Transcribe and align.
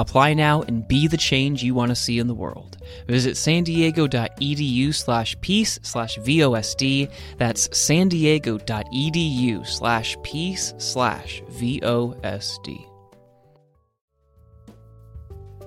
Apply 0.00 0.32
now 0.32 0.62
and 0.62 0.88
be 0.88 1.06
the 1.08 1.18
change 1.18 1.62
you 1.62 1.74
want 1.74 1.90
to 1.90 1.94
see 1.94 2.18
in 2.18 2.26
the 2.26 2.34
world. 2.34 2.78
Visit 3.06 3.36
san 3.36 3.64
diego.edu 3.64 4.94
slash 4.94 5.38
peace 5.42 5.78
slash 5.82 6.16
VOSD. 6.20 7.10
That's 7.36 7.78
san 7.78 8.08
diego.edu 8.08 9.66
slash 9.66 10.16
peace 10.22 10.72
slash 10.78 11.42
VOSD. 11.50 12.89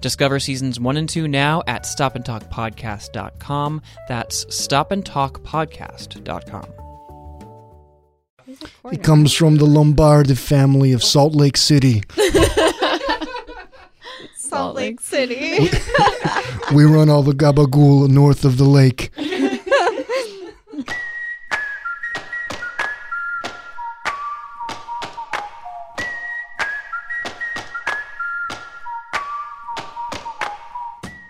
Discover 0.00 0.40
seasons 0.40 0.80
one 0.80 0.96
and 0.96 1.08
two 1.08 1.28
now 1.28 1.62
at 1.66 1.84
stopandtalkpodcast.com. 1.84 3.82
That's 4.08 4.44
stopandtalkpodcast.com. 4.46 6.64
He 8.90 8.96
comes 8.96 9.32
from 9.34 9.56
the 9.56 9.66
Lombardi 9.66 10.34
family 10.34 10.92
of 10.92 11.04
Salt 11.04 11.34
Lake 11.34 11.56
City. 11.56 12.02
Salt 14.36 14.74
Lake 14.76 15.00
City. 15.00 15.68
We 16.74 16.84
run 16.84 17.08
all 17.08 17.22
the 17.22 17.32
gabagool 17.32 18.08
north 18.08 18.44
of 18.44 18.58
the 18.58 18.64
lake. 18.64 19.10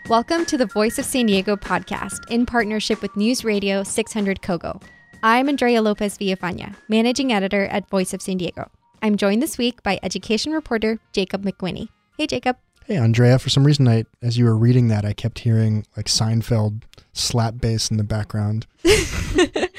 Welcome 0.09 0.47
to 0.47 0.57
the 0.57 0.65
Voice 0.65 0.99
of 0.99 1.05
San 1.05 1.27
Diego 1.27 1.55
podcast 1.55 2.31
in 2.31 2.47
partnership 2.47 3.03
with 3.03 3.15
News 3.15 3.45
Radio 3.45 3.83
600 3.83 4.41
KOGO. 4.41 4.81
I'm 5.23 5.51
Andrea 5.51 5.83
Lopez 5.83 6.17
Villafana, 6.17 6.75
managing 6.89 7.31
editor 7.31 7.67
at 7.67 7.91
Voice 7.91 8.15
of 8.15 8.23
San 8.23 8.39
Diego. 8.39 8.71
I'm 9.03 9.19
joined 9.19 9.43
this 9.43 9.59
week 9.59 9.83
by 9.83 10.01
education 10.03 10.53
reporter 10.53 10.99
Jakob 11.13 11.45
McWhinney. 11.45 11.89
Hey, 12.17 12.27
Jakob. 12.27 12.57
Hey, 12.87 12.97
Andrea, 12.97 13.39
for 13.39 13.51
some 13.51 13.65
reason, 13.65 13.87
I, 13.87 14.07
as 14.23 14.39
you 14.39 14.47
were 14.47 14.57
reading 14.57 14.89
that, 14.89 15.05
I 15.05 15.13
kept 15.13 15.41
hearing 15.41 15.85
like 15.95 16.07
Seinfeld 16.07 16.85
slap 17.13 17.59
bass 17.61 17.91
in 17.91 17.99
the 17.99 18.03
background. 18.03 18.67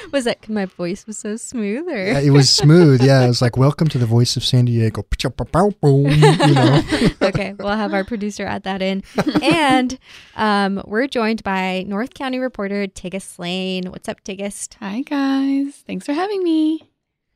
was 0.14 0.26
that 0.26 0.42
'cause 0.42 0.50
my 0.50 0.66
voice 0.66 1.06
was 1.08 1.18
so 1.18 1.36
smooth, 1.36 1.88
or 1.88 2.06
Yeah, 2.06 2.20
it 2.20 2.32
was 2.32 2.50
smooth. 2.50 3.02
Yeah, 3.04 3.24
it 3.24 3.28
was 3.28 3.42
like, 3.42 3.58
welcome 3.58 3.88
to 3.90 3.98
the 3.98 4.06
voice 4.06 4.36
of 4.38 4.44
San 4.44 4.66
Diego. 4.66 5.06
You 5.18 6.54
know? 6.54 6.84
okay, 7.22 7.54
we'll 7.58 7.70
have 7.70 7.94
our 7.94 8.04
producer 8.04 8.46
add 8.46 8.64
that 8.64 8.82
in. 8.82 9.04
And 9.42 9.98
um, 10.36 10.82
we're 10.86 11.08
joined 11.08 11.44
by 11.44 11.84
North 11.88 12.14
County 12.14 12.40
reporter 12.40 12.88
Tigist 12.88 13.40
Layne 13.40 13.86
What's 13.92 14.08
up, 14.10 14.24
Tigist? 14.24 14.76
Hi, 14.80 15.02
guys. 15.02 15.76
Thanks 15.88 16.06
for 16.06 16.14
having 16.14 16.44
me. 16.44 16.90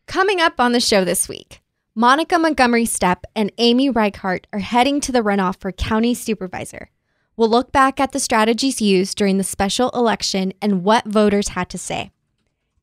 Coming 0.05 0.41
up 0.41 0.59
on 0.59 0.73
the 0.73 0.79
show 0.79 1.03
this 1.05 1.27
week, 1.29 1.61
Monica 1.95 2.37
Montgomery 2.37 2.85
Steppe 2.85 3.25
and 3.35 3.51
Amy 3.57 3.89
Reichert 3.89 4.47
are 4.51 4.59
heading 4.59 4.99
to 5.01 5.11
the 5.11 5.21
runoff 5.21 5.59
for 5.59 5.71
county 5.71 6.13
supervisor. 6.13 6.89
We'll 7.35 7.49
look 7.49 7.71
back 7.71 7.99
at 7.99 8.11
the 8.11 8.19
strategies 8.19 8.81
used 8.81 9.17
during 9.17 9.37
the 9.37 9.43
special 9.43 9.89
election 9.91 10.53
and 10.61 10.83
what 10.83 11.05
voters 11.05 11.49
had 11.49 11.69
to 11.69 11.77
say. 11.77 12.11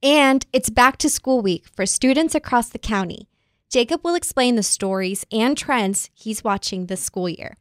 And 0.03 0.47
it's 0.51 0.71
back 0.71 0.97
to 0.99 1.11
school 1.11 1.43
week 1.43 1.67
for 1.69 1.85
students 1.85 2.35
across 2.35 2.71
the 2.71 2.79
county. 2.79 3.29
Jakob 3.69 4.03
will 4.03 4.15
explain 4.15 4.57
the 4.57 4.63
stories 4.63 5.27
and 5.31 5.59
trends 5.59 6.09
he's 6.15 6.43
watching 6.43 6.87
this 6.87 7.03
school 7.03 7.29
year. 7.29 7.57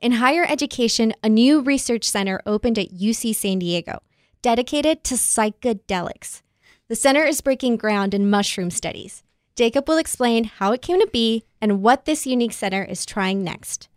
In 0.00 0.12
higher 0.12 0.46
education, 0.48 1.12
a 1.22 1.28
new 1.28 1.60
research 1.60 2.04
center 2.04 2.40
opened 2.46 2.78
at 2.78 2.94
UC 2.94 3.34
San 3.34 3.58
Diego, 3.58 4.00
dedicated 4.40 5.04
to 5.04 5.16
psychedelics. 5.16 6.40
The 6.88 6.96
center 6.96 7.24
is 7.24 7.42
breaking 7.42 7.76
ground 7.76 8.14
in 8.14 8.30
mushroom 8.30 8.70
studies. 8.70 9.22
Jakob 9.54 9.86
will 9.86 9.98
explain 9.98 10.44
how 10.44 10.72
it 10.72 10.82
came 10.82 11.00
to 11.00 11.08
be 11.12 11.44
and 11.60 11.82
what 11.82 12.06
this 12.06 12.26
unique 12.26 12.52
center 12.52 12.84
is 12.84 13.04
trying 13.04 13.44
next. 13.44 13.88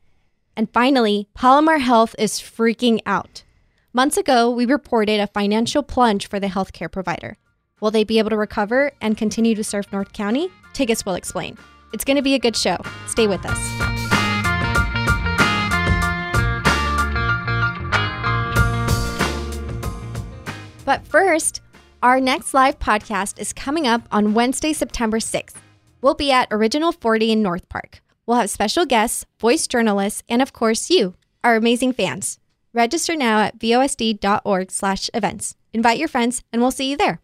And 0.55 0.69
finally, 0.73 1.29
Palomar 1.33 1.77
Health 1.77 2.13
is 2.19 2.41
freaking 2.41 2.99
out. 3.05 3.43
Months 3.93 4.17
ago, 4.17 4.49
we 4.49 4.65
reported 4.65 5.21
a 5.21 5.27
financial 5.27 5.81
plunge 5.81 6.27
for 6.27 6.41
the 6.41 6.47
healthcare 6.47 6.91
provider. 6.91 7.37
Will 7.79 7.91
they 7.91 8.03
be 8.03 8.19
able 8.19 8.29
to 8.29 8.37
recover 8.37 8.91
and 9.01 9.17
continue 9.17 9.55
to 9.55 9.63
serve 9.63 9.91
North 9.91 10.13
County? 10.13 10.49
Tigist 10.73 11.05
will 11.05 11.15
explain. 11.15 11.57
It's 11.93 12.03
going 12.03 12.17
to 12.17 12.21
be 12.21 12.35
a 12.35 12.39
good 12.39 12.55
show. 12.55 12.77
Stay 13.07 13.27
with 13.27 13.45
us. 13.45 13.57
But 20.85 21.05
first, 21.05 21.61
our 22.01 22.19
next 22.19 22.53
live 22.53 22.79
podcast 22.79 23.39
is 23.39 23.53
coming 23.53 23.85
up 23.87 24.07
on 24.11 24.33
Wednesday, 24.33 24.73
September 24.73 25.19
6th. 25.19 25.55
We'll 26.01 26.15
be 26.15 26.31
at 26.31 26.47
Original 26.49 26.91
40 26.91 27.31
in 27.31 27.43
North 27.43 27.69
Park. 27.69 28.01
We'll 28.25 28.37
have 28.37 28.49
special 28.49 28.85
guests, 28.85 29.25
voice 29.39 29.67
journalists, 29.67 30.23
and 30.29 30.41
of 30.41 30.53
course 30.53 30.89
you, 30.89 31.15
our 31.43 31.55
amazing 31.55 31.93
fans. 31.93 32.39
Register 32.73 33.15
now 33.15 33.41
at 33.41 33.59
vosd.org 33.59 34.71
slash 34.71 35.09
events. 35.13 35.55
Invite 35.73 35.97
your 35.97 36.07
friends 36.07 36.43
and 36.51 36.61
we'll 36.61 36.71
see 36.71 36.89
you 36.89 36.97
there. 36.97 37.19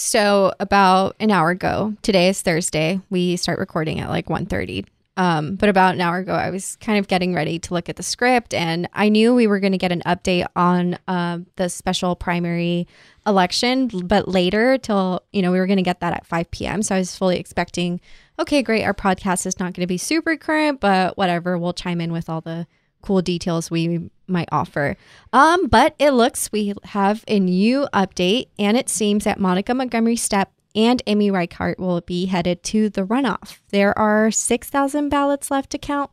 So 0.00 0.54
about 0.58 1.14
an 1.20 1.30
hour 1.30 1.50
ago, 1.50 1.94
today 2.00 2.30
is 2.30 2.40
Thursday, 2.40 3.02
we 3.10 3.36
start 3.36 3.58
recording 3.58 4.00
at 4.00 4.08
like 4.08 4.28
1.30. 4.28 4.86
Um, 5.18 5.56
but 5.56 5.68
about 5.68 5.94
an 5.94 6.00
hour 6.00 6.16
ago, 6.16 6.32
I 6.32 6.48
was 6.48 6.76
kind 6.76 6.98
of 6.98 7.06
getting 7.06 7.34
ready 7.34 7.58
to 7.58 7.74
look 7.74 7.90
at 7.90 7.96
the 7.96 8.02
script, 8.02 8.54
and 8.54 8.88
I 8.94 9.10
knew 9.10 9.34
we 9.34 9.46
were 9.46 9.60
going 9.60 9.72
to 9.72 9.78
get 9.78 9.92
an 9.92 10.00
update 10.06 10.46
on 10.56 10.98
um, 11.06 11.44
the 11.56 11.68
special 11.68 12.16
primary 12.16 12.88
election, 13.26 13.88
but 13.88 14.26
later 14.26 14.78
till, 14.78 15.22
you 15.32 15.42
know, 15.42 15.52
we 15.52 15.58
were 15.58 15.66
going 15.66 15.76
to 15.76 15.82
get 15.82 16.00
that 16.00 16.14
at 16.14 16.24
5 16.24 16.50
p.m. 16.50 16.82
So 16.82 16.94
I 16.94 16.98
was 16.98 17.14
fully 17.14 17.38
expecting, 17.38 18.00
okay, 18.38 18.62
great, 18.62 18.84
our 18.84 18.94
podcast 18.94 19.44
is 19.44 19.58
not 19.58 19.74
going 19.74 19.82
to 19.82 19.86
be 19.86 19.98
super 19.98 20.34
current, 20.38 20.80
but 20.80 21.18
whatever, 21.18 21.58
we'll 21.58 21.74
chime 21.74 22.00
in 22.00 22.10
with 22.10 22.30
all 22.30 22.40
the 22.40 22.66
cool 23.02 23.22
details 23.22 23.70
we 23.70 24.10
might 24.26 24.48
offer. 24.52 24.96
Um, 25.32 25.66
but 25.66 25.94
it 25.98 26.12
looks 26.12 26.50
we 26.52 26.74
have 26.84 27.24
a 27.28 27.40
new 27.40 27.88
update, 27.92 28.48
and 28.58 28.76
it 28.76 28.88
seems 28.88 29.24
that 29.24 29.40
Monica 29.40 29.74
Montgomery 29.74 30.16
Steppe 30.16 30.52
and 30.74 31.02
Amy 31.06 31.30
Reichert 31.30 31.78
will 31.78 32.00
be 32.00 32.26
headed 32.26 32.62
to 32.62 32.88
the 32.88 33.02
runoff. 33.02 33.58
There 33.70 33.96
are 33.98 34.30
6,000 34.30 35.08
ballots 35.08 35.50
left 35.50 35.70
to 35.70 35.78
count. 35.78 36.10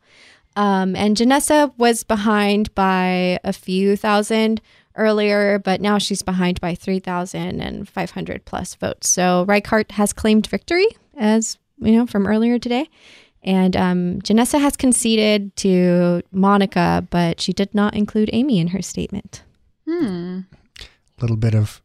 Um, 0.56 0.96
and 0.96 1.16
Janessa 1.16 1.72
was 1.78 2.04
behind 2.04 2.74
by 2.74 3.40
a 3.44 3.54
few 3.54 3.96
thousand 3.96 4.60
earlier, 4.96 5.60
but 5.60 5.80
now 5.80 6.00
she's 6.00 6.24
behind 6.24 6.60
by 6.60 6.74
3,500 6.74 8.46
plus 8.46 8.74
votes. 8.74 9.08
So 9.08 9.46
Reichert 9.48 9.92
has 9.92 10.14
claimed 10.14 10.48
victory, 10.48 10.88
as 11.16 11.60
you 11.80 11.92
know, 11.92 12.08
from 12.08 12.26
earlier 12.26 12.58
today. 12.58 12.90
And 13.48 13.78
um, 13.78 14.20
Janessa 14.24 14.60
has 14.60 14.76
conceded 14.76 15.56
to 15.58 16.22
Monica, 16.34 17.08
but 17.10 17.40
she 17.40 17.54
did 17.54 17.74
not 17.74 17.96
include 17.96 18.30
Amy 18.34 18.60
in 18.60 18.68
her 18.68 18.82
statement. 18.82 19.42
Hmm. 19.88 20.42
little 21.22 21.38
bit 21.38 21.56
of 21.56 21.82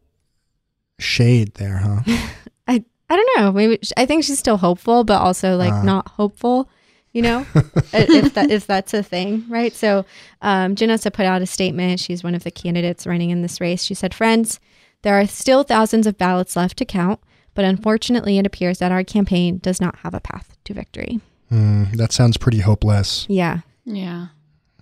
shade 0.99 1.55
there, 1.55 1.77
huh? 1.79 2.01
I 2.67 2.85
I 3.09 3.17
don't 3.17 3.31
know. 3.39 3.53
Maybe 3.53 3.79
I 3.97 4.07
think 4.07 4.25
she's 4.25 4.41
still 4.41 4.57
hopeful, 4.57 5.05
but 5.05 5.21
also 5.21 5.57
like 5.57 5.73
Uh. 5.73 5.83
not 5.85 6.09
hopeful. 6.09 6.69
You 7.13 7.23
know, 7.23 7.47
if 7.93 8.35
that 8.35 8.51
if 8.51 8.67
that's 8.67 8.93
a 8.95 9.03
thing, 9.03 9.45
right? 9.49 9.73
So, 9.73 10.05
um, 10.41 10.75
Janessa 10.75 11.13
put 11.13 11.27
out 11.27 11.43
a 11.43 11.47
statement. 11.47 12.01
She's 12.01 12.25
one 12.25 12.35
of 12.35 12.43
the 12.43 12.51
candidates 12.51 13.07
running 13.07 13.31
in 13.31 13.43
this 13.43 13.61
race. 13.61 13.85
She 13.85 13.95
said, 13.95 14.15
"Friends, 14.15 14.59
there 15.03 15.15
are 15.21 15.27
still 15.27 15.63
thousands 15.63 16.07
of 16.09 16.17
ballots 16.19 16.57
left 16.57 16.77
to 16.79 16.85
count, 16.87 17.21
but 17.55 17.65
unfortunately, 17.67 18.39
it 18.39 18.47
appears 18.47 18.79
that 18.79 18.91
our 18.93 19.05
campaign 19.05 19.59
does 19.59 19.81
not 19.81 19.97
have 19.99 20.15
a 20.15 20.21
path 20.21 20.57
to 20.65 20.75
victory." 20.75 21.21
Hmm, 21.53 21.85
that 21.97 22.13
sounds 22.13 22.37
pretty 22.39 22.61
hopeless. 22.61 23.27
Yeah, 23.29 23.59
Yeah. 23.85 24.29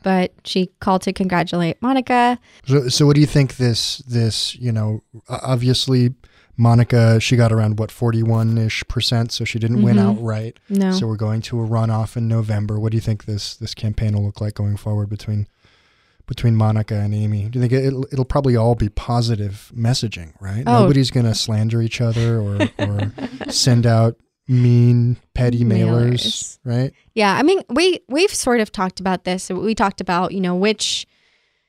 but 0.05 0.32
she 0.44 0.70
called 0.81 1.02
to 1.02 1.12
congratulate 1.12 1.82
Monica. 1.82 2.38
So, 2.67 2.88
so 2.88 3.06
what 3.06 3.14
do 3.17 3.20
you 3.20 3.26
think 3.26 3.56
this 3.56 3.99
this 4.06 4.55
you 4.56 4.70
know 4.70 5.02
obviously 5.28 6.14
Monica, 6.56 7.19
she 7.20 7.37
got 7.37 7.52
around 7.52 7.78
what 7.78 7.90
forty 7.90 8.22
one 8.22 8.56
ish 8.58 8.84
percent, 8.87 9.32
so 9.32 9.44
she 9.44 9.58
didn't 9.58 9.82
win 9.82 9.96
Mhm. 9.96 10.11
outright. 10.11 10.61
No. 10.69 10.93
So 10.93 11.06
we're 11.06 11.17
going 11.17 11.40
to 11.43 11.61
a 11.62 11.67
runoff 11.67 12.17
in 12.17 12.28
November. 12.28 12.78
What 12.78 12.93
do 12.93 12.96
you 12.96 13.00
think 13.00 13.25
this 13.25 13.56
this 13.56 13.75
campaign 13.75 14.14
will 14.14 14.25
look 14.26 14.40
like 14.40 14.55
going 14.55 14.76
forward 14.76 15.08
between 15.08 15.46
between 16.26 16.55
Monica 16.55 16.94
and 16.94 17.12
Amy? 17.14 17.49
Do 17.49 17.58
you 17.58 17.66
think 17.66 17.73
it'll, 17.73 18.06
it'll 18.12 18.25
probably 18.26 18.55
all 18.56 18.75
be 18.76 18.88
positive 18.90 19.73
messaging, 19.75 20.34
right? 20.40 20.62
Oh. 20.66 20.82
Nobody's 20.82 21.11
going 21.11 21.26
to 21.26 21.34
slander 21.34 21.82
each 21.82 22.00
other 22.00 22.38
or 22.40 22.69
or 22.78 23.12
send 23.49 23.87
out 23.87 24.16
mean 24.50 25.17
petty 25.32 25.64
mailers, 25.64 26.11
Mailers. 26.11 26.58
right? 26.64 26.93
Yeah, 27.14 27.35
I 27.35 27.43
mean, 27.43 27.62
we 27.69 28.00
we've 28.08 28.35
sort 28.35 28.61
of 28.61 28.73
talked 28.73 29.00
about 29.00 29.25
this. 29.25 29.49
We 29.49 29.75
talked 29.75 30.00
about 30.00 30.32
you 30.32 30.41
know 30.41 30.56
which, 30.56 31.06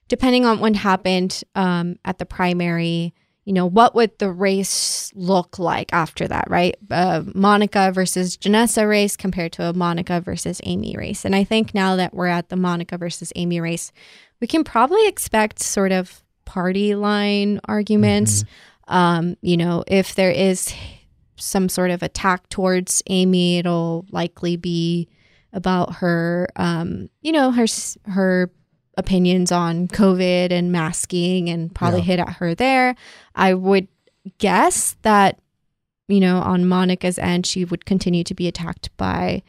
depending 0.08 0.46
on 0.46 0.60
what 0.60 0.76
happened 0.76 1.44
um, 1.56 1.98
at 2.04 2.18
the 2.18 2.26
primary, 2.26 3.14
you 3.46 3.54
know 3.54 3.68
what 3.68 3.94
would 3.94 4.18
the 4.18 4.32
race 4.32 5.12
look 5.16 5.60
like 5.60 5.94
after 5.94 6.28
that, 6.28 6.50
right? 6.50 6.76
Uh, 6.90 7.24
Monica 7.36 7.92
versus 7.94 8.36
Janessa 8.36 8.90
race 8.90 9.16
compared 9.16 9.52
to 9.54 9.66
a 9.66 9.74
Monica 9.74 10.20
versus 10.20 10.60
Amy 10.64 10.96
race, 10.98 11.24
and 11.24 11.36
I 11.36 11.44
think 11.44 11.74
now 11.76 11.96
that 11.98 12.14
we're 12.14 12.28
at 12.28 12.50
the 12.50 12.56
Monica 12.58 12.98
versus 12.98 13.32
Amy 13.36 13.62
race, 13.62 13.92
we 14.40 14.48
can 14.48 14.64
probably 14.64 15.08
expect 15.08 15.60
sort 15.62 15.92
of 15.92 16.24
party 16.46 16.96
line 16.96 17.60
arguments. 17.66 18.44
Um, 18.88 19.38
you 19.42 19.56
know, 19.56 19.86
if 19.88 20.16
there 20.16 20.32
is 20.32 20.74
some 21.42 21.68
sort 21.70 21.92
of 21.92 22.02
attack 22.04 22.48
towards 22.50 23.02
Amy, 23.08 23.58
it'll 23.58 24.06
likely 24.12 24.56
be 24.56 25.08
about 25.54 25.96
her, 25.96 26.48
um, 26.56 27.10
you 27.22 27.32
know, 27.32 27.52
her 27.52 27.66
her 28.06 28.52
opinions 28.98 29.52
on 29.52 29.88
COVID 29.88 30.52
and 30.52 30.72
masking, 30.72 31.50
and 31.50 31.74
probably 31.74 32.00
Yeah. 32.00 32.06
hit 32.06 32.20
at 32.20 32.30
her 32.34 32.54
there. 32.56 32.96
I 33.36 33.54
would 33.54 33.88
guess 34.38 34.96
that, 35.02 35.40
you 36.08 36.20
know, 36.20 36.40
on 36.40 36.66
Monica's 36.66 37.18
end, 37.18 37.46
she 37.46 37.66
would 37.66 37.86
continue 37.86 38.24
to 38.26 38.34
be 38.34 38.48
attacked 38.48 38.90
by 38.98 39.42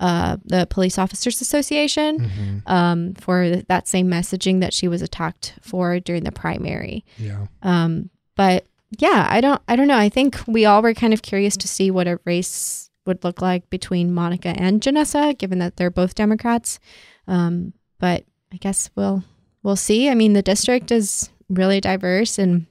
uh, 0.00 0.36
the 0.44 0.64
Police 0.70 0.96
Officers 0.96 1.40
Association 1.40 2.20
Mhm. 2.20 2.62
um, 2.70 3.14
for 3.14 3.56
that 3.68 3.88
same 3.88 4.06
messaging 4.08 4.60
that 4.60 4.72
she 4.72 4.86
was 4.86 5.02
attacked 5.02 5.54
for 5.60 5.98
during 5.98 6.22
the 6.22 6.30
primary. 6.30 7.04
Yeah. 7.18 7.46
Um, 7.64 8.08
but 8.36 8.64
yeah, 8.90 9.26
I 9.30 9.40
don't, 9.40 9.60
I 9.68 9.76
don't 9.76 9.88
know. 9.88 9.98
I 9.98 10.08
think 10.08 10.40
we 10.46 10.64
all 10.64 10.82
were 10.82 10.94
kind 10.94 11.12
of 11.12 11.22
curious 11.22 11.56
to 11.58 11.68
see 11.68 11.90
what 11.90 12.08
a 12.08 12.20
race 12.24 12.90
would 13.06 13.24
look 13.24 13.42
like 13.42 13.68
between 13.70 14.12
Monica 14.12 14.48
and 14.48 14.80
Janessa, 14.80 15.36
given 15.36 15.58
that 15.58 15.76
they're 15.76 15.90
both 15.90 16.14
Democrats. 16.14 16.78
Um, 17.26 17.72
but 17.98 18.24
I 18.52 18.56
guess 18.56 18.90
we'll, 18.94 19.24
we'll 19.62 19.76
see. 19.76 20.08
I 20.08 20.14
mean, 20.14 20.32
the 20.32 20.42
district 20.42 20.90
is 20.90 21.30
really 21.48 21.80
diverse, 21.80 22.38
and 22.38 22.66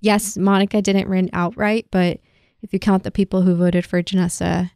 yes, 0.00 0.36
Monica 0.36 0.82
didn't 0.82 1.08
win 1.08 1.30
outright, 1.32 1.86
but 1.90 2.20
if 2.62 2.72
you 2.72 2.78
count 2.78 3.02
the 3.02 3.10
people 3.10 3.42
who 3.42 3.54
voted 3.54 3.84
for 3.84 4.02
Janessa, 4.02 4.70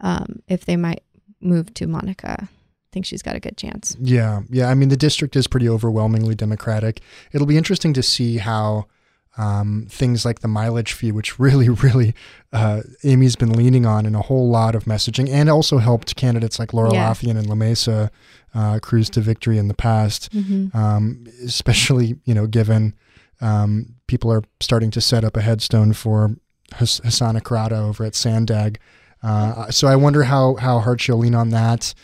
um, 0.00 0.40
if 0.48 0.64
they 0.64 0.76
might 0.76 1.02
move 1.40 1.74
to 1.74 1.86
Monica, 1.86 2.36
I 2.42 2.48
think 2.92 3.06
she's 3.06 3.22
got 3.22 3.36
a 3.36 3.40
good 3.40 3.56
chance. 3.56 3.96
Yeah, 4.00 4.42
yeah. 4.48 4.68
I 4.68 4.74
mean, 4.74 4.88
the 4.88 4.96
district 4.96 5.36
is 5.36 5.46
pretty 5.46 5.68
overwhelmingly 5.68 6.34
Democratic. 6.34 7.00
It'll 7.32 7.46
be 7.46 7.56
interesting 7.56 7.92
to 7.94 8.02
see 8.02 8.38
how 8.38 8.86
um, 9.36 9.86
things 9.90 10.24
like 10.24 10.40
the 10.40 10.48
mileage 10.48 10.92
fee, 10.92 11.10
which 11.12 11.38
really, 11.38 11.68
really 11.68 12.14
uh, 12.52 12.82
Amy's 13.02 13.36
been 13.36 13.52
leaning 13.52 13.84
on 13.86 14.06
in 14.06 14.14
a 14.14 14.22
whole 14.22 14.48
lot 14.48 14.74
of 14.74 14.84
messaging, 14.84 15.28
and 15.28 15.48
also 15.50 15.78
helped 15.78 16.16
candidates 16.16 16.58
like 16.58 16.72
Laura 16.72 16.92
Yeah. 16.92 17.08
Lafayette 17.08 17.36
and 17.36 17.48
La 17.48 17.54
Mesa 17.54 18.10
uh, 18.54 18.78
cruise 18.80 19.10
to 19.10 19.20
victory 19.20 19.58
in 19.58 19.68
the 19.68 19.74
past. 19.74 20.32
Mm-hmm. 20.32 20.76
Um, 20.76 21.26
especially, 21.44 22.16
you 22.24 22.34
know, 22.34 22.46
given 22.46 22.94
um, 23.40 23.96
people 24.06 24.32
are 24.32 24.42
starting 24.60 24.90
to 24.92 25.00
set 25.00 25.24
up 25.24 25.36
a 25.36 25.40
headstone 25.42 25.92
for 25.92 26.36
Hass- 26.72 27.00
Hasan 27.02 27.36
Ikhrata 27.36 27.72
over 27.72 28.04
at 28.04 28.12
SANDAG. 28.14 28.76
Uh, 29.22 29.70
so 29.70 29.88
I 29.88 29.96
wonder 29.96 30.24
how 30.24 30.54
how 30.56 30.78
hard 30.80 31.00
she'll 31.00 31.16
lean 31.18 31.34
on 31.34 31.48
that. 31.50 31.94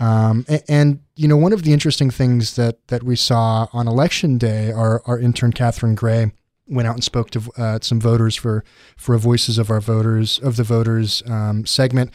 Um, 0.00 0.46
a- 0.48 0.68
and, 0.70 1.00
you 1.14 1.28
know, 1.28 1.36
one 1.36 1.52
of 1.52 1.62
the 1.62 1.72
interesting 1.72 2.10
things 2.10 2.56
that 2.56 2.88
that 2.88 3.02
we 3.02 3.14
saw 3.16 3.68
on 3.72 3.86
election 3.86 4.38
day, 4.38 4.72
our 4.72 5.02
our 5.06 5.18
intern 5.18 5.52
Catherine 5.52 5.94
Gray 5.94 6.32
went 6.70 6.88
out 6.88 6.94
and 6.94 7.04
spoke 7.04 7.30
to 7.30 7.40
uh, 7.58 7.78
some 7.82 8.00
voters 8.00 8.36
for 8.36 8.64
for 8.96 9.14
a 9.14 9.18
Voices 9.18 9.58
of 9.58 9.70
Our 9.70 9.80
Voters 9.80 10.38
of 10.38 10.56
the 10.56 10.62
Voters 10.64 11.22
um, 11.26 11.66
segment, 11.66 12.10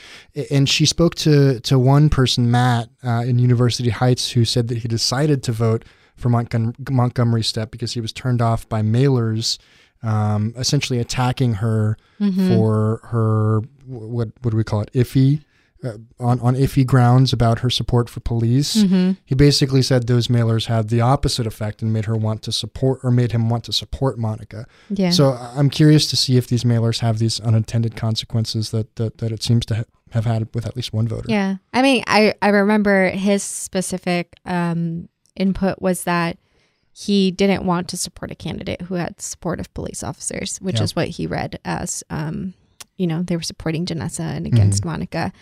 and 0.49 0.67
she 0.69 0.85
spoke 0.85 1.15
to 1.15 1.59
to 1.59 1.77
one 1.77 2.09
person, 2.09 2.49
Matt, 2.49 2.89
uh, 3.03 3.23
in 3.25 3.37
University 3.37 3.89
Heights, 3.89 4.31
who 4.31 4.45
said 4.45 4.67
that 4.69 4.79
he 4.79 4.87
decided 4.87 5.43
to 5.43 5.51
vote 5.51 5.83
for 6.15 6.29
Montgom- 6.29 6.89
Montgomery 6.89 7.43
Steppe 7.43 7.71
because 7.71 7.93
he 7.93 8.01
was 8.01 8.13
turned 8.13 8.41
off 8.41 8.67
by 8.69 8.81
mailers, 8.81 9.57
um, 10.01 10.53
essentially 10.57 10.99
attacking 10.99 11.55
her 11.55 11.97
Mm-hmm. 12.21 12.47
for 12.55 13.01
her 13.11 13.59
what 13.85 14.29
what 14.41 14.51
do 14.51 14.55
we 14.55 14.63
call 14.63 14.79
it 14.79 14.89
iffy 14.93 15.43
uh, 15.85 15.97
on 16.19 16.39
on 16.39 16.55
iffy 16.55 16.85
grounds 16.85 17.31
about 17.33 17.59
her 17.59 17.69
support 17.69 18.09
for 18.09 18.19
police. 18.19 18.83
Mm-hmm. 18.83 19.11
He 19.25 19.35
basically 19.35 19.81
said 19.81 20.07
those 20.07 20.27
mailers 20.27 20.65
had 20.65 20.89
the 20.89 21.01
opposite 21.01 21.47
effect 21.47 21.81
and 21.81 21.93
made 21.93 22.05
her 22.05 22.15
want 22.15 22.41
to 22.43 22.51
support 22.51 22.99
or 23.03 23.11
made 23.11 23.31
him 23.31 23.49
want 23.49 23.63
to 23.65 23.71
support 23.73 24.17
Monica. 24.17 24.65
Yeah. 24.89 25.11
So 25.11 25.31
I'm 25.33 25.69
curious 25.69 26.07
to 26.09 26.15
see 26.17 26.37
if 26.37 26.47
these 26.47 26.63
mailers 26.63 26.99
have 26.99 27.19
these 27.19 27.39
unintended 27.39 27.95
consequences 27.95 28.71
that 28.71 28.95
that, 28.95 29.19
that 29.19 29.31
it 29.31 29.43
seems 29.43 29.65
to 29.67 29.75
ha- 29.75 29.83
have 30.11 30.25
had 30.25 30.47
with 30.55 30.65
at 30.65 30.75
least 30.75 30.93
one 30.93 31.07
voter. 31.07 31.25
Yeah. 31.29 31.55
I 31.73 31.81
mean, 31.81 32.03
I, 32.07 32.33
I 32.41 32.49
remember 32.49 33.09
his 33.09 33.43
specific 33.43 34.33
um, 34.45 35.09
input 35.35 35.81
was 35.81 36.03
that 36.05 36.37
he 36.93 37.31
didn't 37.31 37.65
want 37.65 37.89
to 37.89 37.97
support 37.97 38.31
a 38.31 38.35
candidate 38.35 38.83
who 38.83 38.95
had 38.95 39.19
support 39.19 39.59
of 39.59 39.73
police 39.73 40.01
officers, 40.03 40.57
which 40.61 40.77
Yeah. 40.77 40.83
is 40.83 40.95
what 40.95 41.09
he 41.09 41.27
read 41.27 41.59
as, 41.65 42.03
um, 42.09 42.53
you 42.95 43.05
know, 43.07 43.21
they 43.23 43.35
were 43.35 43.43
supporting 43.43 43.85
Janessa 43.85 44.21
and 44.21 44.47
against 44.47 44.85
Monica. 44.85 45.33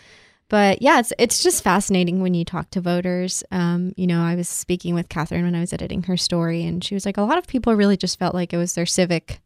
But 0.54 0.84
yeah, 0.84 1.00
it's 1.00 1.12
it's 1.18 1.42
just 1.42 1.64
fascinating 1.64 2.22
when 2.22 2.36
you 2.36 2.46
talk 2.46 2.70
to 2.70 2.80
voters. 2.80 3.44
Um, 3.50 3.92
you 3.98 4.06
know, 4.06 4.22
I 4.22 4.36
was 4.36 4.48
speaking 4.48 4.94
with 4.94 5.10
Catherine 5.10 5.46
when 5.46 5.56
I 5.56 5.62
was 5.62 5.74
editing 5.74 6.04
her 6.04 6.16
story, 6.16 6.64
and 6.64 6.84
she 6.84 6.94
was 6.94 7.08
like, 7.08 7.18
a 7.18 7.24
lot 7.24 7.40
of 7.40 7.48
people 7.48 7.74
really 7.74 7.98
just 7.98 8.20
felt 8.20 8.36
like 8.36 8.54
it 8.54 8.58
was 8.58 8.76
their 8.76 8.86
civic 8.86 9.42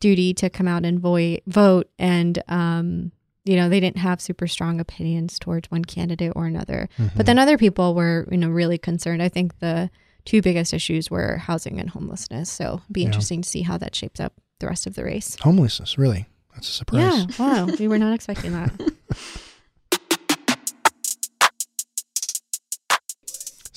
duty 0.00 0.34
to 0.34 0.50
come 0.50 0.66
out 0.66 0.84
and 0.84 0.98
voi- 0.98 1.42
vote, 1.46 1.88
and 1.96 2.42
um, 2.48 3.12
you 3.44 3.54
know, 3.54 3.68
they 3.68 3.78
didn't 3.78 3.98
have 3.98 4.20
super 4.20 4.48
strong 4.48 4.80
opinions 4.80 5.38
towards 5.38 5.70
one 5.70 5.84
candidate 5.84 6.32
or 6.34 6.46
another. 6.46 6.88
Mm-hmm. 6.98 7.16
But 7.16 7.26
then 7.26 7.38
other 7.38 7.56
people 7.56 7.94
were, 7.94 8.26
you 8.28 8.36
know, 8.38 8.48
really 8.48 8.78
concerned. 8.78 9.22
I 9.22 9.28
think 9.28 9.60
the 9.60 9.88
two 10.24 10.42
biggest 10.42 10.74
issues 10.74 11.08
were 11.08 11.36
housing 11.36 11.78
and 11.78 11.88
homelessness. 11.88 12.50
So 12.50 12.80
it'd 12.82 12.92
be 12.92 13.02
Yeah. 13.02 13.06
interesting 13.06 13.42
to 13.42 13.48
see 13.48 13.62
how 13.62 13.78
that 13.78 13.94
shapes 13.94 14.18
up 14.18 14.32
the 14.58 14.66
rest 14.66 14.88
of 14.88 14.96
the 14.96 15.04
race. 15.04 15.36
Homelessness, 15.40 15.96
really. 15.98 16.26
That's 16.54 16.68
a 16.68 16.72
surprise. 16.72 17.00
Yeah. 17.02 17.26
Wow. 17.38 17.66
we 17.78 17.86
were 17.86 17.98
not 17.98 18.12
expecting 18.12 18.50
that. 18.54 18.72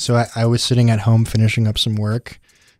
So 0.01 0.15
I, 0.15 0.25
I 0.35 0.45
was 0.47 0.63
sitting 0.63 0.89
at 0.89 1.01
home 1.01 1.25
finishing 1.25 1.67
up 1.67 1.77
some 1.77 1.95
work, 1.95 2.39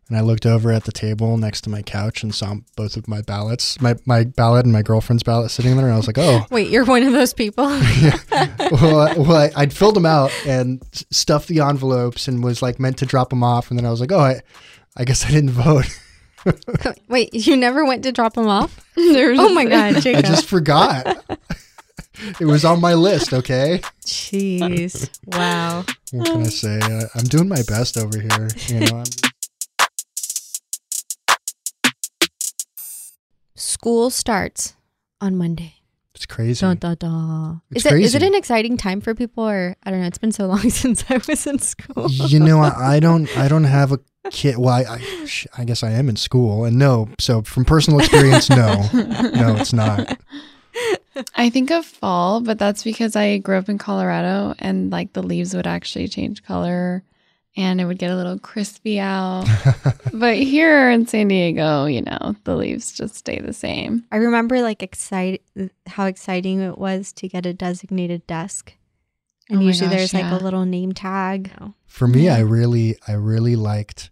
and 0.10 0.18
I 0.18 0.22
looked 0.22 0.48
over 0.48 0.72
at 0.72 0.86
the 0.86 0.92
table 0.92 1.38
next 1.38 1.62
to 1.62 1.70
my 1.70 1.84
couch 1.84 2.24
and 2.24 2.34
saw 2.34 2.56
both 2.76 2.98
of 2.98 3.08
my 3.08 3.22
ballots, 3.22 3.80
my 3.80 3.96
my 4.06 4.24
ballot 4.24 4.66
and 4.66 4.74
my 4.74 4.82
girlfriend's 4.82 5.22
ballot 5.22 5.52
sitting 5.52 5.78
there, 5.78 5.86
and 5.86 5.94
I 5.94 5.98
was 5.98 6.08
like, 6.08 6.18
oh. 6.18 6.48
Wait, 6.52 6.70
you're 6.70 6.84
one 6.84 7.04
of 7.04 7.14
those 7.14 7.32
people? 7.34 7.66
well, 8.72 9.00
I, 9.00 9.14
well, 9.18 9.36
I, 9.36 9.52
I'd 9.56 9.72
filled 9.72 9.96
them 9.96 10.08
out 10.08 10.32
and 10.48 10.82
stuffed 11.12 11.48
the 11.48 11.60
envelopes 11.60 12.28
and 12.28 12.44
was 12.44 12.64
like 12.64 12.80
meant 12.80 12.98
to 12.98 13.06
drop 13.06 13.30
them 13.30 13.44
off, 13.44 13.70
and 13.70 13.78
then 13.78 13.86
I 13.86 13.92
was 13.92 14.02
like, 14.02 14.12
oh, 14.12 14.20
I, 14.20 14.42
I 14.98 15.06
guess 15.06 15.24
I 15.24 15.30
didn't 15.30 15.52
vote. 15.52 15.86
Wait, 17.08 17.36
you 17.36 17.56
never 17.56 17.86
went 17.86 18.02
to 18.04 18.12
drop 18.12 18.34
them 18.34 18.48
off? 18.48 18.84
Oh 18.98 19.54
my 19.54 19.66
God, 19.66 19.96
I 20.08 20.22
just 20.24 20.48
forgot. 20.48 21.24
it 22.40 22.46
was 22.46 22.66
on 22.66 22.82
my 22.82 22.96
list. 22.96 23.32
Okay, 23.32 23.82
Jeez. 24.08 25.08
Wow. 25.28 25.86
What 26.12 26.26
can 26.28 26.42
I 26.42 26.44
say? 26.46 26.80
Uh, 26.80 27.06
I'm 27.16 27.24
doing 27.26 27.48
my 27.48 27.62
best 27.68 27.98
over 27.98 28.20
here. 28.20 28.50
You 28.68 28.80
know, 28.82 28.98
I'm, 28.98 29.04
School 33.56 34.10
starts 34.10 34.76
on 35.20 35.36
Monday. 35.38 35.76
it's 36.16 36.26
crazy. 36.26 36.62
Dun, 36.62 36.78
dun, 36.78 36.96
dun. 37.00 37.62
It's 37.72 37.86
Is 37.86 37.92
it, 37.92 38.00
is 38.02 38.16
it 38.16 38.20
crazy. 38.20 38.28
an 38.34 38.36
exciting 38.38 38.78
time 38.78 39.02
for 39.02 39.14
people 39.14 39.48
or 39.48 39.76
I 39.84 39.92
don't 39.92 40.02
know, 40.02 40.08
it's 40.08 40.18
been 40.18 40.32
so 40.32 40.48
long 40.54 40.70
since 40.70 41.04
I 41.10 41.20
was 41.28 41.46
in 41.48 41.60
school. 41.60 42.10
you 42.10 42.40
know, 42.40 42.60
I, 42.62 42.96
I 42.96 43.00
don't, 43.00 43.28
I 43.38 43.48
don't 43.48 43.66
have 43.66 43.92
a 43.92 44.00
kid. 44.32 44.58
Well, 44.58 44.74
I, 44.74 44.82
I, 44.96 45.28
I 45.60 45.64
guess 45.66 45.84
I 45.84 45.92
am 45.92 46.10
in 46.10 46.16
school, 46.16 46.66
and 46.66 46.78
no. 46.78 47.10
So 47.20 47.42
from 47.44 47.66
personal 47.66 48.00
experience, 48.00 48.50
no, 48.50 48.74
no, 48.94 49.56
it's 49.58 49.74
not. 49.74 50.18
I 51.36 51.50
think 51.50 51.72
of 51.72 51.86
fall, 51.86 52.42
but 52.42 52.58
that's 52.58 52.84
because 52.84 53.16
I 53.16 53.38
grew 53.38 53.58
up 53.58 53.70
in 53.70 53.78
Colorado 53.78 54.56
and 54.60 54.92
like 54.92 55.14
the 55.14 55.24
leaves 55.24 55.54
would 55.54 55.68
actually 55.68 56.08
change 56.08 56.44
color 56.44 57.04
and 57.58 57.82
it 57.82 57.86
would 57.86 57.98
get 58.00 58.12
a 58.12 58.16
little 58.16 58.40
crispy 58.40 59.00
out. 59.00 59.46
but 60.14 60.38
here 60.38 60.90
in 60.90 61.06
San 61.06 61.28
Diego, 61.28 61.86
you 61.86 62.02
know, 62.02 62.36
the 62.46 62.56
leaves 62.56 62.94
just 62.94 63.16
stay 63.16 63.40
the 63.40 63.52
same. 63.54 64.06
I 64.12 64.18
remember 64.18 64.62
like 64.62 64.82
excite 64.82 65.42
how 65.86 66.06
exciting 66.06 66.62
it 66.62 66.78
was 66.78 67.12
to 67.14 67.28
get 67.28 67.46
a 67.46 67.54
designated 67.54 68.26
desk. 68.26 68.74
And 69.50 69.60
Oh 69.60 69.64
usually 69.64 69.90
gosh, 69.90 69.98
there's 69.98 70.14
like 70.14 70.32
a 70.32 70.42
little 70.42 70.66
name 70.66 70.94
tag. 70.94 71.52
For 71.88 72.08
me, 72.08 72.26
Yeah. 72.26 72.36
I 72.36 72.40
really, 72.40 72.96
I 73.06 73.14
really 73.14 73.58
liked 73.58 74.12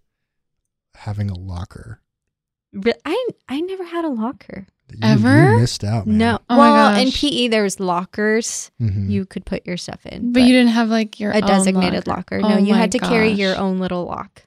having 0.96 1.30
a 1.30 1.40
locker. 1.40 2.02
Re- 2.74 2.94
I 3.06 3.28
I 3.48 3.62
never 3.62 3.86
had 3.86 4.04
a 4.04 4.10
locker. 4.10 4.68
You- 4.92 5.00
Ever? 5.04 5.54
You 5.54 5.60
missed 5.60 5.84
out, 5.84 6.08
man. 6.08 6.18
No. 6.18 6.40
Oh 6.50 6.56
my 6.58 6.72
well, 6.72 6.96
in 7.00 7.06
gosh. 7.06 7.22
PE 7.22 7.48
there's 7.50 7.80
lockers 7.80 8.72
Mhm. 8.82 9.10
you 9.10 9.26
could 9.26 9.46
put 9.46 9.66
your 9.66 9.78
stuff 9.78 10.06
in. 10.06 10.32
But, 10.34 10.42
you 10.44 10.54
didn't 10.54 10.72
have 10.72 10.90
like 10.90 11.20
your 11.20 11.32
a 11.32 11.36
own 11.36 11.42
designated 11.48 12.08
locker. 12.08 12.40
No, 12.40 12.56
Oh 12.56 12.58
you 12.58 12.74
had 12.74 12.92
to 12.94 13.00
carry 13.00 13.32
your 13.32 13.56
own 13.58 13.80
little 13.80 14.06
lock 14.06 14.44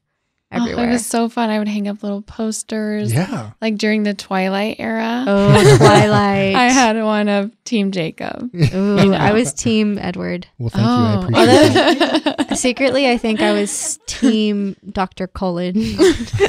Oh, 0.54 0.66
it 0.66 0.76
was 0.88 1.06
so 1.06 1.28
fun. 1.28 1.50
I 1.50 1.59
would 1.59 1.68
hang 1.68 1.88
up 1.88 2.02
little 2.02 2.23
posters. 2.23 3.12
Yeah. 3.12 3.52
Like 3.61 3.76
during 3.78 4.02
the 4.02 4.14
Twilight 4.14 4.76
era. 4.78 5.25
oh, 5.26 5.76
Twilight. 5.78 6.54
I 6.54 6.68
had 6.71 7.02
one 7.02 7.28
of 7.28 7.50
Team 7.64 7.90
Jacob. 7.92 8.50
Ooh, 8.75 9.12
I 9.14 9.32
was 9.32 9.52
team 9.52 9.99
Edward. 9.99 10.47
Well, 10.59 10.71
thank 10.71 10.85
you. 10.85 10.90
I 10.90 11.14
Oh. 11.14 11.23
appreciate 11.23 12.26
Oh, 12.26 12.35
that. 12.49 12.56
Secretly, 12.59 13.09
I 13.11 13.18
think 13.18 13.40
I 13.40 13.52
was 13.52 13.99
team 14.06 14.76
Dr. 14.90 15.26
Cullen 15.26 15.73
because 15.75 16.47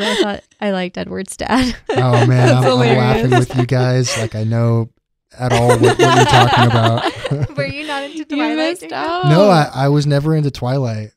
I 0.00 0.16
thought 0.22 0.42
I 0.60 0.70
liked 0.70 0.98
Edward's 0.98 1.36
dad. 1.36 1.76
Oh 1.90 2.26
man, 2.26 2.56
I'm, 2.56 2.64
I'm 2.64 2.78
laughing 2.96 3.30
with 3.30 3.56
you 3.56 3.66
guys. 3.66 4.16
Like 4.18 4.34
I 4.34 4.44
know 4.44 4.90
at 5.38 5.52
all 5.52 5.68
what, 5.68 5.80
what 5.80 5.98
you're 5.98 6.24
talking 6.24 6.66
about. 6.66 7.56
Were 7.56 7.66
you 7.66 7.86
not 7.86 8.04
into 8.04 8.24
Twilight? 8.24 8.56
missed 8.56 8.90
no, 8.90 9.50
I, 9.50 9.70
I 9.74 9.88
was 9.88 10.06
never 10.06 10.34
into 10.34 10.50
Twilight. 10.50 11.10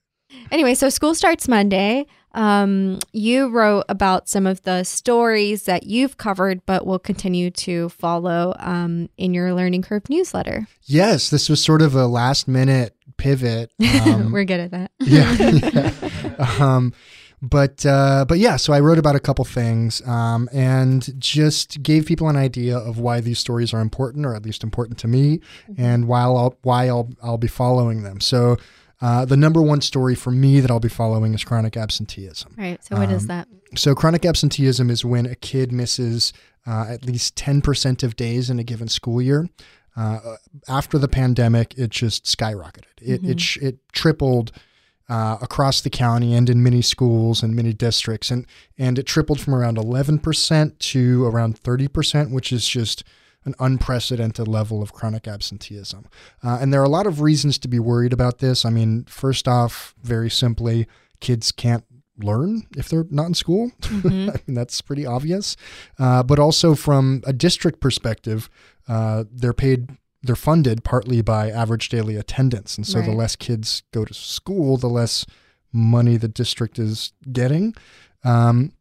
Anyway, 0.52 0.74
so 0.74 0.90
school 0.90 1.14
starts 1.16 1.48
Monday. 1.48 2.06
Um, 2.34 3.00
you 3.12 3.50
wrote 3.50 3.86
about 3.90 4.30
some 4.30 4.46
of 4.46 4.62
the 4.62 4.84
stories 4.84 5.64
that 5.64 5.84
you've 5.84 6.18
covered, 6.18 6.66
but 6.66 6.86
will 6.86 7.00
continue 7.00 7.50
to 7.52 7.90
follow 7.90 8.56
um, 8.60 9.10
in 9.18 9.34
your 9.34 9.54
Learning 9.54 9.82
Curve 9.82 10.10
newsletter. 10.10 10.68
Yes, 10.84 11.30
this 11.30 11.50
was 11.50 11.64
sort 11.64 11.82
of 11.82 11.96
a 11.96 12.08
last 12.08 12.48
minute 12.48 12.96
pivot. 13.18 13.72
Um, 14.06 14.32
We're 14.32 14.46
good 14.46 14.60
at 14.60 14.72
that. 14.72 14.92
yeah. 15.00 15.36
yeah. 15.40 15.92
Um, 16.60 16.94
but 17.42 17.86
uh, 17.86 18.26
but 18.28 18.38
yeah, 18.38 18.56
so 18.58 18.74
I 18.74 18.80
wrote 18.80 18.98
about 18.98 19.16
a 19.16 19.20
couple 19.20 19.46
things 19.46 20.06
um, 20.08 20.50
and 20.52 21.20
just 21.20 21.82
gave 21.82 22.06
people 22.06 22.28
an 22.30 22.36
idea 22.36 22.78
of 22.78 23.00
why 23.00 23.22
these 23.22 23.40
stories 23.40 23.74
are 23.74 23.80
important, 23.80 24.26
or 24.26 24.36
at 24.36 24.44
least 24.44 24.64
important 24.64 24.98
to 25.00 25.08
me, 25.08 25.40
and 25.78 26.08
why 26.08 26.22
I'll 26.22 26.58
why 26.64 26.88
I'll 26.88 27.10
I'll 27.22 27.38
be 27.38 27.48
following 27.48 28.04
them. 28.04 28.20
So. 28.20 28.58
Uh, 29.02 29.24
the 29.26 29.38
number 29.38 29.62
one 29.62 29.82
story 29.82 30.14
for 30.16 30.32
me 30.32 30.60
that 30.60 30.70
I'll 30.70 30.80
be 30.80 30.90
following 30.90 31.34
is 31.34 31.44
chronic 31.44 31.78
absenteeism. 31.78 32.54
Right. 32.58 32.84
So, 32.84 32.98
what 32.98 33.10
is 33.12 33.24
Um, 33.24 33.28
that? 33.28 33.48
So, 33.76 33.96
chronic 33.96 34.26
absenteeism 34.26 34.90
is 34.90 35.06
when 35.06 35.26
a 35.26 35.36
kid 35.36 35.72
misses 35.72 36.34
uh, 36.68 36.86
at 36.90 37.06
least 37.06 37.36
10% 37.36 38.04
of 38.04 38.16
days 38.16 38.50
in 38.50 38.60
a 38.60 38.64
given 38.64 38.88
school 38.90 39.22
year. 39.22 39.48
Uh, 39.96 40.36
after 40.68 40.98
the 40.98 41.08
pandemic, 41.08 41.74
it 41.78 41.90
just 41.90 42.26
skyrocketed. 42.26 42.84
It, 43.02 43.24
it, 43.24 43.40
sh- 43.42 43.58
it 43.58 43.80
tripled 43.92 44.52
uh, 45.10 45.38
across 45.42 45.82
the 45.82 45.90
county 45.90 46.34
and 46.36 46.50
in 46.50 46.62
many 46.62 46.82
schools 46.82 47.42
and 47.42 47.56
many 47.56 47.74
districts. 47.74 48.30
And, 48.32 48.46
and 48.78 49.00
it 49.00 49.06
tripled 49.08 49.40
from 49.42 49.56
around 49.56 49.78
11% 49.78 50.78
to 50.80 51.26
around 51.26 51.60
30%, 51.62 52.32
which 52.32 52.52
is 52.54 52.68
just 52.68 53.04
an 53.46 53.56
unprecedented 53.60 54.48
level 54.48 54.82
of 54.82 54.94
chronic 54.94 55.28
absenteeism. 55.28 56.06
Uh, 56.44 56.58
and 56.62 56.74
there 56.74 56.82
are 56.82 56.86
a 56.86 56.90
lot 56.90 57.08
of 57.08 57.22
reasons 57.22 57.58
to 57.60 57.68
be 57.68 57.80
worried 57.80 58.14
about 58.14 58.40
this. 58.40 58.66
I 58.66 58.70
mean, 58.70 59.06
first 59.06 59.48
off, 59.48 59.96
very 60.04 60.30
simply, 60.30 60.88
kids 61.20 61.52
can't 61.52 61.84
learn 62.18 62.64
if 62.76 62.90
they're 62.90 63.06
not 63.10 63.28
in 63.28 63.34
school. 63.34 63.72
Mm-hmm. 63.90 64.30
I 64.30 64.34
mean, 64.48 64.56
that's 64.56 64.82
pretty 64.82 65.06
obvious. 65.06 65.58
Uh, 65.98 66.22
but 66.24 66.40
also 66.40 66.76
from 66.76 67.22
a 67.26 67.34
district 67.34 67.82
perspective, 67.82 68.50
uh, 68.88 69.24
they're 69.32 69.52
paid, 69.52 69.90
they're 70.22 70.36
funded 70.36 70.84
partly 70.84 71.22
by 71.22 71.50
average 71.50 71.90
daily 71.90 72.16
attendance. 72.16 72.78
And 72.78 72.86
so 72.86 73.02
the 73.02 73.12
less 73.12 73.36
kids 73.36 73.84
go 73.92 74.06
to 74.06 74.14
school, 74.14 74.78
the 74.78 74.88
less 74.88 75.26
money 75.74 76.18
the 76.18 76.28
district 76.28 76.80
is 76.80 77.14
getting. 77.32 77.74
Um, 78.24 78.74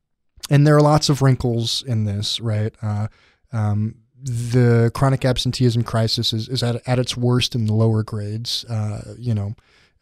and 0.50 0.66
there 0.66 0.76
are 0.76 0.82
lots 0.82 1.08
of 1.08 1.22
wrinkles 1.22 1.82
in 1.82 2.04
this, 2.04 2.38
right? 2.40 2.74
Uh, 2.80 3.08
um, 3.52 3.96
the 4.22 4.90
chronic 4.94 5.24
absenteeism 5.24 5.84
crisis 5.84 6.32
is, 6.32 6.48
is 6.48 6.62
at, 6.62 6.86
at 6.86 6.98
its 6.98 7.16
worst 7.16 7.54
in 7.54 7.66
the 7.66 7.74
lower 7.74 8.02
grades, 8.02 8.64
uh, 8.64 9.14
you 9.18 9.34
know, 9.34 9.54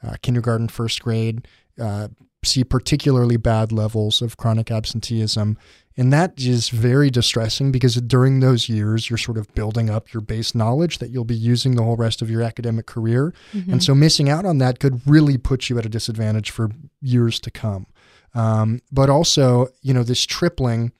uh, 0.03 0.15
kindergarten, 0.23 0.69
first 0.69 1.03
grade, 1.03 1.47
uh, 1.81 2.09
see 2.45 2.65
particularly 2.65 3.37
bad 3.37 3.73
levels 3.73 4.23
of 4.23 4.37
chronic 4.37 4.71
absenteeism. 4.71 5.59
And 5.99 6.13
that 6.13 6.35
is 6.39 6.69
very 6.69 7.11
distressing 7.11 7.73
because 7.73 7.97
during 7.97 8.41
those 8.41 8.69
years, 8.69 9.09
you're 9.09 9.17
sort 9.17 9.39
of 9.39 9.53
building 9.55 9.89
up 9.89 10.13
your 10.13 10.21
base 10.21 10.55
knowledge 10.55 10.99
that 10.99 11.11
you'll 11.11 11.25
be 11.25 11.35
using 11.35 11.75
the 11.75 11.83
whole 11.83 11.97
rest 11.97 12.21
of 12.21 12.31
your 12.31 12.43
academic 12.43 12.87
career. 12.87 13.33
Mm-hmm. 13.53 13.73
And 13.73 13.83
so 13.83 13.95
missing 13.95 14.29
out 14.29 14.45
on 14.45 14.59
that 14.59 14.79
could 14.79 15.01
really 15.07 15.39
put 15.39 15.71
you 15.71 15.79
at 15.79 15.87
a 15.87 15.89
disadvantage 15.89 16.51
for 16.51 16.71
years 17.01 17.41
to 17.41 17.51
come. 17.51 17.87
Um, 18.35 18.83
but 18.93 19.09
also, 19.09 19.69
you 19.81 19.95
know, 19.95 20.03
this 20.03 20.27
tripling, 20.27 20.93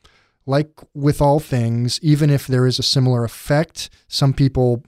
like 0.47 0.71
with 0.95 1.21
all 1.21 1.41
things, 1.41 1.99
even 2.03 2.31
if 2.31 2.47
there 2.47 2.67
is 2.67 2.79
a 2.79 2.83
similar 2.83 3.25
effect, 3.25 3.91
some 4.09 4.33
people, 4.33 4.83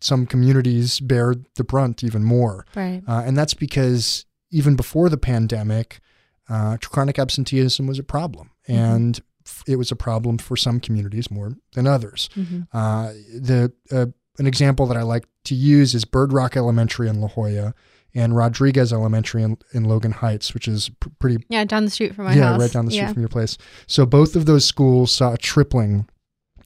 some 0.00 0.24
communities 0.26 1.00
bear 1.00 1.34
the 1.56 1.64
brunt 1.64 2.02
even 2.04 2.24
more. 2.24 2.64
Right. 2.76 3.02
Uh, 3.06 3.22
and 3.26 3.36
that's 3.36 3.54
because 3.54 4.24
even 4.50 4.76
before 4.76 5.08
the 5.08 5.18
pandemic, 5.18 6.00
uh, 6.48 6.76
chronic 6.82 7.18
absenteeism 7.18 7.86
was 7.86 7.98
a 7.98 8.02
problem. 8.04 8.50
And 8.66 9.20
f- 9.44 9.64
it 9.66 9.76
was 9.76 9.90
a 9.90 9.96
problem 9.96 10.38
for 10.38 10.56
some 10.56 10.80
communities 10.80 11.30
more 11.30 11.52
than 11.74 11.86
others. 11.86 12.28
Mhm. 12.36 12.66
Uh, 12.72 13.12
the 13.38 13.72
uh, 13.92 14.06
An 14.38 14.46
example 14.46 14.86
that 14.86 14.96
I 14.96 15.02
like 15.02 15.26
to 15.44 15.54
use 15.54 15.94
is 15.94 16.04
Bird 16.06 16.32
Rock 16.32 16.56
Elementary 16.56 17.08
in 17.08 17.20
La 17.20 17.28
Jolla 17.28 17.74
and 18.14 18.34
Rodriguez 18.36 18.92
Elementary 18.92 19.42
in, 19.42 19.56
in 19.72 19.84
Logan 19.84 20.12
Heights, 20.12 20.52
which 20.54 20.66
is 20.68 20.88
pr- 21.00 21.08
pretty 21.18 21.44
Yeah, 21.48 21.64
down 21.64 21.84
the 21.84 21.90
street 21.90 22.14
from 22.14 22.24
my 22.26 22.34
yeah, 22.34 22.48
house. 22.52 22.60
right 22.60 22.72
down 22.72 22.86
the 22.86 22.90
street 22.92 23.02
yeah. 23.02 23.12
from 23.12 23.22
your 23.22 23.28
place. 23.28 23.56
So 23.86 24.04
both 24.06 24.34
of 24.36 24.46
those 24.46 24.64
schools 24.64 25.12
saw 25.12 25.34
a 25.34 25.38
tripling 25.38 26.08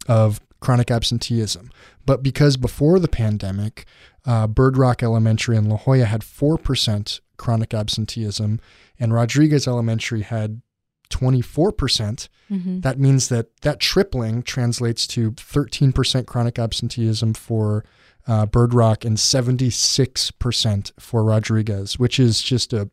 of 0.08 0.40
chronic 0.60 0.90
absenteeism. 0.90 1.70
But 2.06 2.22
because 2.22 2.56
before 2.56 2.98
the 2.98 3.08
pandemic, 3.08 3.84
uh, 4.26 4.46
Bird 4.46 4.76
Rock 4.78 5.02
Elementary 5.02 5.56
in 5.56 5.68
La 5.68 5.76
Jolla 5.76 6.04
had 6.06 6.22
4% 6.22 7.20
chronic 7.36 7.74
absenteeism, 7.74 8.60
and 8.98 9.12
Rodriguez 9.12 9.66
Elementary 9.68 10.22
had 10.22 10.62
24%. 11.10 12.28
Mhm. 12.50 12.82
That 12.82 12.98
means 12.98 13.28
that 13.28 13.56
that 13.62 13.80
tripling 13.80 14.42
translates 14.42 15.06
to 15.08 15.32
13% 15.32 16.26
chronic 16.26 16.58
absenteeism 16.58 17.34
for 17.34 17.84
uh, 18.26 18.46
Bird 18.46 18.74
Rock 18.74 19.04
and 19.04 19.16
76% 19.16 20.92
for 20.98 21.24
Rodriguez, 21.24 21.98
which 21.98 22.18
is 22.18 22.42
just 22.42 22.72
a 22.72 22.90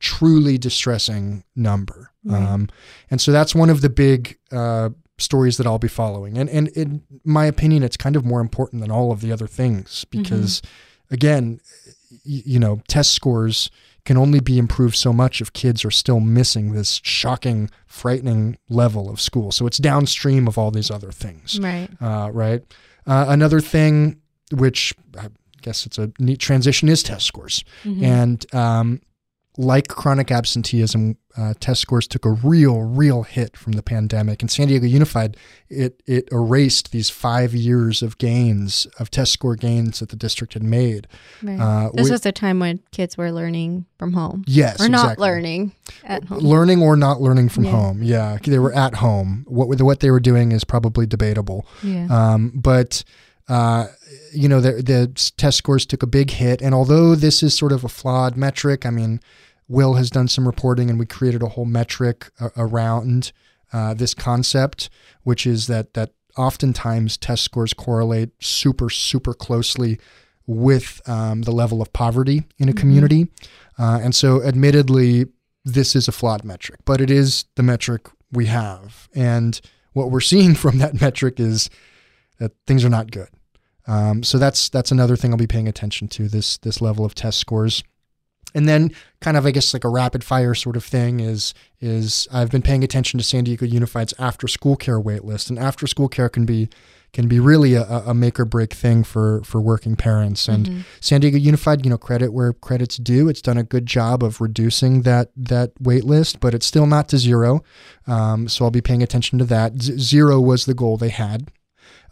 truly 0.00 0.58
distressing 0.58 1.44
number. 1.56 2.10
Right. 2.24 2.42
Um, 2.42 2.68
and 3.10 3.20
so 3.20 3.32
that's 3.32 3.54
one 3.54 3.70
of 3.70 3.80
the 3.80 3.88
big 3.90 4.38
uh, 4.52 4.90
stories 5.18 5.56
that 5.58 5.66
I'll 5.66 5.78
be 5.78 5.88
following. 5.88 6.36
And, 6.38 6.48
and 6.50 6.68
in 6.68 7.02
my 7.24 7.46
opinion, 7.46 7.82
it's 7.82 7.96
kind 7.96 8.16
of 8.16 8.24
more 8.24 8.40
important 8.40 8.82
than 8.82 8.90
all 8.90 9.12
of 9.12 9.20
the 9.20 9.32
other 9.32 9.46
things 9.46 10.04
because, 10.10 10.60
again, 11.10 11.60
y- 12.10 12.42
you 12.44 12.58
know, 12.58 12.82
test 12.88 13.12
scores 13.12 13.70
can 14.04 14.16
only 14.18 14.40
be 14.40 14.58
improved 14.58 14.96
so 14.96 15.12
much 15.14 15.40
if 15.40 15.52
kids 15.54 15.82
are 15.84 15.90
still 15.90 16.20
missing 16.20 16.72
this 16.72 17.00
shocking, 17.04 17.70
frightening 17.86 18.58
level 18.68 19.08
of 19.08 19.18
school. 19.20 19.50
So 19.50 19.66
it's 19.66 19.78
downstream 19.78 20.46
of 20.46 20.58
all 20.58 20.70
these 20.70 20.90
other 20.90 21.10
things, 21.10 21.58
Right. 21.58 21.88
uh, 22.02 22.30
right? 22.32 22.62
Uh, 23.06 23.26
another 23.28 23.60
thing, 23.60 24.20
which 24.52 24.94
I 25.18 25.28
guess 25.62 25.86
it's 25.86 25.98
a 25.98 26.10
neat 26.18 26.38
transition, 26.40 26.88
is 26.88 27.02
test 27.02 27.26
scores. 27.26 27.64
Mhm. 27.84 28.02
And 28.02 28.54
um, 28.54 29.00
like 29.56 29.86
chronic 29.88 30.30
absenteeism, 30.32 31.16
uh, 31.36 31.54
test 31.60 31.80
scores 31.80 32.06
took 32.08 32.24
a 32.24 32.30
real, 32.30 32.82
real 32.82 33.22
hit 33.22 33.56
from 33.56 33.72
the 33.72 33.82
pandemic. 33.82 34.42
And 34.42 34.50
San 34.50 34.66
Diego 34.68 34.84
Unified, 34.86 35.36
it 35.70 36.02
it 36.06 36.28
erased 36.32 36.90
these 36.92 37.08
five 37.08 37.54
years 37.54 38.02
of 38.02 38.18
gains 38.18 38.86
of 38.98 39.10
test 39.10 39.32
score 39.32 39.54
gains 39.56 40.00
that 40.00 40.08
the 40.10 40.16
district 40.16 40.54
had 40.54 40.62
made. 40.64 41.06
Right. 41.42 41.58
Uh, 41.58 41.90
this 41.94 42.04
we- 42.06 42.10
was 42.10 42.26
a 42.26 42.32
time 42.32 42.58
when 42.58 42.80
kids 42.90 43.16
were 43.16 43.30
learning 43.32 43.86
from 43.98 44.12
home 44.12 44.44
yes, 44.46 44.80
or 44.80 44.88
not 44.88 45.04
exactly. 45.04 45.22
learning 45.28 45.72
at 46.04 46.24
home. 46.24 46.38
learning 46.40 46.82
or 46.82 46.96
not 46.96 47.20
learning 47.20 47.48
from 47.48 47.64
Yeah. 47.64 47.70
home. 47.70 48.02
Yeah, 48.02 48.38
they 48.44 48.58
were 48.58 48.74
at 48.74 48.96
home. 48.96 49.44
What 49.48 49.80
what 49.80 50.00
they 50.00 50.10
were 50.10 50.20
doing 50.20 50.52
is 50.52 50.64
probably 50.64 51.06
debatable. 51.06 51.64
yeah. 51.82 52.06
Um, 52.10 52.52
but 52.54 53.02
uh, 53.48 53.86
you 54.32 54.48
know, 54.48 54.60
the, 54.60 54.72
the 54.82 55.32
test 55.36 55.58
scores 55.58 55.84
took 55.86 56.02
a 56.02 56.06
big 56.06 56.30
hit, 56.30 56.62
and 56.62 56.74
although 56.74 57.14
this 57.14 57.42
is 57.42 57.54
sort 57.56 57.72
of 57.72 57.84
a 57.84 57.88
flawed 57.88 58.36
metric, 58.36 58.86
I 58.86 58.90
mean, 58.90 59.20
Will 59.68 59.94
has 59.94 60.10
done 60.10 60.28
some 60.28 60.46
reporting, 60.46 60.90
and 60.90 60.98
we 60.98 61.06
created 61.06 61.42
a 61.42 61.48
whole 61.48 61.64
metric 61.64 62.30
a- 62.40 62.50
around 62.56 63.32
uh, 63.72 63.94
this 63.94 64.14
concept, 64.14 64.88
which 65.24 65.46
is 65.46 65.66
that 65.66 65.94
that 65.94 66.12
oftentimes 66.36 67.16
test 67.16 67.42
scores 67.44 67.72
correlate 67.74 68.30
super 68.40 68.90
super 68.90 69.32
closely 69.34 69.98
with 70.46 71.00
um, 71.08 71.42
the 71.42 71.50
level 71.52 71.80
of 71.80 71.92
poverty 71.92 72.44
in 72.58 72.68
a 72.68 72.72
Mhm. 72.72 72.76
community, 72.76 73.28
uh, 73.78 74.00
and 74.02 74.14
so 74.14 74.42
admittedly, 74.42 75.26
this 75.64 75.96
is 75.96 76.08
a 76.08 76.12
flawed 76.12 76.44
metric, 76.44 76.80
but 76.84 77.00
it 77.00 77.10
is 77.10 77.44
the 77.56 77.62
metric 77.62 78.08
we 78.32 78.46
have, 78.46 79.08
and 79.14 79.60
what 79.92 80.10
we're 80.10 80.20
seeing 80.20 80.54
from 80.62 80.78
that 80.78 81.00
metric 81.00 81.38
is 81.40 81.70
that 82.38 82.52
things 82.66 82.84
are 82.84 82.88
not 82.90 83.10
good. 83.10 83.28
Um, 83.86 84.22
so 84.22 84.38
that's 84.38 84.68
that's 84.70 84.90
another 84.92 85.16
thing 85.16 85.30
I'll 85.32 85.36
be 85.38 85.46
paying 85.46 85.68
attention 85.68 86.08
to 86.08 86.28
this 86.28 86.58
this 86.58 86.80
level 86.80 87.04
of 87.04 87.14
test 87.14 87.38
scores. 87.38 87.82
and 88.54 88.68
then 88.68 88.90
kind 89.20 89.36
of 89.36 89.44
I 89.46 89.50
guess 89.50 89.74
like 89.74 89.84
a 89.84 89.88
rapid 89.88 90.22
fire 90.24 90.54
sort 90.54 90.76
of 90.76 90.84
thing 90.84 91.20
is 91.20 91.52
is 91.80 92.26
I've 92.32 92.50
been 92.50 92.62
paying 92.62 92.84
attention 92.84 93.18
to 93.18 93.24
San 93.24 93.44
Diego 93.44 93.66
Unified's 93.66 94.14
after 94.18 94.48
school 94.48 94.76
care 94.76 94.98
wait 95.00 95.24
list, 95.24 95.50
and 95.50 95.58
after 95.58 95.86
school 95.86 96.08
care 96.08 96.28
can 96.30 96.46
be 96.46 96.68
can 97.12 97.28
be 97.28 97.38
really 97.38 97.74
a, 97.74 97.82
a 97.84 98.12
make 98.14 98.40
or 98.40 98.44
break 98.46 98.72
thing 98.72 99.04
for 99.04 99.42
for 99.44 99.60
working 99.60 99.96
parents. 99.96 100.48
And 100.48 100.66
Mm-hmm. 100.66 100.80
San 101.00 101.20
Diego 101.20 101.36
Unified, 101.36 101.84
you 101.84 101.90
know, 101.90 101.98
credit 101.98 102.32
where 102.32 102.52
credit's 102.54 102.96
due. 102.96 103.28
It's 103.28 103.42
done 103.42 103.58
a 103.58 103.62
good 103.62 103.84
job 103.86 104.22
of 104.24 104.40
reducing 104.40 105.02
that 105.02 105.30
that 105.36 105.72
wait 105.78 106.04
list, 106.04 106.40
but 106.40 106.54
it's 106.54 106.66
still 106.66 106.86
not 106.86 107.08
to 107.10 107.18
zero. 107.18 107.62
Um, 108.06 108.48
so 108.48 108.64
I'll 108.64 108.70
be 108.70 108.80
paying 108.80 109.02
attention 109.02 109.38
to 109.40 109.44
that. 109.44 109.80
Z- 109.82 109.98
zero 109.98 110.40
was 110.40 110.64
the 110.64 110.74
goal 110.74 110.96
they 110.96 111.10
had. 111.10 111.50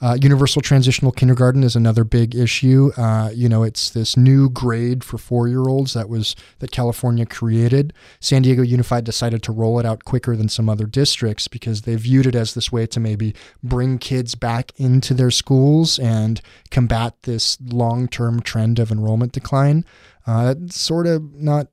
Uh, 0.02 0.18
universal 0.20 0.60
transitional 0.60 1.12
kindergarten 1.12 1.62
is 1.62 1.76
another 1.76 2.02
big 2.02 2.34
issue. 2.34 2.90
Uh, 2.96 3.30
you 3.32 3.48
know, 3.48 3.62
it's 3.62 3.88
this 3.90 4.16
new 4.16 4.50
grade 4.50 5.04
for 5.04 5.16
four-year-olds 5.16 5.94
that 5.94 6.08
was 6.08 6.34
that 6.58 6.72
California 6.72 7.24
created. 7.24 7.92
San 8.18 8.42
Diego 8.42 8.62
Unified 8.62 9.04
decided 9.04 9.44
to 9.44 9.52
roll 9.52 9.78
it 9.78 9.86
out 9.86 10.04
quicker 10.04 10.34
than 10.34 10.48
some 10.48 10.68
other 10.68 10.86
districts 10.86 11.46
because 11.46 11.82
they 11.82 11.94
viewed 11.94 12.26
it 12.26 12.34
as 12.34 12.54
this 12.54 12.72
way 12.72 12.84
to 12.84 12.98
maybe 12.98 13.32
bring 13.62 13.96
kids 13.96 14.34
back 14.34 14.72
into 14.76 15.14
their 15.14 15.30
schools 15.30 16.00
and 16.00 16.40
combat 16.72 17.14
this 17.22 17.56
long-term 17.60 18.40
trend 18.40 18.80
of 18.80 18.90
enrollment 18.90 19.30
decline. 19.30 19.84
Uh, 20.26 20.56
sort 20.68 21.06
of 21.06 21.32
not 21.32 21.68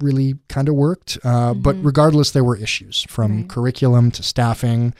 really 0.00 0.34
kind 0.48 0.68
of 0.68 0.74
worked. 0.74 1.18
Uh, 1.22 1.54
But 1.54 1.76
Mhm. 1.76 1.84
regardless, 1.84 2.32
there 2.32 2.42
were 2.42 2.56
issues 2.56 3.04
from 3.08 3.36
Right. 3.42 3.48
curriculum 3.48 4.10
to 4.10 4.24
staffing 4.24 4.92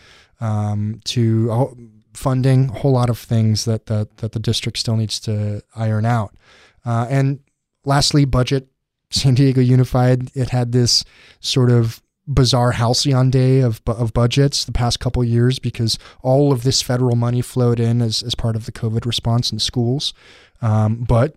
um, 0.42 1.00
to 1.04 1.76
funding, 2.20 2.70
a 2.70 2.78
whole 2.80 2.92
lot 2.92 3.10
of 3.10 3.18
things 3.18 3.64
that, 3.64 3.86
that, 3.86 4.18
that 4.18 4.32
the 4.32 4.38
district 4.38 4.78
still 4.78 4.96
needs 4.96 5.18
to 5.20 5.62
iron 5.74 6.04
out. 6.04 6.36
Uh, 6.84 7.06
and 7.10 7.40
lastly, 7.84 8.24
budget. 8.24 8.68
San 9.12 9.34
Diego 9.34 9.60
Unified, 9.60 10.30
it 10.36 10.50
had 10.50 10.70
this 10.70 11.04
sort 11.40 11.68
of 11.68 12.00
bizarre 12.28 12.72
halcyon 12.72 13.28
day 13.28 13.58
of, 13.58 13.82
of 13.86 14.12
budgets 14.12 14.64
the 14.64 14.72
past 14.72 15.00
couple 15.00 15.24
years 15.24 15.58
because 15.58 15.98
all 16.22 16.52
of 16.52 16.62
this 16.62 16.80
federal 16.80 17.16
money 17.16 17.42
flowed 17.42 17.80
in 17.80 18.00
as, 18.00 18.22
as 18.22 18.36
part 18.36 18.54
of 18.54 18.66
the 18.66 18.72
COVID 18.72 19.04
response 19.04 19.50
in 19.50 19.58
schools. 19.58 20.14
Um, 20.62 21.04
but 21.08 21.34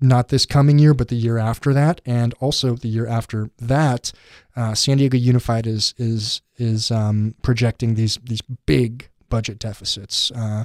not 0.00 0.28
this 0.28 0.46
coming 0.46 0.78
year, 0.78 0.94
but 0.94 1.08
the 1.08 1.16
year 1.16 1.38
after 1.38 1.72
that, 1.72 2.00
and 2.04 2.34
also 2.34 2.74
the 2.74 2.88
year 2.88 3.06
after 3.06 3.50
that, 3.58 4.12
uh, 4.54 4.74
San 4.74 4.98
Diego 4.98 5.16
Unified 5.16 5.66
is 5.66 5.94
is 5.96 6.42
is 6.56 6.90
um, 6.90 7.34
projecting 7.42 7.94
these 7.94 8.18
these 8.22 8.42
big 8.66 9.08
budget 9.34 9.58
deficits. 9.58 10.30
Uh, 10.30 10.64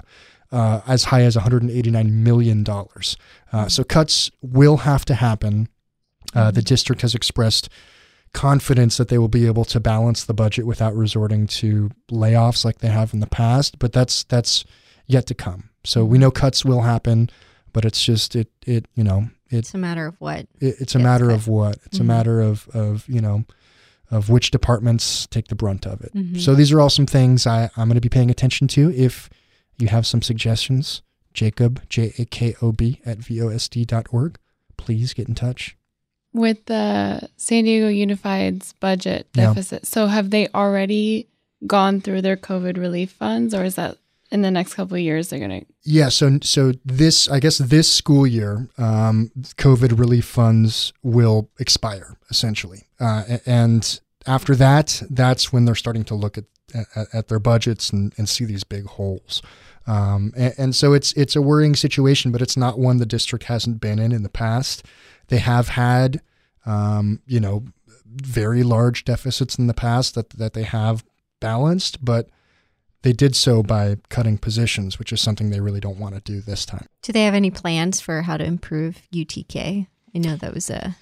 uh, 0.51 0.81
as 0.87 1.03
high 1.05 1.21
as 1.21 1.35
189 1.35 2.23
million 2.23 2.63
dollars. 2.63 3.17
Uh, 3.53 3.67
so 3.67 3.83
cuts 3.83 4.31
will 4.41 4.77
have 4.77 5.05
to 5.05 5.13
happen. 5.13 5.67
Uh, 6.33 6.49
the 6.49 6.63
district 6.63 7.01
has 7.03 7.13
expressed 7.13 7.69
confidence 8.33 8.97
that 8.97 9.09
they 9.09 9.17
will 9.17 9.27
be 9.27 9.45
able 9.45 9.65
to 9.65 9.79
balance 9.79 10.23
the 10.25 10.33
budget 10.33 10.65
without 10.65 10.95
resorting 10.95 11.45
to 11.47 11.89
layoffs 12.11 12.65
like 12.65 12.79
they 12.79 12.87
have 12.87 13.13
in 13.13 13.19
the 13.19 13.27
past, 13.27 13.77
but 13.79 13.91
that's 13.93 14.23
that's 14.23 14.65
yet 15.05 15.25
to 15.27 15.35
come. 15.35 15.69
So 15.83 16.03
we 16.05 16.17
know 16.17 16.31
cuts 16.31 16.65
will 16.65 16.81
happen, 16.81 17.29
but 17.73 17.85
it's 17.85 18.03
just 18.03 18.35
it 18.35 18.49
it 18.65 18.85
you 18.95 19.03
know 19.03 19.29
it, 19.51 19.57
It's 19.59 19.73
a 19.75 19.77
matter 19.77 20.05
of 20.07 20.15
what. 20.19 20.47
it 20.59 20.75
it's 20.79 20.95
a 20.95 20.99
matter 20.99 21.27
cut. 21.27 21.35
of 21.35 21.47
what 21.47 21.77
it's 21.85 21.97
Mhm. 21.97 22.01
a 22.01 22.05
matter 22.15 22.41
of 22.41 22.67
of 22.73 23.05
you 23.07 23.21
know 23.21 23.45
of 24.11 24.29
which 24.29 24.51
departments 24.51 25.27
take 25.27 25.47
the 25.47 25.55
brunt 25.55 25.85
of 25.85 26.01
it. 26.01 26.13
Mhm. 26.13 26.39
So 26.41 26.55
these 26.55 26.71
are 26.71 26.79
all 26.81 26.89
some 26.89 27.05
things 27.05 27.45
I, 27.45 27.69
I'm 27.77 27.87
going 27.87 27.95
to 27.95 28.01
be 28.01 28.09
paying 28.09 28.29
attention 28.31 28.67
to. 28.69 28.91
If 28.91 29.29
you 29.77 29.87
have 29.87 30.05
some 30.07 30.21
suggestions, 30.21 31.01
Jakob, 31.33 31.81
J 31.89 32.13
A 32.17 32.25
K 32.25 32.55
O 32.61 32.71
B, 32.71 32.99
at 33.05 33.19
VOSD.org, 33.19 34.37
please 34.77 35.13
get 35.13 35.27
in 35.27 35.35
touch. 35.35 35.75
With 36.33 36.65
the 36.65 37.27
San 37.37 37.63
Diego 37.65 37.87
Unified's 37.87 38.73
budget 38.73 39.27
Yeah. 39.35 39.47
deficit, 39.47 39.85
so 39.85 40.07
have 40.07 40.29
they 40.29 40.47
already 40.49 41.27
gone 41.67 42.01
through 42.01 42.21
their 42.21 42.37
COVID 42.37 42.77
relief 42.77 43.11
funds, 43.11 43.53
or 43.53 43.63
is 43.63 43.75
that 43.75 43.97
in 44.31 44.41
the 44.41 44.51
next 44.51 44.73
couple 44.75 44.95
of 44.95 45.01
years 45.01 45.29
they're 45.29 45.39
going 45.39 45.61
to? 45.61 45.65
Yeah, 45.83 46.09
so 46.09 46.39
so 46.41 46.73
this 46.85 47.29
I 47.29 47.39
guess 47.39 47.57
this 47.57 47.91
school 47.91 48.27
year, 48.27 48.69
um, 48.77 49.31
COVID 49.35 49.97
relief 49.97 50.25
funds 50.25 50.93
will 51.03 51.49
expire 51.59 52.17
essentially, 52.29 52.83
uh, 52.99 53.37
and 53.45 53.99
after 54.25 54.55
that, 54.55 55.01
that's 55.09 55.51
when 55.51 55.65
they're 55.65 55.75
starting 55.75 56.03
to 56.05 56.15
look 56.15 56.37
at 56.37 56.45
at, 56.73 57.07
at 57.13 57.27
their 57.27 57.39
budgets 57.39 57.89
and, 57.89 58.13
and 58.17 58.29
see 58.29 58.45
these 58.45 58.63
big 58.63 58.85
holes. 58.85 59.41
Um, 59.87 60.33
and, 60.37 60.53
and 60.57 60.75
so 60.75 60.93
it's 60.93 61.13
it's 61.13 61.35
a 61.35 61.41
worrying 61.41 61.75
situation, 61.75 62.31
but 62.31 62.41
it's 62.41 62.57
not 62.57 62.77
one 62.77 62.97
the 62.97 63.05
district 63.05 63.45
hasn't 63.45 63.81
been 63.81 63.99
in 63.99 64.11
in 64.11 64.23
the 64.23 64.29
past. 64.29 64.85
They 65.27 65.39
have 65.39 65.69
had, 65.69 66.21
um, 66.65 67.21
you 67.25 67.39
know, 67.39 67.65
very 68.05 68.63
large 68.63 69.03
deficits 69.03 69.57
in 69.57 69.67
the 69.67 69.73
past 69.73 70.15
that 70.15 70.29
that 70.31 70.53
they 70.53 70.63
have 70.63 71.03
balanced, 71.39 72.03
but 72.03 72.29
they 73.01 73.13
did 73.13 73.35
so 73.35 73.63
by 73.63 73.97
cutting 74.09 74.37
positions, 74.37 74.99
which 74.99 75.11
is 75.13 75.21
something 75.21 75.49
they 75.49 75.59
really 75.61 75.79
don't 75.79 75.99
want 75.99 76.15
to 76.15 76.21
do 76.21 76.41
this 76.41 76.65
time. 76.65 76.85
Do 77.01 77.13
they 77.13 77.23
have 77.23 77.33
any 77.33 77.51
plans 77.51 77.99
for 78.01 78.21
how 78.23 78.37
to 78.37 78.43
improve 78.43 79.01
UTK? 79.13 79.87
I 80.15 80.17
know 80.17 80.35
that 80.35 80.53
was 80.53 80.69
a 80.69 80.95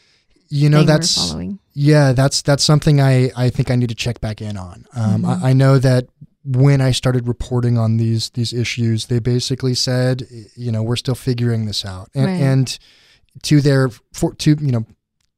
You 0.49 0.69
know, 0.69 0.83
that's 0.83 1.33
yeah, 1.73 2.13
that's 2.13 2.41
that's 2.41 2.63
something 2.63 3.01
I 3.01 3.31
I 3.36 3.49
think 3.49 3.71
I 3.71 3.75
need 3.75 3.89
to 3.89 3.95
check 3.95 4.21
back 4.21 4.41
in 4.41 4.57
on. 4.57 4.86
Um, 4.95 5.23
Mhm. 5.23 5.43
I, 5.43 5.49
I 5.49 5.53
know 5.53 5.79
that 5.79 6.07
when 6.45 6.79
I 6.79 6.91
started 6.91 7.27
reporting 7.27 7.77
on 7.77 7.97
these 7.97 8.29
these 8.31 8.53
issues, 8.53 9.07
they 9.07 9.19
basically 9.19 9.73
said, 9.73 10.25
you 10.55 10.71
know, 10.71 10.83
we're 10.83 10.95
still 10.95 11.15
figuring 11.15 11.65
this 11.65 11.83
out, 11.83 12.10
and, 12.15 12.25
Right. 12.25 12.39
and 12.41 12.79
to 13.43 13.60
their 13.62 13.89
for 14.13 14.33
to 14.36 14.55
you 14.62 14.71
know 14.71 14.86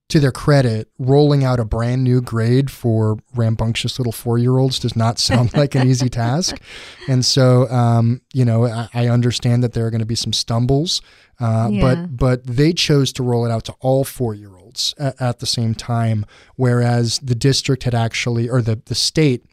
to 0.10 0.20
their 0.20 0.32
credit, 0.32 0.90
rolling 0.98 1.44
out 1.44 1.60
a 1.60 1.66
brand 1.66 2.04
new 2.04 2.20
grade 2.20 2.72
for 2.72 3.18
rambunctious 3.36 4.00
little 4.00 4.12
four 4.12 4.38
year 4.40 4.58
olds 4.58 4.80
does 4.80 4.96
not 4.96 5.20
sound 5.30 5.54
like 5.56 5.76
an 5.76 5.88
easy 5.88 6.10
task. 6.10 6.60
And 7.08 7.24
so, 7.24 7.70
um, 7.70 8.22
you 8.34 8.44
know, 8.44 8.66
I, 8.66 8.90
I 8.94 9.08
understand 9.08 9.64
that 9.64 9.74
there 9.74 9.86
are 9.86 9.92
going 9.92 10.00
to 10.00 10.06
be 10.08 10.16
some 10.16 10.34
stumbles, 10.34 11.02
uh, 11.40 11.70
Yeah. 11.72 11.82
but 11.82 12.18
but 12.18 12.44
they 12.46 12.74
chose 12.74 13.14
to 13.14 13.24
roll 13.24 13.46
it 13.46 13.52
out 13.52 13.64
to 13.66 13.76
all 13.80 14.04
four 14.04 14.34
year 14.34 14.58
olds 14.58 14.94
at, 14.98 15.22
at 15.22 15.40
the 15.40 15.46
same 15.46 15.74
time, 15.76 16.26
whereas 16.56 17.20
the 17.20 17.36
district 17.36 17.84
had 17.84 17.94
actually, 17.96 18.50
or 18.50 18.62
the 18.62 18.82
the 18.86 18.96
state 18.96 19.46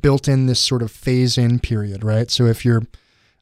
built 0.00 0.26
in 0.26 0.46
this 0.46 0.58
sort 0.58 0.80
of 0.82 0.90
phase 0.90 1.36
in 1.36 1.58
period, 1.60 2.02
right? 2.02 2.30
So 2.30 2.46
if 2.46 2.64
you're 2.64 2.82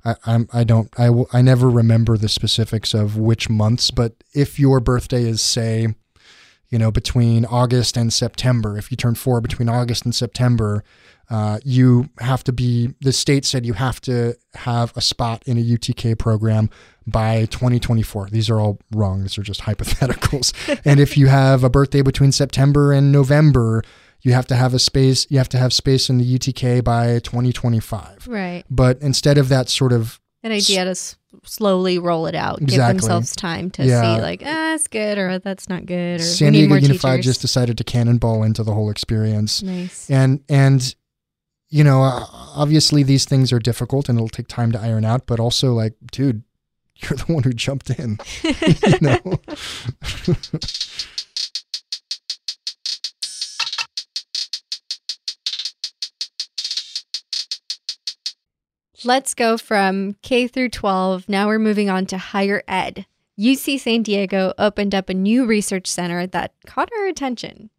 I, 0.05 0.17
I'm, 0.25 0.49
I 0.53 0.65
don't, 0.65 0.89
I, 0.99 1.11
I 1.33 1.43
never 1.43 1.69
remember 1.69 2.17
the 2.17 2.29
specifics 2.29 2.95
of 2.95 3.19
which 3.19 3.51
months, 3.51 3.91
but 3.91 4.15
if 4.35 4.59
your 4.59 4.81
birthday 4.81 5.25
is, 5.25 5.43
say, 5.43 5.95
you 6.71 6.79
know, 6.79 6.91
between 6.91 7.45
August 7.45 7.97
and 7.97 8.13
September, 8.13 8.79
if 8.79 8.91
you 8.91 8.97
turn 8.97 9.15
four 9.15 9.41
between 9.41 9.69
August 9.69 10.05
and 10.05 10.15
September, 10.15 10.85
uh, 11.29 11.59
you 11.65 12.09
have 12.21 12.43
to 12.45 12.53
be, 12.53 12.95
the 13.01 13.13
state 13.13 13.45
said 13.45 13.67
you 13.67 13.73
have 13.73 14.01
to 14.01 14.37
have 14.55 14.97
a 14.97 15.01
spot 15.01 15.43
in 15.47 15.59
a 15.59 15.61
UTK 15.61 16.19
program 16.19 16.71
by 17.07 17.45
2024. 17.47 18.31
These 18.31 18.49
are 18.51 18.61
all 18.61 18.79
wrong. 18.93 19.23
These 19.23 19.39
are 19.39 19.43
just 19.43 19.61
hypotheticals. 19.69 20.53
and 20.85 21.01
if 21.01 21.17
you 21.17 21.27
have 21.27 21.65
a 21.65 21.71
birthday 21.71 22.03
between 22.03 22.33
September 22.33 22.93
and 22.93 23.13
November, 23.13 23.83
you 24.23 24.33
have 24.33 24.47
to 24.47 24.55
have 24.55 24.75
a 24.75 24.79
space, 24.79 25.27
you 25.31 25.39
have 25.39 25.49
to 25.49 25.59
have 25.59 25.73
space 25.73 26.11
in 26.11 26.19
the 26.19 26.39
UTK 26.39 26.85
by 26.85 27.21
2025. 27.21 28.29
Right. 28.29 28.65
But 28.71 29.01
instead 29.01 29.39
of 29.39 29.49
that 29.49 29.69
sort 29.69 29.93
of 29.93 30.21
An 30.43 30.53
idea 30.53 30.85
to 30.85 30.95
slowly 31.45 31.99
roll 31.99 32.27
it 32.27 32.35
out, 32.35 32.59
give 32.65 32.79
themselves 32.79 33.35
time 33.37 33.71
to 33.73 33.85
Yeah. 33.85 34.17
see, 34.17 34.21
like, 34.23 34.43
ah, 34.45 34.75
it's 34.75 34.89
good 34.89 35.17
or 35.19 35.39
that's 35.39 35.69
not 35.69 35.87
good 35.87 36.21
or 36.21 36.25
San 36.25 36.53
Diego 36.53 36.75
Unified 36.75 37.19
teachers. 37.19 37.25
just 37.25 37.41
decided 37.41 37.79
to 37.79 37.85
cannonball 37.85 38.43
into 38.43 38.63
the 38.65 38.73
whole 38.75 38.91
experience. 38.91 39.63
nice. 39.63 40.11
And 40.11 40.41
and 40.49 40.95
you 41.73 41.85
know, 41.85 42.03
uh, 42.03 42.25
obviously 42.57 43.05
these 43.05 43.25
things 43.25 43.53
are 43.53 43.61
difficult 43.61 44.09
and 44.09 44.19
it'll 44.19 44.29
take 44.29 44.49
time 44.49 44.73
to 44.73 44.81
iron 44.81 45.05
out, 45.05 45.27
but 45.27 45.39
also 45.39 45.73
like, 45.73 45.95
dude, 46.11 46.43
you're 46.97 47.17
the 47.17 47.33
one 47.33 47.45
who 47.45 47.53
jumped 47.53 47.91
in, 47.91 48.19
you 48.43 48.99
know. 49.01 49.19
Let's 59.05 59.35
go 59.35 59.57
from 59.57 60.17
K 60.23 60.47
through 60.47 60.71
12. 60.71 61.29
Now 61.29 61.47
we're 61.47 61.59
moving 61.59 61.89
on 61.89 62.07
to 62.07 62.19
higher 62.19 62.63
ed. 62.69 63.07
UC 63.39 63.81
San 63.81 64.03
Diego 64.03 64.53
opened 64.59 64.95
up 64.95 65.09
a 65.09 65.15
new 65.15 65.47
research 65.47 65.87
center 65.87 66.27
that 66.27 66.53
caught 66.67 66.91
our 66.99 67.07
attention. 67.07 67.71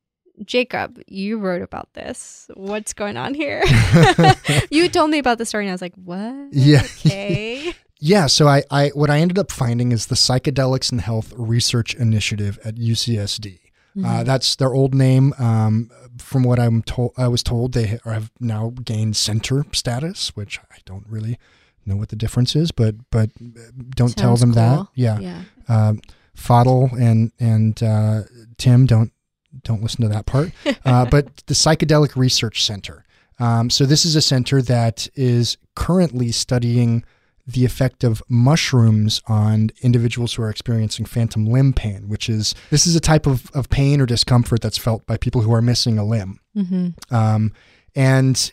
Jakob, 0.44 1.00
you 1.08 1.38
wrote 1.38 1.62
about 1.62 1.94
this. 1.94 2.50
What's 2.56 2.94
going 2.94 3.18
on 3.18 3.36
here? 3.36 3.64
you 4.72 4.90
told 4.90 5.12
me 5.12 5.20
about 5.20 5.38
the 5.38 5.46
story 5.46 5.66
and 5.66 5.72
I 5.72 5.74
was 5.74 5.82
like, 5.82 5.94
what? 5.96 6.50
Yeah. 6.52 6.82
Okay. 6.84 7.74
Yeah, 8.04 8.26
so 8.26 8.48
I, 8.48 8.64
I 8.72 8.88
what 8.96 9.12
I 9.12 9.20
ended 9.20 9.38
up 9.38 9.52
finding 9.52 9.92
is 9.92 10.08
the 10.08 10.16
Psychedelics 10.16 10.92
and 10.92 11.02
Health 11.02 11.32
Research 11.38 11.94
Initiative 11.94 12.58
at 12.66 12.74
UCSD. 12.74 13.60
Mm-hmm. 13.96 14.06
Uh, 14.06 14.24
that's 14.24 14.56
their 14.56 14.74
old 14.74 14.94
name. 14.94 15.34
Um, 15.38 15.92
from 16.18 16.44
what 16.44 16.60
I'm 16.60 16.82
told, 16.84 17.14
I 17.18 17.28
was 17.28 17.44
told 17.44 17.74
they 17.74 18.00
have 18.06 18.32
now 18.40 18.74
gained 18.84 19.16
center 19.16 19.66
status, 19.74 20.36
which 20.36 20.60
I 20.72 20.78
don't 20.86 21.06
really 21.08 21.38
know 21.86 21.96
what 21.96 22.10
the 22.10 22.16
difference 22.16 22.56
is, 22.56 22.72
but 22.72 22.96
but 23.10 23.30
uh, 23.42 23.62
don't 23.90 24.16
tell 24.16 24.38
Sounds 24.38 24.42
them 24.42 24.52
that. 24.54 24.88
Yeah. 24.96 25.20
yeah. 25.20 25.44
Um, 25.68 26.02
and 26.98 27.32
and 27.40 27.82
uh, 27.84 28.22
Tim 28.58 28.86
don't 28.86 29.12
don't 29.64 29.82
listen 29.82 30.02
to 30.02 30.10
that 30.10 30.26
part. 30.26 30.52
Uh, 30.86 31.06
but 31.06 31.38
the 31.48 31.54
Psychedelic 31.54 32.16
Research 32.16 32.64
Center. 32.64 33.06
Um, 33.40 33.70
so 33.70 33.86
this 33.86 34.04
is 34.06 34.16
a 34.16 34.22
center 34.22 34.62
that 34.64 35.08
is 35.16 35.58
currently 35.76 36.32
studying 36.32 37.04
the 37.48 37.66
effect 37.66 38.04
of 38.04 38.22
mushrooms 38.30 39.22
on 39.28 39.72
individuals 39.82 40.34
who 40.34 40.44
are 40.44 40.50
experiencing 40.50 41.06
phantom 41.06 41.46
limb 41.46 41.74
pain, 41.74 42.08
which 42.10 42.30
is 42.30 42.56
this 42.70 42.86
is 42.88 42.96
a 42.96 43.00
type 43.00 43.26
of, 43.28 43.50
of 43.54 43.70
pain 43.70 44.00
or 44.02 44.06
discomfort 44.06 44.62
that's 44.62 44.78
felt 44.78 45.06
by 45.06 45.18
people 45.18 45.42
who 45.42 45.54
are 45.54 45.62
missing 45.62 45.98
a 45.98 46.06
limb. 46.06 46.40
Mm-hmm. 46.56 47.14
Um, 47.16 47.54
and 47.96 48.52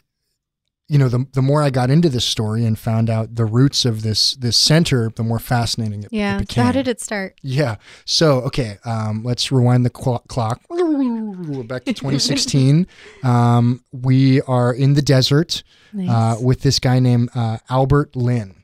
you 0.90 0.96
know, 0.96 1.10
the 1.10 1.26
the 1.34 1.42
more 1.42 1.62
I 1.62 1.68
got 1.68 1.90
into 1.90 2.08
this 2.08 2.24
story 2.24 2.64
and 2.64 2.78
found 2.78 3.10
out 3.10 3.34
the 3.34 3.44
roots 3.44 3.84
of 3.84 4.00
this 4.02 4.32
this 4.36 4.56
center, 4.56 5.10
the 5.14 5.22
more 5.22 5.38
fascinating 5.38 6.02
it, 6.04 6.08
Yeah. 6.10 6.40
it 6.40 6.50
So 6.50 6.62
how 6.62 6.72
did 6.72 6.88
it 6.88 6.98
start? 6.98 7.38
Yeah. 7.42 7.76
So, 8.06 8.40
okay, 8.42 8.78
um, 8.86 9.22
let's 9.22 9.52
rewind 9.52 9.84
the 9.84 9.90
clock. 9.90 10.26
clock. 10.28 10.62
Back 10.70 11.84
to 11.84 11.92
2016. 11.92 12.86
um, 13.22 13.84
we 13.92 14.40
are 14.42 14.72
in 14.72 14.94
the 14.94 15.02
desert 15.02 15.62
uh, 16.08 16.36
with 16.40 16.62
this 16.62 16.78
guy 16.78 17.00
named 17.00 17.28
uh, 17.34 17.58
Albert 17.68 18.16
Lin. 18.16 18.54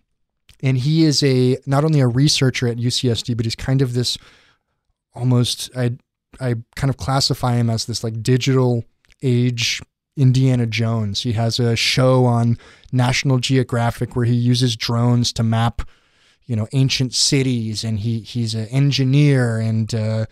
And 0.65 0.79
he 0.79 1.05
is 1.05 1.23
a 1.23 1.59
not 1.67 1.85
only 1.85 2.01
a 2.01 2.09
researcher 2.09 2.67
at 2.67 2.79
UCSD, 2.79 3.37
but 3.37 3.45
he's 3.45 3.55
kind 3.55 3.83
of 3.83 3.93
this 3.93 4.17
almost 5.15 5.71
I 5.77 5.99
I 6.41 6.57
kind 6.75 6.91
of 6.91 6.97
classify 6.97 7.55
him 7.55 7.71
as 7.71 7.85
this 7.85 8.03
like 8.03 8.23
digital 8.23 8.85
age 9.23 9.83
Indiana 10.17 10.67
Jones. 10.67 11.21
He 11.21 11.33
has 11.33 11.61
a 11.61 11.77
show 11.77 12.25
on 12.25 12.59
National 12.93 13.39
Geographic 13.39 14.17
where 14.17 14.25
he 14.25 14.35
uses 14.35 14.75
drones 14.75 15.33
to 15.35 15.43
map, 15.43 15.83
you 16.47 16.57
know, 16.57 16.67
ancient 16.73 17.13
cities, 17.13 17.85
and 17.85 17.99
he 17.99 18.21
he's 18.21 18.55
an 18.55 18.67
engineer 18.69 19.59
and 19.59 19.95
uh, 19.95 20.25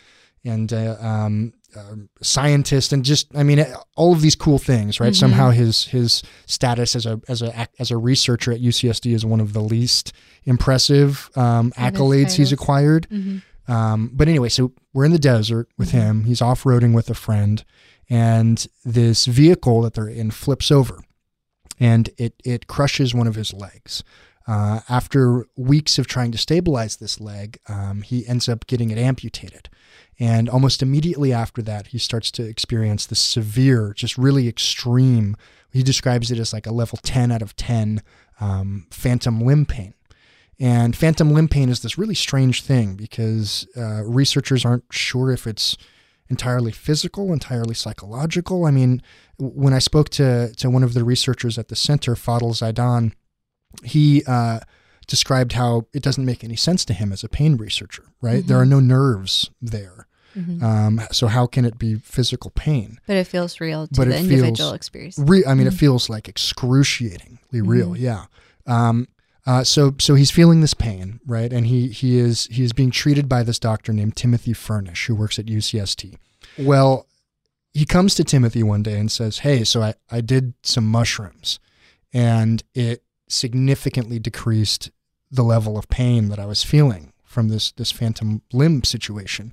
and 0.45 0.73
uh, 0.73 0.97
um, 1.01 1.53
uh, 1.77 1.95
scientist, 2.23 2.93
and 2.93 3.05
just 3.05 3.29
I 3.35 3.43
mean 3.43 3.65
all 3.97 4.13
of 4.13 4.21
these 4.21 4.37
cool 4.37 4.59
things, 4.59 5.01
right? 5.01 5.13
Mhm. 5.13 5.17
Somehow 5.17 5.51
his 5.51 5.85
his 5.87 6.23
status 6.47 6.95
as 6.97 7.07
a 7.07 7.21
as 7.29 7.43
a 7.43 7.69
as 7.79 7.91
a 7.91 7.97
researcher 7.97 8.53
at 8.53 8.61
UCSD 8.61 9.13
is 9.15 9.25
one 9.25 9.41
of 9.41 9.53
the 9.53 9.61
least 9.63 10.13
impressive 10.45 11.31
um, 11.37 11.73
accolades 11.73 12.33
he's 12.37 12.53
acquired. 12.53 13.07
hmm 13.11 13.39
Um, 13.69 14.11
but 14.13 14.27
anyway, 14.29 14.49
so 14.49 14.73
we're 14.93 15.05
in 15.05 15.13
the 15.13 15.19
desert 15.21 15.69
with 15.79 15.91
Mhm. 15.91 16.03
him. 16.03 16.25
He's 16.25 16.43
off 16.43 16.65
roading 16.65 16.95
with 16.95 17.09
a 17.09 17.15
friend, 17.15 17.65
and 18.11 18.67
this 18.85 19.27
vehicle 19.27 19.83
that 19.83 19.95
they're 19.95 20.09
in 20.09 20.31
flips 20.33 20.71
over, 20.73 20.99
and 21.79 22.11
it 22.19 22.35
it 22.45 22.67
crushes 22.67 23.15
one 23.15 23.27
of 23.29 23.37
his 23.37 23.53
legs. 23.53 24.03
Uh, 24.49 24.81
after 24.89 25.47
weeks 25.57 25.99
of 26.01 26.09
trying 26.09 26.33
to 26.33 26.39
stabilize 26.39 26.97
this 26.97 27.21
leg, 27.21 27.59
um, 27.69 28.03
he 28.03 28.27
ends 28.27 28.49
up 28.49 28.67
getting 28.67 28.91
it 28.91 28.99
amputated. 28.99 29.69
And 30.21 30.49
almost 30.49 30.83
immediately 30.83 31.33
after 31.33 31.63
that, 31.63 31.89
he 31.89 31.99
starts 31.99 32.31
to 32.33 32.43
experience 32.45 33.07
this 33.07 33.21
severe, 33.21 33.93
just 33.95 34.19
really 34.19 34.49
extreme. 34.49 35.37
He 35.73 35.83
describes 35.83 36.31
it 36.31 36.39
as 36.39 36.53
like 36.53 36.67
a 36.67 36.73
level 36.73 36.99
10 37.03 37.33
out 37.33 37.43
of 37.43 37.57
10 37.57 38.03
um, 38.41 38.87
phantom 38.91 39.41
limb 39.41 39.67
pain. 39.67 39.95
And 40.61 40.95
phantom 40.95 41.33
limb 41.33 41.49
pain 41.49 41.69
is 41.69 41.81
this 41.81 41.99
really 41.99 42.15
strange 42.15 42.63
thing 42.63 42.95
because 42.95 43.67
uh, 43.77 44.05
researchers 44.05 44.65
aren't 44.65 44.85
sure 44.93 45.33
if 45.33 45.47
it's 45.47 45.77
entirely 46.29 46.73
physical, 46.73 47.33
entirely 47.33 47.75
psychological. 47.75 48.65
I 48.65 48.71
mean, 48.71 49.03
when 49.39 49.75
I 49.75 49.81
spoke 49.81 50.09
to 50.11 50.53
to 50.57 50.71
one 50.71 50.83
of 50.83 50.95
the 50.95 51.05
researchers 51.05 51.59
at 51.59 51.69
the 51.69 51.77
center, 51.77 52.15
Fadl 52.15 52.53
Zaidan, 52.53 53.13
he 53.83 54.23
uh, 54.27 54.61
described 55.07 55.53
how 55.53 55.87
it 55.93 56.03
doesn't 56.03 56.25
make 56.25 56.43
any 56.45 56.57
sense 56.57 56.85
to 56.87 56.93
him 56.95 57.13
as 57.13 57.23
a 57.25 57.29
pain 57.29 57.57
researcher. 57.57 58.05
Right? 58.21 58.47
There 58.47 58.59
are 58.59 58.67
no 58.67 58.81
nerves 58.81 59.51
there. 59.61 60.07
hmm 60.35 60.65
Um, 60.65 61.01
so 61.13 61.27
how 61.27 61.47
can 61.47 61.65
it 61.65 61.77
be 61.79 61.97
physical 61.97 62.51
pain? 62.55 62.99
but 63.07 63.17
it 63.17 63.27
feels 63.27 63.61
real 63.61 63.87
to 63.87 63.95
but 63.95 64.09
the 64.09 64.15
it 64.17 64.21
individual 64.21 64.73
experience. 64.73 65.19
Re- 65.19 65.45
I 65.45 65.55
mean, 65.55 65.67
it 65.67 65.75
Mhm. 65.75 65.79
feels 65.79 66.09
like 66.09 66.29
excruciatingly 66.29 67.61
real. 67.61 67.91
Mhm. 67.91 67.99
Yeah. 67.99 68.25
Um, 68.67 69.09
uh, 69.47 69.65
so 69.65 69.95
so 69.99 70.15
he's 70.15 70.31
feeling 70.31 70.61
this 70.61 70.75
pain, 70.75 71.21
right? 71.27 71.53
And 71.53 71.67
he 71.67 71.89
he 71.89 72.17
is 72.19 72.47
he 72.51 72.63
is 72.63 72.73
being 72.73 72.91
treated 72.91 73.29
by 73.29 73.43
this 73.43 73.59
doctor 73.59 73.93
named 73.93 74.15
Timothy 74.17 74.53
Furnish, 74.53 75.07
who 75.07 75.15
works 75.15 75.39
at 75.39 75.47
UCSD. 75.49 76.17
Well, 76.59 77.07
he 77.75 77.85
comes 77.85 78.15
to 78.15 78.25
Timothy 78.25 78.63
one 78.63 78.83
day 78.83 78.99
and 79.01 79.11
says, 79.11 79.39
"Hey, 79.41 79.65
so 79.65 79.83
I 79.83 79.95
I 80.11 80.21
did 80.21 80.55
some 80.63 80.87
mushrooms, 80.87 81.59
and 82.13 82.63
it 82.75 83.03
significantly 83.33 84.19
decreased 84.19 84.91
the 85.31 85.43
level 85.43 85.79
of 85.79 85.89
pain 85.89 86.29
that 86.29 86.39
I 86.39 86.47
was 86.47 86.63
feeling 86.63 87.13
from 87.25 87.49
this 87.49 87.73
this 87.73 87.91
phantom 87.91 88.43
limb 88.53 88.85
situation. 88.85 89.53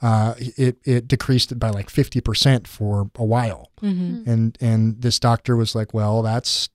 Uh, 0.00 0.34
it 0.38 0.78
it 0.84 1.06
decreased 1.06 1.52
it 1.52 1.58
by 1.58 1.70
like 1.70 1.90
fifty 1.90 2.20
percent 2.20 2.66
for 2.66 3.10
a 3.16 3.24
while." 3.24 3.70
hmm 3.80 4.22
and 4.26 4.56
and 4.60 5.02
this 5.02 5.18
doctor 5.20 5.56
was 5.56 5.74
like 5.74 5.92
well 5.92 6.22
that's 6.22 6.68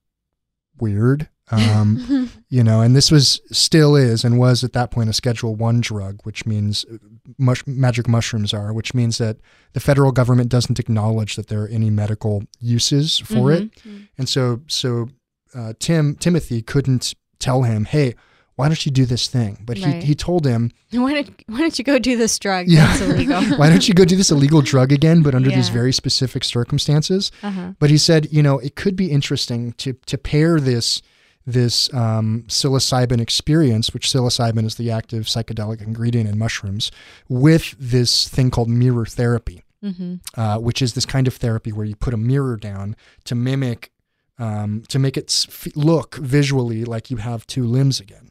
weird 0.80 1.30
um 1.50 2.30
you 2.50 2.62
know 2.64 2.82
and 2.82 2.94
this 2.96 3.10
was 3.10 3.40
still 3.52 3.96
is 3.96 4.26
and 4.26 4.38
was 4.38 4.64
at 4.64 4.74
that 4.74 4.92
point 4.92 5.10
a 5.10 5.14
schedule 5.14 5.56
1 5.56 5.80
drug 5.80 6.20
which 6.24 6.46
means 6.46 6.86
uh, 6.94 6.98
mush, 7.38 7.66
magic 7.66 8.08
mushrooms 8.08 8.54
are 8.54 8.74
which 8.74 8.94
means 8.94 9.18
that 9.18 9.38
the 9.72 9.80
federal 9.80 10.12
government 10.12 10.50
doesn't 10.50 10.78
acknowledge 10.80 11.36
that 11.38 11.48
there 11.48 11.64
are 11.64 11.68
any 11.70 11.90
medical 11.90 12.44
uses 12.60 13.18
for 13.20 13.52
it 13.54 13.72
Mhm. 13.78 14.08
and 14.18 14.28
so 14.30 14.62
so 14.68 15.08
uh, 15.54 15.74
Tim 15.80 16.16
Timothy 16.16 16.62
couldn't 16.62 17.14
tell 17.40 17.64
him 17.64 17.86
hey 17.86 18.16
why 18.56 18.68
don't 18.68 18.84
you 18.86 18.92
do 18.92 19.06
this 19.06 19.28
thing 19.28 19.62
but 19.64 19.78
Right. 19.80 20.02
he 20.02 20.08
he 20.10 20.16
told 20.16 20.46
him 20.46 20.72
Why 20.92 21.14
don't 21.14 21.30
Why 21.48 21.60
don't 21.60 21.78
you 21.78 21.86
go 21.86 22.00
do 22.00 22.18
this 22.18 22.40
drug? 22.40 22.68
Yeah. 22.68 22.88
Why 23.58 23.70
don't 23.70 23.88
you 23.88 23.94
go 23.94 24.04
do 24.06 24.16
this 24.16 24.32
illegal 24.32 24.62
drug 24.62 24.92
again 24.92 25.22
but 25.22 25.36
under 25.36 25.52
these 25.52 25.70
very 25.70 25.94
specific 25.94 26.44
circumstances 26.44 27.32
uh-huh. 27.44 27.74
But 27.80 27.90
he 27.92 27.98
said, 28.00 28.28
you 28.32 28.42
know, 28.42 28.58
it 28.60 28.76
could 28.76 28.96
be 28.96 29.12
interesting 29.12 29.74
to 29.74 29.94
to 30.08 30.18
pair 30.18 30.60
this 30.60 31.02
this 31.46 31.94
um, 31.94 32.44
psilocybin 32.48 33.22
experience, 33.22 33.94
which 33.94 34.08
psilocybin 34.10 34.66
is 34.66 34.76
the 34.76 34.92
active 34.92 35.26
psychedelic 35.28 35.82
ingredient 35.82 36.28
in 36.28 36.38
mushrooms, 36.38 36.92
with 37.30 37.74
this 37.80 38.28
thing 38.28 38.50
called 38.52 38.68
mirror 38.70 39.06
therapy, 39.06 39.64
hmm 39.82 40.16
uh, 40.36 40.58
which 40.58 40.82
is 40.82 40.94
this 40.94 41.06
kind 41.06 41.26
of 41.28 41.36
therapy 41.36 41.72
where 41.72 41.86
you 41.86 41.96
put 41.96 42.14
a 42.14 42.18
mirror 42.18 42.58
down 42.58 42.96
to 43.24 43.34
mimic, 43.36 43.92
um, 44.40 44.84
to 44.90 45.00
make 45.00 45.18
it 45.18 45.48
look 45.76 46.16
visually 46.16 46.86
like 46.86 47.10
you 47.12 47.18
have 47.18 47.46
two 47.48 47.66
limbs 47.66 48.00
again. 48.00 48.30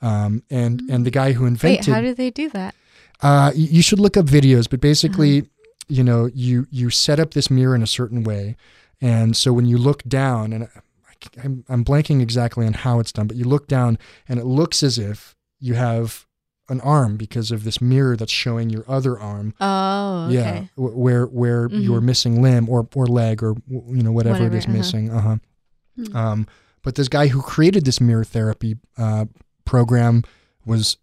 Um, 0.00 0.42
and 0.50 0.82
and 0.90 1.04
the 1.04 1.10
guy 1.10 1.32
who 1.32 1.42
Wait, 1.44 1.48
invented 1.48 1.94
how 1.94 2.00
do 2.00 2.14
they 2.14 2.30
do 2.30 2.48
that? 2.50 2.74
uh, 3.20 3.50
you 3.54 3.82
should 3.82 3.98
look 3.98 4.16
up 4.16 4.26
videos, 4.26 4.68
but 4.70 4.80
basically, 4.80 5.38
Uh-huh. 5.40 5.48
you 5.88 6.04
know, 6.04 6.30
you 6.34 6.66
you 6.70 6.90
set 6.90 7.18
up 7.18 7.32
this 7.32 7.50
mirror 7.50 7.74
in 7.74 7.82
a 7.82 7.86
certain 7.86 8.22
way, 8.22 8.56
and 9.00 9.36
so 9.36 9.52
when 9.52 9.66
you 9.66 9.76
look 9.78 10.02
down, 10.04 10.52
and 10.52 10.64
I- 10.64 10.80
I'm 11.42 11.64
I'm 11.68 11.84
blanking 11.84 12.20
exactly 12.22 12.64
on 12.64 12.74
how 12.74 13.00
it's 13.00 13.10
done, 13.10 13.26
but 13.26 13.36
you 13.36 13.44
look 13.44 13.66
down, 13.66 13.98
and 14.28 14.38
it 14.38 14.46
looks 14.46 14.84
as 14.84 14.98
if 14.98 15.34
you 15.58 15.74
have 15.74 16.26
an 16.68 16.80
arm 16.82 17.16
because 17.16 17.50
of 17.50 17.64
this 17.64 17.80
mirror 17.80 18.16
that's 18.16 18.32
showing 18.32 18.68
your 18.70 18.84
other 18.88 19.18
arm. 19.18 19.54
Oh, 19.60 20.26
okay. 20.26 20.34
Yeah, 20.34 20.60
wh- 20.74 20.96
where 20.96 21.24
where 21.26 21.68
Mhm. 21.68 21.82
you're 21.84 22.00
missing 22.00 22.42
limb 22.42 22.68
or 22.68 22.86
or 22.94 23.06
leg 23.06 23.42
or 23.42 23.54
you 23.68 24.02
know 24.02 24.12
whatever, 24.12 24.34
Whatever, 24.44 24.54
it 24.54 24.58
is 24.58 24.64
uh-huh. 24.66 24.72
missing. 24.76 25.10
Uh 25.10 25.20
huh. 25.20 25.36
Hmm. 25.96 26.16
Um, 26.16 26.46
but 26.82 26.94
this 26.94 27.08
guy 27.08 27.28
who 27.28 27.42
created 27.42 27.84
this 27.84 28.00
mirror 28.00 28.24
therapy 28.24 28.76
uh, 28.96 29.24
program 29.64 30.22
was 30.64 30.96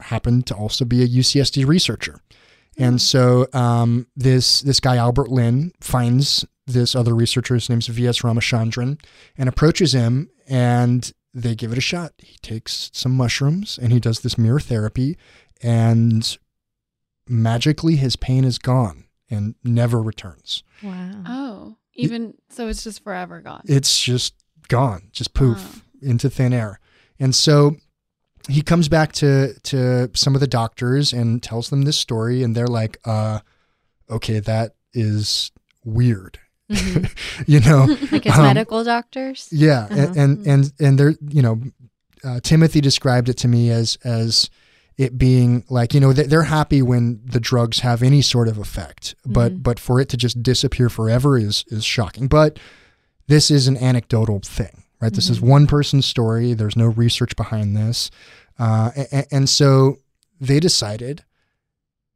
happened 0.00 0.46
to 0.46 0.54
also 0.54 0.84
be 0.84 1.02
a 1.02 1.06
UCSD 1.06 1.66
researcher, 1.66 2.20
and 2.76 3.00
so 3.00 3.46
um, 3.52 4.06
this 4.16 4.60
this 4.62 4.80
guy 4.80 4.96
Albert 4.96 5.28
Lin 5.30 5.72
finds 5.80 6.44
this 6.66 6.94
other 6.94 7.14
researcher, 7.14 7.54
his 7.54 7.68
name's 7.70 7.86
V.S. 7.86 8.20
Ramachandran, 8.20 9.00
and 9.38 9.48
approaches 9.48 9.92
him, 9.94 10.28
and 10.46 11.12
they 11.42 11.54
give 11.54 11.72
it 11.72 11.78
a 11.78 11.82
shot. 11.82 12.12
He 12.18 12.36
takes 12.42 12.90
some 12.92 13.16
mushrooms 13.16 13.78
and 13.80 13.92
he 13.92 14.00
does 14.00 14.20
this 14.20 14.36
mirror 14.38 14.60
therapy, 14.60 15.16
and 15.62 16.36
magically 17.28 17.96
his 17.96 18.16
pain 18.16 18.44
is 18.44 18.58
gone 18.58 19.04
and 19.30 19.54
never 19.62 20.00
returns. 20.02 20.62
Wow. 20.82 21.22
Oh, 21.26 21.76
even 21.94 22.34
so, 22.48 22.68
it's 22.68 22.84
just 22.84 23.02
forever 23.02 23.40
gone. 23.40 23.62
it's 23.66 24.00
just 24.00 24.34
gone, 24.68 25.08
just 25.12 25.34
poof 25.34 25.58
Wow. 26.02 26.10
into 26.10 26.30
thin 26.30 26.52
air. 26.52 26.80
And 27.18 27.34
so 27.34 27.76
he 28.48 28.62
comes 28.62 28.88
back 28.88 29.12
to 29.14 29.54
to 29.64 30.10
some 30.14 30.34
of 30.34 30.40
the 30.40 30.46
doctors 30.46 31.12
and 31.12 31.42
tells 31.42 31.70
them 31.70 31.82
this 31.82 31.98
story, 31.98 32.42
and 32.42 32.54
they're 32.56 32.66
like, 32.68 32.98
uh, 33.04 33.40
"Okay, 34.08 34.38
that 34.40 34.76
is 34.94 35.50
weird," 35.84 36.38
Mhm. 36.70 37.10
you 37.46 37.60
know. 37.60 37.84
like 38.12 38.24
his 38.24 38.34
Um, 38.34 38.42
medical 38.44 38.84
doctors? 38.84 39.48
Yeah, 39.50 39.84
Uh-huh. 39.90 40.00
and, 40.00 40.16
and 40.16 40.46
and 40.46 40.72
and 40.80 40.98
they're 40.98 41.14
you 41.28 41.42
know, 41.42 41.60
uh, 42.24 42.40
Timothy 42.42 42.80
described 42.80 43.28
it 43.28 43.36
to 43.38 43.48
me 43.48 43.70
as 43.70 43.96
as 44.04 44.50
it 44.96 45.16
being 45.16 45.64
like 45.70 45.94
you 45.94 46.00
know 46.00 46.12
they- 46.12 46.26
they're 46.26 46.42
happy 46.42 46.82
when 46.82 47.20
the 47.24 47.40
drugs 47.40 47.80
have 47.80 48.02
any 48.02 48.20
sort 48.22 48.48
of 48.48 48.58
effect, 48.58 49.14
but 49.24 49.52
Mhm. 49.52 49.62
but 49.62 49.78
for 49.80 50.00
it 50.00 50.08
to 50.10 50.16
just 50.16 50.42
disappear 50.42 50.88
forever 50.88 51.38
is 51.38 51.64
is 51.68 51.84
shocking. 51.84 52.26
But 52.28 52.58
this 53.28 53.50
is 53.50 53.68
an 53.68 53.76
anecdotal 53.76 54.40
thing, 54.42 54.82
right? 55.00 55.12
This 55.12 55.30
is 55.30 55.38
Mhm. 55.38 55.48
one 55.48 55.66
person's 55.66 56.06
story. 56.06 56.54
There's 56.54 56.76
no 56.76 56.86
research 56.86 57.36
behind 57.36 57.76
this, 57.76 58.10
uh, 58.58 58.90
and, 59.12 59.26
and 59.30 59.48
so 59.48 59.98
they 60.40 60.58
decided 60.60 61.22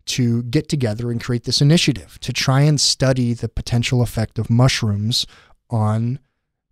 to 0.07 0.43
get 0.45 0.69
together 0.69 1.11
and 1.11 1.23
create 1.23 1.45
this 1.45 1.61
initiative 1.61 2.19
to 2.21 2.33
try 2.33 2.63
and 2.63 2.81
study 2.81 3.33
the 3.35 3.49
potential 3.49 4.03
effect 4.03 4.39
of 4.39 4.51
mushrooms 4.51 5.27
on 5.71 6.19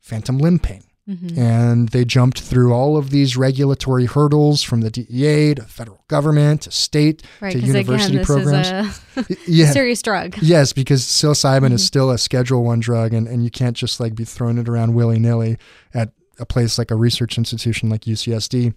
phantom 0.01 0.39
limb 0.39 0.59
pain. 0.59 0.83
Mhm. 1.09 1.37
And 1.39 1.89
they 1.89 2.05
jumped 2.05 2.41
through 2.41 2.73
all 2.73 2.97
of 2.97 3.11
these 3.11 3.37
regulatory 3.37 4.07
hurdles 4.07 4.63
from 4.63 4.83
the 4.83 4.91
DEA 4.91 5.55
to 5.55 5.63
federal 5.63 6.05
government 6.09 6.63
to 6.63 6.71
state 6.71 7.23
Right, 7.41 7.53
to 7.53 7.59
again, 7.59 7.69
university 7.69 8.19
this 8.19 8.27
programs. 8.27 9.01
is 9.17 9.31
a 9.31 9.37
yeah. 9.51 9.71
serious 9.73 10.03
drug. 10.03 10.37
Yes, 10.41 10.73
because 10.73 11.03
psilocybin 11.03 11.73
is 11.73 11.83
Mhm. 11.83 11.87
still 11.87 12.11
a 12.11 12.19
Schedule 12.19 12.63
One 12.63 12.79
drug, 12.81 13.13
and, 13.13 13.27
and 13.27 13.43
you 13.43 13.51
can't 13.51 13.77
just 13.77 13.99
like 13.99 14.15
be 14.15 14.25
throwing 14.25 14.59
it 14.59 14.69
around 14.69 14.95
willy 14.95 15.19
nilly 15.19 15.57
at 15.95 16.13
a 16.39 16.47
place 16.47 16.79
like 16.79 16.91
a 16.93 16.97
research 16.97 17.39
institution 17.39 17.89
like 17.89 18.07
UCSD. 18.07 18.73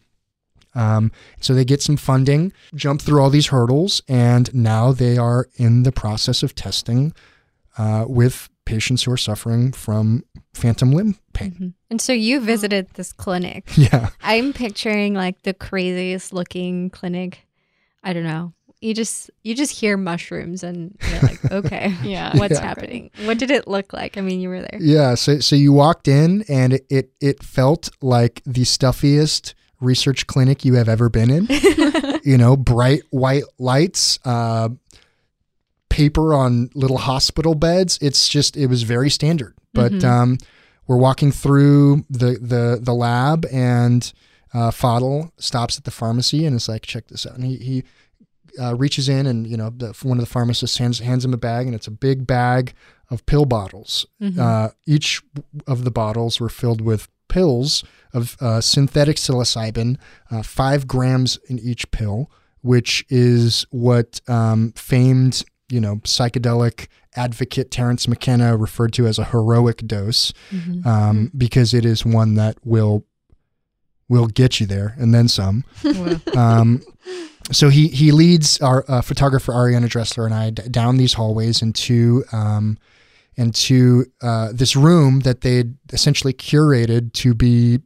Um, 0.76 1.12
so 1.40 1.54
they 1.54 1.66
get 1.66 1.82
some 1.82 1.98
funding, 1.98 2.52
jump 2.76 3.02
through 3.02 3.22
all 3.22 3.30
these 3.30 3.48
hurdles, 3.48 4.02
and 4.08 4.54
now 4.56 4.92
they 4.92 5.18
are 5.18 5.48
in 5.56 5.84
the 5.84 5.92
process 5.92 6.42
of 6.44 6.56
testing 6.56 7.14
uh, 7.78 8.06
with 8.08 8.50
patients 8.66 9.04
who 9.04 9.12
are 9.12 9.18
suffering 9.18 9.72
from 9.74 10.24
phantom 10.54 10.92
limb 10.92 11.18
pain. 11.34 11.52
Mhm. 11.52 11.74
And 11.90 12.02
so 12.02 12.14
you 12.14 12.40
visited 12.40 12.88
this 12.96 13.12
clinic. 13.14 13.66
Yeah, 13.78 14.10
I'm 14.22 14.54
picturing 14.54 15.14
like 15.14 15.42
the 15.44 15.54
craziest 15.54 16.34
looking 16.34 16.90
clinic. 16.90 17.46
I 18.04 18.14
don't 18.14 18.24
know. 18.24 18.54
You 18.82 18.94
just 18.94 19.30
you 19.44 19.56
just 19.56 19.72
hear 19.80 19.96
mushrooms 19.98 20.64
and 20.64 20.98
you're 21.10 21.22
like, 21.22 21.52
okay, 21.52 21.96
Yeah. 22.04 22.36
what's 22.38 22.54
Yeah. 22.60 22.62
happening? 22.66 23.12
What 23.26 23.38
did 23.38 23.52
it 23.52 23.68
look 23.68 23.94
like? 23.94 24.18
I 24.18 24.22
mean, 24.22 24.40
you 24.42 24.50
were 24.50 24.62
there. 24.62 24.80
yeah. 24.82 25.16
So 25.16 25.40
so 25.40 25.56
you 25.56 25.72
walked 25.74 26.08
in, 26.08 26.44
and 26.50 26.74
it 26.74 26.86
it, 26.90 27.12
it 27.22 27.44
felt 27.44 27.90
like 28.02 28.42
the 28.46 28.64
stuffiest 28.66 29.54
research 29.84 30.26
clinic 30.28 30.64
you 30.66 30.76
have 30.76 30.88
ever 30.90 31.10
been 31.10 31.30
in. 31.30 31.48
you 32.24 32.38
know, 32.38 32.56
bright 32.58 33.02
white 33.12 33.44
lights, 33.60 34.18
uh, 34.26 34.70
paper 35.90 36.34
on 36.34 36.70
little 36.74 36.98
hospital 36.98 37.56
beds. 37.56 38.00
It's 38.02 38.28
just 38.28 38.58
it 38.58 38.68
was 38.68 38.84
very 38.84 39.10
standard. 39.10 39.54
But 39.74 39.92
Mhm. 39.92 40.04
um, 40.04 40.38
we're 40.88 40.98
walking 40.98 41.32
through 41.32 42.06
the 42.10 42.38
the 42.42 42.80
the 42.82 42.94
lab, 42.94 43.46
and 43.52 44.12
uh, 44.54 44.72
Fadl 44.72 45.32
stops 45.38 45.78
at 45.78 45.84
the 45.84 45.92
pharmacy 45.92 46.46
and 46.46 46.56
is 46.56 46.68
like, 46.70 46.84
"Check 46.84 47.08
this 47.08 47.26
out." 47.26 47.36
And 47.36 47.46
he 47.46 47.58
he 47.58 47.84
uh, 48.60 48.76
reaches 48.76 49.10
in, 49.10 49.26
and 49.26 49.48
you 49.48 49.58
know, 49.58 49.72
the, 49.76 49.94
one 50.04 50.18
of 50.20 50.24
the 50.26 50.30
pharmacists 50.32 50.78
hands 50.78 51.00
hands 51.00 51.26
him 51.26 51.34
a 51.34 51.38
bag, 51.38 51.66
and 51.66 51.76
it's 51.76 51.88
a 51.88 51.92
big 51.92 52.26
bag 52.28 52.74
of 53.10 53.26
pill 53.26 53.46
bottles. 53.46 54.06
Mhm. 54.22 54.38
Uh, 54.40 54.70
each 54.86 55.22
of 55.68 55.84
the 55.84 55.92
bottles 55.92 56.40
were 56.40 56.50
filled 56.50 56.82
with 56.82 57.08
pills 57.28 57.84
of 58.14 58.36
uh, 58.40 58.62
synthetic 58.62 59.18
psilocybin, 59.18 59.98
uh, 60.32 60.44
five 60.44 60.88
grams 60.88 61.38
in 61.50 61.60
each 61.60 61.90
pill, 61.92 62.30
which 62.62 63.06
is 63.10 63.66
what 63.72 64.22
um, 64.28 64.72
famed, 64.76 65.44
you 65.70 65.80
know, 65.82 65.96
psychedelic 65.98 66.88
advocate 67.16 67.70
Terence 67.72 68.08
McKenna 68.08 68.56
referred 68.58 68.94
to 68.94 69.06
as 69.08 69.20
a 69.20 69.26
heroic 69.26 69.78
dose, 69.86 70.34
Mhm. 70.52 70.86
um, 70.86 71.32
because 71.38 71.74
it 71.74 71.86
is 71.86 72.06
one 72.06 72.36
that 72.36 72.58
will 72.64 73.06
will 74.10 74.28
get 74.28 74.60
you 74.60 74.66
there 74.66 74.96
and 75.00 75.14
then 75.14 75.28
some. 75.28 75.64
Um, 76.36 76.82
so 77.52 77.70
he 77.70 77.88
he 77.90 78.12
leads 78.12 78.60
our 78.62 78.86
uh, 78.88 79.02
photographer 79.02 79.52
Ariana 79.52 79.88
Drehsler 79.88 80.26
and 80.26 80.34
I 80.34 80.50
d- 80.52 80.68
down 80.70 80.98
these 80.98 81.14
hallways 81.14 81.62
into 81.62 82.24
um, 82.32 82.78
into 83.36 84.06
uh, 84.22 84.50
this 84.54 84.76
room 84.76 85.22
that 85.22 85.42
they'd 85.42 85.76
essentially 85.92 86.34
curated 86.34 87.12
to 87.14 87.34
be 87.34 87.80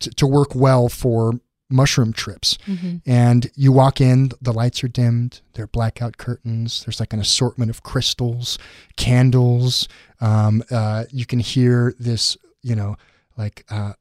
to, 0.00 0.10
to 0.10 0.26
work 0.26 0.54
well 0.54 0.88
for 0.88 1.40
mushroom 1.70 2.12
trips. 2.12 2.58
Mhm. 2.66 3.00
And 3.06 3.50
you 3.54 3.72
walk 3.72 4.00
in, 4.00 4.30
the 4.40 4.52
lights 4.52 4.84
are 4.84 4.88
dimmed, 4.88 5.40
there 5.54 5.64
are 5.64 5.68
blackout 5.68 6.18
curtains, 6.18 6.84
there's 6.84 7.00
like 7.00 7.12
an 7.12 7.20
assortment 7.20 7.70
of 7.70 7.82
crystals, 7.82 8.58
candles. 8.96 9.88
Um, 10.20 10.62
uh, 10.70 11.04
you 11.10 11.26
can 11.26 11.40
hear 11.40 11.94
this, 11.98 12.36
you 12.62 12.76
know, 12.76 12.96
like 13.36 13.64
uh, 13.70 13.94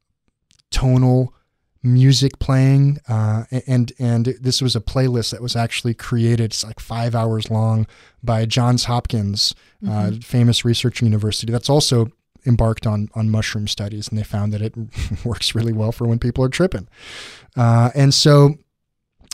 tonal 0.72 1.34
music 1.86 2.40
playing 2.40 2.98
uh, 3.10 3.44
and 3.68 3.92
and 4.00 4.26
this 4.40 4.62
was 4.62 4.74
a 4.74 4.80
playlist 4.80 5.32
that 5.32 5.42
was 5.42 5.54
actually 5.54 5.94
created 5.94 6.46
it's 6.46 6.64
like 6.64 6.80
five 6.80 7.14
hours 7.14 7.52
long 7.52 7.86
by 8.24 8.46
johns 8.46 8.86
hopkins 8.86 9.54
uh, 9.90 10.12
famous 10.22 10.64
research 10.64 11.02
university 11.02 11.52
that's 11.52 11.70
also 11.70 12.08
embarked 12.46 12.86
on 12.86 13.10
on 13.16 13.30
mushroom 13.30 13.68
studies 13.68 14.08
and 14.08 14.18
they 14.18 14.24
found 14.24 14.54
that 14.54 14.62
it 14.62 14.76
works 15.26 15.56
really 15.56 15.74
well 15.74 15.92
for 15.92 16.08
when 16.08 16.20
people 16.20 16.44
are 16.44 16.50
tripping 16.50 16.88
uh, 17.56 17.90
and 17.96 18.14
so 18.14 18.56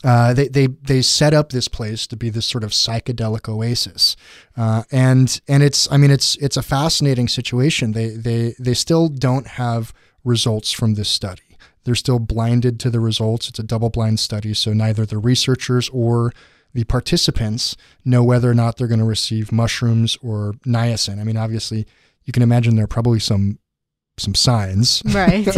uh, 0.04 0.34
they, 0.34 0.48
they 0.48 0.67
they 0.67 1.02
set 1.02 1.34
up 1.34 1.52
this 1.52 1.67
place 1.67 2.08
to 2.08 2.15
be 2.15 2.30
this 2.30 2.45
sort 2.45 2.63
of 2.63 2.72
psychedelic 2.72 3.50
oasis, 3.50 4.15
uh, 4.56 4.84
and 4.91 5.41
and 5.48 5.62
it's 5.62 5.91
I 5.91 5.98
mean 5.98 6.10
it's 6.10 6.38
it's 6.38 6.56
a 6.56 6.62
fascinating 6.62 7.28
situation. 7.28 7.91
They 7.91 8.10
they 8.12 8.56
they 8.58 8.74
still 8.74 9.10
don't 9.10 9.45
have 9.48 9.93
results 10.24 10.72
from 10.72 10.93
this 10.93 11.10
study. 11.10 11.58
They're 11.84 11.95
still 11.95 12.19
blinded 12.19 12.80
to 12.82 12.89
the 12.89 13.02
results. 13.02 13.50
It's 13.50 13.60
a 13.60 13.63
double 13.63 13.89
blind 13.89 14.22
study, 14.22 14.54
so 14.54 14.72
neither 14.72 15.06
the 15.06 15.17
researchers 15.17 15.89
or 15.89 16.32
the 16.74 16.86
participants 16.86 17.76
know 18.06 18.24
whether 18.24 18.50
or 18.50 18.54
not 18.54 18.78
they're 18.78 18.88
going 18.88 19.00
to 19.00 19.06
receive 19.06 19.52
mushrooms 19.52 20.17
or 20.22 20.54
niacin. 20.65 21.19
I 21.19 21.24
mean, 21.24 21.36
obviously, 21.36 21.88
you 22.30 22.32
can 22.32 22.44
imagine 22.44 22.76
there 22.76 22.86
are 22.86 22.88
probably 22.88 23.18
some 23.18 23.58
some 24.20 24.36
signs. 24.36 25.02
Right. 25.13 25.46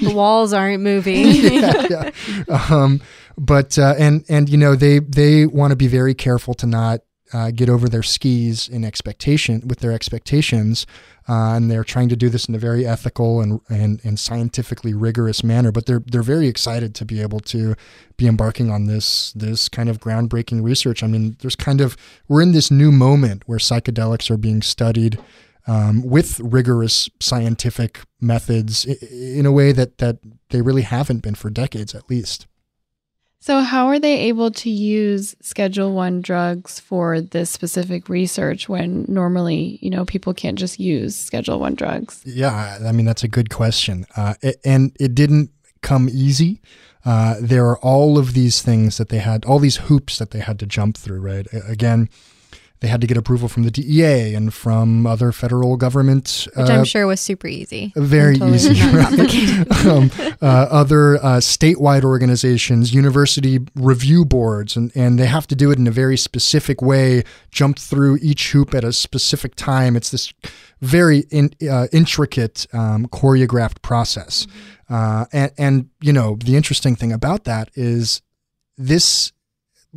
The 0.00 0.12
walls 0.12 0.52
aren't 0.52 0.82
moving. 0.82 1.26
yeah, 1.26 2.10
yeah. 2.48 2.66
Um, 2.68 3.00
but 3.38 3.78
uh, 3.78 3.94
and 3.96 4.24
and 4.28 4.48
you 4.48 4.56
know 4.56 4.74
they 4.74 4.98
they 4.98 5.46
want 5.46 5.70
to 5.70 5.76
be 5.76 5.86
very 5.86 6.12
careful 6.14 6.54
to 6.54 6.66
not 6.66 7.00
uh, 7.32 7.52
get 7.52 7.68
over 7.68 7.88
their 7.88 8.02
skis 8.02 8.68
in 8.68 8.84
expectation 8.84 9.62
with 9.66 9.78
their 9.78 9.92
expectations, 9.92 10.86
uh, 11.28 11.54
and 11.54 11.70
they're 11.70 11.84
trying 11.84 12.08
to 12.08 12.16
do 12.16 12.28
this 12.28 12.46
in 12.46 12.54
a 12.54 12.58
very 12.58 12.86
ethical 12.86 13.40
and, 13.40 13.60
and 13.68 14.00
and 14.04 14.18
scientifically 14.18 14.92
rigorous 14.92 15.42
manner. 15.42 15.72
But 15.72 15.86
they're 15.86 16.02
they're 16.04 16.22
very 16.22 16.48
excited 16.48 16.94
to 16.96 17.04
be 17.04 17.22
able 17.22 17.40
to 17.40 17.76
be 18.16 18.26
embarking 18.26 18.70
on 18.70 18.86
this 18.86 19.32
this 19.32 19.68
kind 19.68 19.88
of 19.88 20.00
groundbreaking 20.00 20.62
research. 20.62 21.02
I 21.02 21.06
mean, 21.06 21.36
there's 21.40 21.56
kind 21.56 21.80
of 21.80 21.96
we're 22.28 22.42
in 22.42 22.52
this 22.52 22.70
new 22.70 22.92
moment 22.92 23.44
where 23.46 23.58
psychedelics 23.58 24.30
are 24.30 24.36
being 24.36 24.60
studied 24.60 25.18
um, 25.66 26.02
with 26.02 26.40
rigorous 26.40 27.08
scientific 27.20 28.00
methods 28.20 28.84
in 28.84 29.46
a 29.46 29.52
way 29.52 29.72
that 29.72 29.98
that 29.98 30.18
they 30.50 30.62
really 30.62 30.82
haven't 30.82 31.22
been 31.22 31.34
for 31.34 31.50
decades 31.50 31.94
at 31.94 32.08
least. 32.10 32.46
So 33.40 33.60
how 33.60 33.88
are 33.88 33.98
they 33.98 34.20
able 34.20 34.50
to 34.52 34.70
use 34.70 35.36
Schedule 35.42 35.92
1 35.92 36.22
drugs 36.22 36.80
for 36.80 37.20
this 37.20 37.50
specific 37.50 38.08
research 38.08 38.70
when 38.70 39.04
normally, 39.06 39.78
you 39.82 39.90
know, 39.90 40.06
people 40.06 40.32
can't 40.32 40.58
just 40.58 40.80
use 40.80 41.14
Schedule 41.14 41.60
1 41.60 41.74
drugs? 41.74 42.22
Yeah, 42.24 42.78
I 42.82 42.90
mean 42.92 43.04
that's 43.04 43.22
a 43.22 43.28
good 43.28 43.50
question, 43.50 44.06
uh, 44.16 44.32
it, 44.40 44.56
and 44.64 44.96
it 44.98 45.14
didn't 45.14 45.50
come 45.82 46.08
easy. 46.10 46.62
Uh, 47.04 47.34
there 47.38 47.66
are 47.66 47.78
all 47.80 48.16
of 48.16 48.32
these 48.32 48.62
things 48.62 48.96
that 48.96 49.10
they 49.10 49.18
had, 49.18 49.44
all 49.44 49.58
these 49.58 49.76
hoops 49.76 50.16
that 50.16 50.30
they 50.30 50.38
had 50.40 50.58
to 50.60 50.66
jump 50.66 50.96
through. 50.96 51.20
Right, 51.20 51.46
again, 51.68 52.08
they 52.84 52.90
had 52.90 53.00
to 53.00 53.06
get 53.06 53.16
approval 53.16 53.48
from 53.48 53.62
the 53.62 53.70
DEA 53.70 54.34
and 54.34 54.52
from 54.52 55.06
other 55.06 55.32
federal 55.32 55.78
government 55.78 56.46
Which 56.54 56.68
uh, 56.68 56.72
I'm 56.74 56.84
sure 56.84 57.06
was 57.06 57.18
super 57.18 57.46
easy. 57.46 57.94
very 57.96 58.36
Totally 58.36 58.56
easy. 58.56 58.74
right? 58.92 59.86
um, 59.86 60.10
uh, 60.42 60.66
other 60.70 61.16
uh, 61.16 61.38
statewide 61.38 62.04
organizations, 62.04 62.92
university 62.92 63.60
review 63.74 64.26
boards, 64.26 64.76
and, 64.76 64.92
and 64.94 65.18
they 65.18 65.24
have 65.24 65.46
to 65.46 65.54
do 65.54 65.70
it 65.70 65.78
in 65.78 65.86
a 65.86 65.90
very 65.90 66.18
specific 66.18 66.82
way, 66.82 67.24
jump 67.50 67.78
through 67.78 68.18
each 68.20 68.52
hoop 68.52 68.74
at 68.74 68.84
a 68.84 68.92
specific 68.92 69.54
time. 69.54 69.96
It's 69.96 70.10
this 70.10 70.34
very 70.82 71.20
in, 71.30 71.54
uh, 71.66 71.86
intricate, 71.90 72.66
um, 72.74 73.06
choreographed 73.06 73.80
process. 73.80 74.46
Uh, 74.90 75.24
and, 75.32 75.52
and, 75.56 75.88
you 76.02 76.12
know, 76.12 76.36
the 76.44 76.54
interesting 76.54 76.96
thing 76.96 77.12
about 77.12 77.44
that 77.44 77.70
is 77.74 78.20
this 78.76 79.32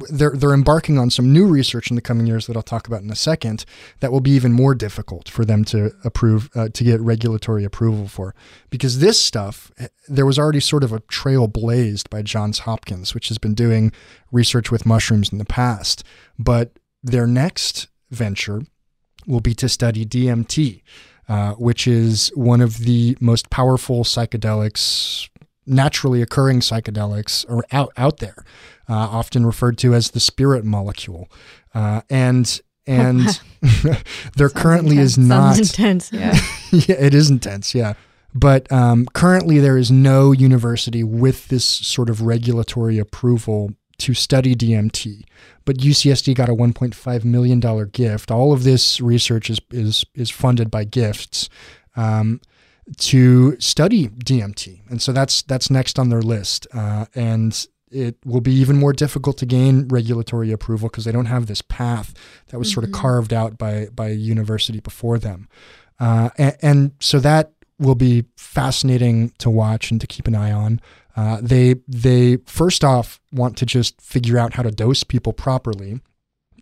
they're 0.09 0.31
they're 0.31 0.53
embarking 0.53 0.97
on 0.97 1.09
some 1.09 1.33
new 1.33 1.47
research 1.47 1.89
in 1.89 1.95
the 1.95 2.01
coming 2.01 2.27
years 2.27 2.47
that 2.47 2.55
I'll 2.55 2.63
talk 2.63 2.87
about 2.87 3.01
in 3.01 3.09
a 3.09 3.15
second 3.15 3.65
that 3.99 4.11
will 4.11 4.21
be 4.21 4.31
even 4.31 4.53
more 4.53 4.75
difficult 4.75 5.27
for 5.29 5.43
them 5.43 5.63
to 5.65 5.91
approve 6.03 6.49
uh, 6.55 6.69
to 6.69 6.83
get 6.83 7.01
regulatory 7.01 7.63
approval 7.63 8.07
for. 8.07 8.35
Because 8.69 8.99
this 8.99 9.19
stuff 9.19 9.71
there 10.07 10.25
was 10.25 10.37
already 10.37 10.59
sort 10.59 10.83
of 10.83 10.93
a 10.93 10.99
trail 11.01 11.47
blazed 11.47 12.09
by 12.09 12.21
Johns 12.21 12.59
Hopkins 12.59 13.13
which 13.13 13.29
has 13.29 13.37
been 13.37 13.53
doing 13.53 13.91
research 14.31 14.71
with 14.71 14.85
mushrooms 14.85 15.31
in 15.31 15.37
the 15.37 15.45
past. 15.45 16.03
But 16.37 16.77
their 17.03 17.27
next 17.27 17.87
venture 18.11 18.61
will 19.25 19.41
be 19.41 19.53
to 19.55 19.67
study 19.67 20.05
DMT 20.05 20.81
uh, 21.29 21.53
which 21.53 21.87
is 21.87 22.31
one 22.35 22.61
of 22.61 22.79
the 22.79 23.17
most 23.19 23.49
powerful 23.49 24.03
psychedelics 24.03 25.29
naturally 25.65 26.21
occurring 26.21 26.61
psychedelics 26.61 27.49
are 27.49 27.65
out 27.71 27.91
out 27.97 28.19
there 28.19 28.45
uh, 28.89 28.93
often 28.93 29.45
referred 29.45 29.77
to 29.79 29.93
as 29.93 30.11
the 30.11 30.19
spirit 30.19 30.63
molecule. 30.63 31.29
Uh, 31.73 32.01
and 32.09 32.61
and 32.85 33.41
there 34.35 34.49
currently 34.49 34.97
is 34.97 35.17
not. 35.17 35.55
Sounds 35.55 35.71
intense. 35.71 36.11
Yeah. 36.11 36.37
yeah, 36.71 36.95
it 36.95 37.13
is 37.13 37.29
intense. 37.29 37.75
Yeah. 37.75 37.93
But 38.33 38.71
um, 38.71 39.07
currently, 39.13 39.59
there 39.59 39.77
is 39.77 39.91
no 39.91 40.31
university 40.31 41.03
with 41.03 41.47
this 41.47 41.65
sort 41.65 42.09
of 42.09 42.21
regulatory 42.21 42.97
approval 42.97 43.71
to 43.99 44.13
study 44.13 44.55
DMT, 44.55 45.23
but 45.65 45.77
UCSD 45.77 46.35
got 46.35 46.49
a 46.49 46.53
1.5 46.53 47.25
million 47.25 47.59
dollar 47.59 47.85
gift. 47.85 48.29
All 48.29 48.53
of 48.53 48.63
this 48.63 49.01
research 49.01 49.49
is 49.49 49.59
is 49.71 50.05
is 50.13 50.29
funded 50.29 50.71
by 50.71 50.83
gifts. 50.83 51.49
Um, 51.95 52.41
to 52.95 53.59
study 53.59 54.07
DMT, 54.07 54.81
and 54.89 55.01
so 55.01 55.11
that's 55.11 55.41
that's 55.41 55.69
next 55.69 55.99
on 55.99 56.09
their 56.09 56.21
list. 56.21 56.67
Uh, 56.73 57.05
and 57.15 57.67
it 57.91 58.17
will 58.25 58.41
be 58.41 58.53
even 58.53 58.77
more 58.77 58.93
difficult 58.93 59.37
to 59.37 59.45
gain 59.45 59.87
regulatory 59.87 60.51
approval 60.51 60.89
because 60.89 61.05
they 61.05 61.11
don't 61.11 61.25
have 61.25 61.47
this 61.47 61.61
path 61.61 62.13
that 62.47 62.59
was 62.59 62.69
mm-hmm. 62.69 62.73
sort 62.75 62.83
of 62.85 62.91
carved 62.91 63.33
out 63.33 63.57
by 63.57 63.87
by 63.93 64.09
a 64.09 64.13
university 64.13 64.79
before 64.79 65.17
them. 65.17 65.47
Uh, 65.99 66.29
and, 66.37 66.57
and, 66.61 66.91
so 66.99 67.19
that 67.19 67.53
will 67.79 67.95
be 67.95 68.23
fascinating 68.35 69.31
to 69.39 69.49
watch 69.49 69.89
and 69.89 69.99
to 69.99 70.05
keep 70.05 70.27
an 70.27 70.35
eye 70.35 70.51
on. 70.51 70.79
Uh, 71.15 71.39
they 71.41 71.75
they 71.87 72.37
first 72.45 72.83
off 72.83 73.19
want 73.31 73.57
to 73.57 73.65
just 73.65 73.99
figure 73.99 74.37
out 74.37 74.53
how 74.53 74.63
to 74.63 74.71
dose 74.71 75.03
people 75.03 75.33
properly. 75.33 75.99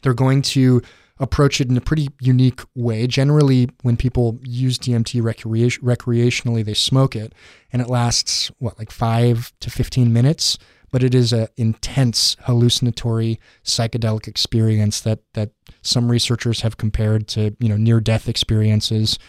They're 0.01 0.13
going 0.13 0.41
to 0.43 0.81
approach 1.19 1.61
it 1.61 1.69
in 1.69 1.77
a 1.77 1.81
pretty 1.81 2.09
unique 2.19 2.61
way. 2.75 3.07
Generally, 3.07 3.69
when 3.81 3.97
people 3.97 4.39
use 4.43 4.77
DMT 4.77 5.21
recreation, 5.23 5.83
recreationally, 5.83 6.63
they 6.63 6.73
smoke 6.73 7.15
it, 7.15 7.33
and 7.71 7.81
it 7.81 7.89
lasts 7.89 8.51
what 8.59 8.77
like 8.79 8.91
five 8.91 9.51
to 9.59 9.69
fifteen 9.69 10.13
minutes. 10.13 10.57
But 10.95 11.03
it 11.03 11.13
is 11.13 11.34
an 11.34 11.49
intense 11.58 12.38
hallucinatory 12.43 13.38
psychedelic 13.65 14.29
experience 14.29 15.01
that 15.01 15.19
that 15.34 15.49
some 15.81 16.10
researchers 16.10 16.62
have 16.62 16.77
compared 16.77 17.27
to 17.36 17.53
you 17.60 17.67
know 17.67 17.75
near 17.75 17.99
death 17.99 18.29
experiences. 18.29 19.19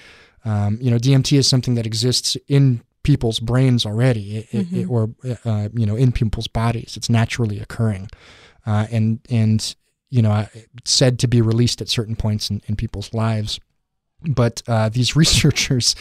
Um, 0.44 0.78
you 0.80 0.92
know, 0.92 0.96
DMT 0.96 1.36
is 1.36 1.48
something 1.48 1.74
that 1.74 1.84
exists 1.84 2.36
in 2.46 2.84
people's 3.02 3.40
brains 3.40 3.84
already, 3.84 4.36
it, 4.36 4.50
mm-hmm. 4.52 4.76
it, 4.76 4.84
or 4.88 5.10
uh, 5.44 5.68
you 5.74 5.86
know, 5.86 5.96
in 5.96 6.12
people's 6.12 6.46
bodies. 6.46 6.96
It's 6.96 7.10
naturally 7.10 7.58
occurring, 7.58 8.10
uh, 8.64 8.86
and 8.92 9.18
and 9.28 9.74
you 10.08 10.22
know, 10.22 10.46
said 10.84 11.18
to 11.18 11.26
be 11.26 11.42
released 11.42 11.80
at 11.80 11.88
certain 11.88 12.14
points 12.14 12.48
in, 12.48 12.62
in 12.66 12.76
people's 12.76 13.12
lives. 13.12 13.58
But 14.22 14.62
uh, 14.66 14.88
these 14.88 15.14
researchers 15.22 15.94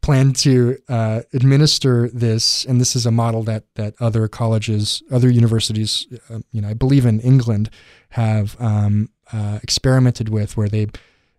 plan 0.00 0.32
to 0.34 0.78
uh, 0.88 1.22
administer 1.32 2.08
this, 2.08 2.64
and 2.64 2.80
this 2.80 2.96
is 2.96 3.06
a 3.06 3.10
model 3.10 3.42
that 3.44 3.64
that 3.74 3.94
other 4.00 4.28
colleges, 4.28 5.02
other 5.10 5.30
universities, 5.30 6.06
uh, 6.30 6.40
you 6.50 6.60
know, 6.60 6.68
I 6.68 6.74
believe 6.74 7.06
in 7.06 7.20
England, 7.20 7.70
have 8.10 8.56
um, 8.60 9.10
uh, 9.32 9.58
experimented 9.62 10.28
with, 10.28 10.56
where 10.56 10.68
they 10.68 10.88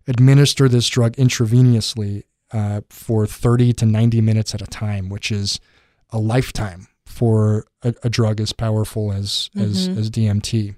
administer 0.06 0.68
this 0.68 0.88
drug 0.88 1.12
intravenously 1.16 2.24
uh, 2.52 2.80
for 2.90 3.26
30 3.26 3.72
to 3.74 3.86
90 3.86 4.20
minutes 4.20 4.54
at 4.54 4.62
a 4.62 4.66
time, 4.66 5.08
which 5.08 5.30
is 5.30 5.60
a 6.10 6.18
lifetime 6.18 6.88
for 7.06 7.66
a, 7.82 7.94
a 8.02 8.10
drug 8.10 8.40
as 8.40 8.52
powerful 8.52 9.12
as 9.12 9.50
mm-hmm. 9.54 9.70
as, 9.70 9.88
as 9.88 10.10
DMT. 10.10 10.74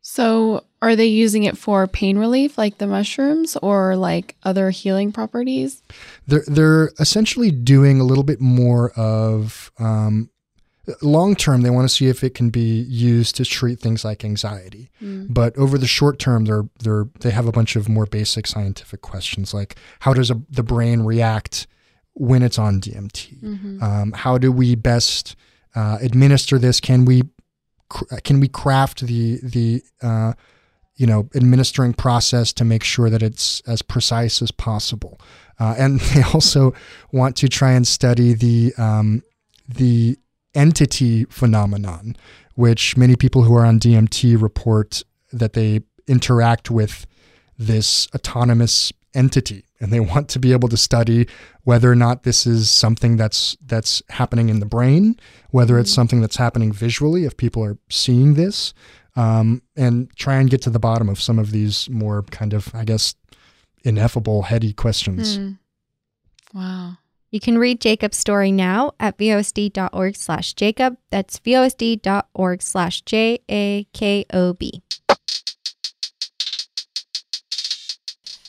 So, 0.00 0.64
are 0.82 0.96
they 0.96 1.06
using 1.06 1.44
it 1.44 1.56
for 1.56 1.86
pain 1.86 2.18
relief, 2.18 2.58
like 2.58 2.78
the 2.78 2.88
mushrooms, 2.88 3.56
or 3.62 3.94
like 3.96 4.34
other 4.42 4.70
healing 4.70 5.12
properties? 5.12 5.80
They're 6.26 6.44
they're 6.46 6.90
essentially 6.98 7.52
doing 7.52 8.00
a 8.00 8.04
little 8.04 8.24
bit 8.24 8.40
more 8.40 8.90
of 8.92 9.70
um, 9.78 10.28
long 11.00 11.36
term. 11.36 11.62
They 11.62 11.70
want 11.70 11.88
to 11.88 11.94
see 11.94 12.08
if 12.08 12.24
it 12.24 12.34
can 12.34 12.50
be 12.50 12.80
used 12.82 13.36
to 13.36 13.44
treat 13.44 13.78
things 13.78 14.04
like 14.04 14.24
anxiety. 14.24 14.90
Mm. 15.00 15.28
But 15.30 15.56
over 15.56 15.78
the 15.78 15.86
short 15.86 16.18
term, 16.18 16.46
they're 16.46 16.64
they're 16.80 17.06
they 17.20 17.30
have 17.30 17.46
a 17.46 17.52
bunch 17.52 17.76
of 17.76 17.88
more 17.88 18.06
basic 18.06 18.48
scientific 18.48 19.02
questions 19.02 19.54
like 19.54 19.76
how 20.00 20.12
does 20.12 20.30
a, 20.30 20.40
the 20.50 20.64
brain 20.64 21.02
react 21.02 21.68
when 22.14 22.42
it's 22.42 22.58
on 22.58 22.80
DMT? 22.80 23.40
Mm-hmm. 23.40 23.82
Um, 23.82 24.12
how 24.12 24.36
do 24.36 24.50
we 24.50 24.74
best 24.74 25.36
uh, 25.76 25.98
administer 26.02 26.58
this? 26.58 26.80
Can 26.80 27.04
we 27.04 27.22
can 28.24 28.40
we 28.40 28.48
craft 28.48 29.06
the 29.06 29.38
the 29.42 29.82
uh, 30.02 30.32
you 30.96 31.06
know 31.06 31.28
administering 31.34 31.94
process 31.94 32.52
to 32.54 32.64
make 32.64 32.84
sure 32.84 33.10
that 33.10 33.22
it's 33.22 33.60
as 33.66 33.82
precise 33.82 34.42
as 34.42 34.50
possible? 34.50 35.20
Uh, 35.58 35.74
and 35.78 36.00
they 36.14 36.22
also 36.22 36.72
want 37.12 37.36
to 37.36 37.48
try 37.48 37.72
and 37.72 37.86
study 37.86 38.34
the 38.34 38.72
um, 38.78 39.22
the 39.68 40.18
entity 40.54 41.24
phenomenon, 41.26 42.16
which 42.54 42.96
many 42.96 43.16
people 43.16 43.44
who 43.44 43.56
are 43.56 43.64
on 43.64 43.78
DMT 43.78 44.40
report 44.40 45.02
that 45.32 45.54
they 45.54 45.80
interact 46.06 46.70
with 46.70 47.06
this 47.58 48.08
autonomous 48.14 48.92
entity 49.14 49.64
and 49.78 49.92
they 49.92 50.00
want 50.00 50.28
to 50.30 50.38
be 50.38 50.52
able 50.52 50.68
to 50.68 50.76
study 50.76 51.26
whether 51.64 51.90
or 51.90 51.94
not 51.94 52.22
this 52.22 52.46
is 52.46 52.70
something 52.70 53.16
that's 53.16 53.56
that's 53.64 54.02
happening 54.10 54.48
in 54.48 54.60
the 54.60 54.66
brain, 54.66 55.18
whether 55.50 55.78
it's 55.78 55.90
mm-hmm. 55.90 55.96
something 55.96 56.20
that's 56.20 56.36
happening 56.36 56.72
visually 56.72 57.24
if 57.24 57.36
people 57.36 57.62
are 57.64 57.78
seeing 57.88 58.34
this, 58.34 58.72
um, 59.16 59.62
and 59.76 60.14
try 60.16 60.36
and 60.36 60.50
get 60.50 60.62
to 60.62 60.70
the 60.70 60.78
bottom 60.78 61.08
of 61.08 61.20
some 61.20 61.38
of 61.38 61.50
these 61.50 61.88
more 61.90 62.22
kind 62.24 62.52
of, 62.52 62.74
I 62.74 62.84
guess, 62.84 63.14
ineffable, 63.84 64.42
heady 64.42 64.72
questions. 64.72 65.38
Mm. 65.38 65.58
Wow. 66.54 66.98
You 67.30 67.40
can 67.40 67.56
read 67.56 67.80
Jakob's 67.80 68.18
story 68.18 68.52
now 68.52 68.92
at 69.00 69.16
vosd.org 69.16 70.16
slash 70.16 70.52
Jakob. 70.52 70.98
That's 71.10 71.40
vosd.org 71.40 72.62
slash 72.62 73.00
J 73.02 73.38
A 73.50 73.86
K 73.94 74.26
O 74.32 74.52
B. 74.52 74.82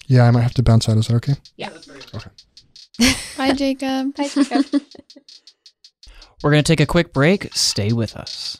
Yeah, 0.08 0.28
I 0.28 0.32
might 0.32 0.42
have 0.42 0.54
to 0.56 0.64
bounce 0.64 0.90
out. 0.90 0.98
Is 0.98 1.08
that 1.08 1.16
okay? 1.16 1.36
Yeah. 1.56 1.70
Okay. 2.14 2.30
Bye, 3.38 3.54
Jakob. 3.54 4.16
Bye, 4.16 4.28
Jakob. 4.28 4.66
We're 6.44 6.52
going 6.52 6.64
to 6.64 6.72
take 6.72 6.82
a 6.82 6.86
quick 6.86 7.14
break. 7.14 7.54
Stay 7.54 7.94
with 7.94 8.18
us. 8.18 8.60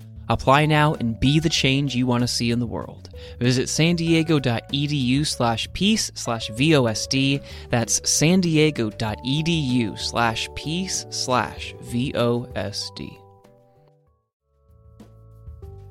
Apply 0.31 0.65
now 0.65 0.93
and 0.93 1.19
be 1.19 1.39
the 1.39 1.49
change 1.49 1.93
you 1.93 2.07
want 2.07 2.21
to 2.21 2.27
see 2.27 2.51
in 2.51 2.59
the 2.59 2.65
world. 2.65 3.09
Visit 3.39 3.67
san 3.67 3.97
diego.edu 3.97 5.27
slash 5.27 5.67
peace 5.73 6.09
slash 6.15 6.49
VOSD. 6.51 7.43
That's 7.69 8.09
san 8.09 8.39
diego.edu 8.39 9.99
slash 9.99 10.47
peace 10.55 11.05
slash 11.09 11.75
VOSD. 11.83 13.20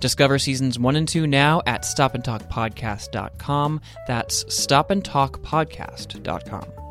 Discover 0.00 0.38
seasons 0.38 0.78
one 0.78 0.96
and 0.96 1.06
two 1.08 1.26
now 1.26 1.60
at 1.66 1.82
stopandtalkpodcast.com. 1.82 3.80
That's 4.06 4.44
stopandtalkpodcast.com. 4.44 6.86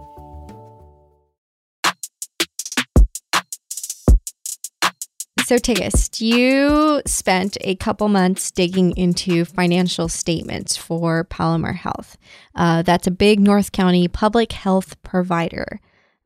So, 5.45 5.57
Tigist, 5.57 6.21
you 6.21 7.03
spent 7.05 7.55
a 7.61 7.75
couple 7.75 8.07
months 8.07 8.49
digging 8.49 8.97
into 8.97 9.45
financial 9.45 10.07
statements 10.07 10.75
for 10.75 11.25
Palomar 11.25 11.73
Health. 11.73 12.17
Uh, 12.55 12.81
that's 12.81 13.05
a 13.05 13.11
big 13.11 13.39
North 13.39 13.71
County 13.71 14.07
public 14.07 14.53
health 14.53 14.99
provider. 15.03 15.79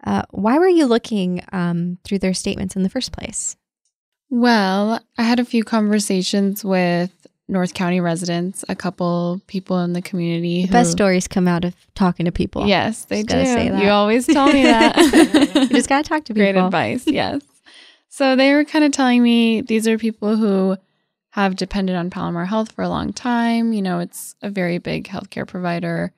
Uh, 0.06 0.22
why 0.30 0.58
were 0.58 0.70
you 0.70 0.86
looking 0.86 1.44
um, 1.52 1.98
through 2.06 2.20
their 2.20 2.34
statements 2.34 2.78
in 2.78 2.84
the 2.84 2.90
first 2.90 3.12
place? 3.12 3.58
Well, 4.30 5.00
I 5.18 5.24
had 5.24 5.40
a 5.40 5.46
few 5.46 5.64
conversations 5.64 6.64
with 6.64 7.12
North 7.48 7.74
County 7.74 8.00
residents, 8.00 8.64
a 8.70 8.76
couple 8.76 9.42
people 9.48 9.80
in 9.80 9.94
the 9.94 10.02
community. 10.04 10.62
The 10.62 10.68
who, 10.68 10.72
best 10.74 10.92
stories 10.92 11.28
come 11.28 11.48
out 11.48 11.66
of 11.66 11.76
talking 11.96 12.26
to 12.26 12.32
people. 12.32 12.68
Yes, 12.68 13.06
they 13.06 13.24
just 13.24 13.58
do. 13.58 13.78
You 13.78 13.90
always 13.90 14.28
tell 14.28 14.48
me 14.54 14.64
that. 14.64 14.96
you 15.56 15.70
just 15.70 15.90
got 15.90 16.04
to 16.04 16.10
talk 16.10 16.26
to 16.26 16.34
people. 16.34 16.44
Great 16.44 16.56
advice. 16.56 17.08
Yes. 17.08 17.42
So 18.10 18.36
they 18.36 18.54
were 18.54 18.66
kind 18.66 18.86
of 18.86 18.92
telling 18.92 19.24
me 19.24 19.62
these 19.62 19.88
are 19.88 19.98
people 19.98 20.36
who 20.36 20.78
have 21.32 21.56
depended 21.56 21.96
on 21.96 22.10
Palomar 22.10 22.46
Health 22.46 22.72
for 22.72 22.84
a 22.84 22.90
long 22.90 23.14
time. 23.14 23.74
You 23.74 23.82
know, 23.82 24.00
it's 24.00 24.36
a 24.42 24.50
very 24.50 24.78
big 24.78 25.08
healthcare 25.08 25.48
provider. 25.48 26.14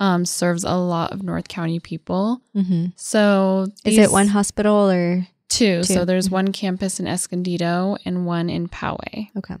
um, 0.00 0.24
serves 0.24 0.64
a 0.64 0.74
lot 0.74 1.12
of 1.12 1.22
North 1.22 1.46
County 1.46 1.78
people. 1.78 2.40
Mm-hmm. 2.56 2.86
So 2.96 3.68
Is 3.84 3.96
it 3.96 4.10
one 4.10 4.26
hospital 4.26 4.90
or 4.90 5.26
Two. 5.48 5.78
Two. 5.78 5.82
So 5.84 6.04
there's 6.04 6.28
Mhm. 6.28 6.32
one 6.32 6.52
campus 6.52 6.98
in 7.00 7.06
Escondido 7.06 7.96
and 8.04 8.26
one 8.26 8.50
in 8.50 8.68
Poway. 8.68 9.28
okay? 9.36 9.56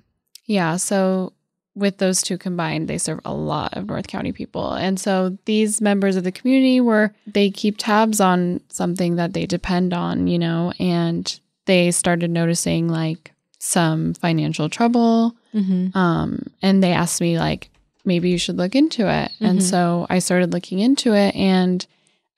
Yeah. 0.46 0.76
So 0.76 1.32
with 1.76 1.98
those 1.98 2.22
two 2.22 2.38
combined, 2.38 2.86
they 2.88 2.98
serve 2.98 3.20
a 3.24 3.34
lot 3.34 3.74
of 3.76 3.86
North 3.86 4.06
County 4.06 4.30
people. 4.32 4.72
And 4.74 4.98
so 5.00 5.36
these 5.44 5.80
members 5.80 6.14
of 6.16 6.22
the 6.24 6.30
community 6.32 6.80
were, 6.80 7.12
they 7.26 7.50
keep 7.50 7.76
tabs 7.78 8.20
on 8.20 8.60
something 8.68 9.16
that 9.16 9.32
they 9.32 9.44
depend 9.46 9.92
on, 9.92 10.26
you 10.28 10.38
know, 10.38 10.72
and 10.78 11.38
they 11.66 11.90
started 11.90 12.30
noticing 12.30 12.88
like 12.88 13.32
some 13.58 14.14
financial 14.14 14.68
trouble. 14.68 15.34
Mm-hmm. 15.54 15.96
Um, 15.96 16.46
and 16.62 16.82
they 16.82 16.92
asked 16.92 17.20
me, 17.20 17.38
like, 17.38 17.70
maybe 18.04 18.28
you 18.30 18.38
should 18.38 18.56
look 18.58 18.74
into 18.74 19.08
it. 19.08 19.32
Mhm. 19.40 19.48
And 19.48 19.62
so 19.62 20.06
I 20.10 20.18
started 20.18 20.52
looking 20.52 20.78
into 20.78 21.14
it. 21.14 21.34
And 21.34 21.84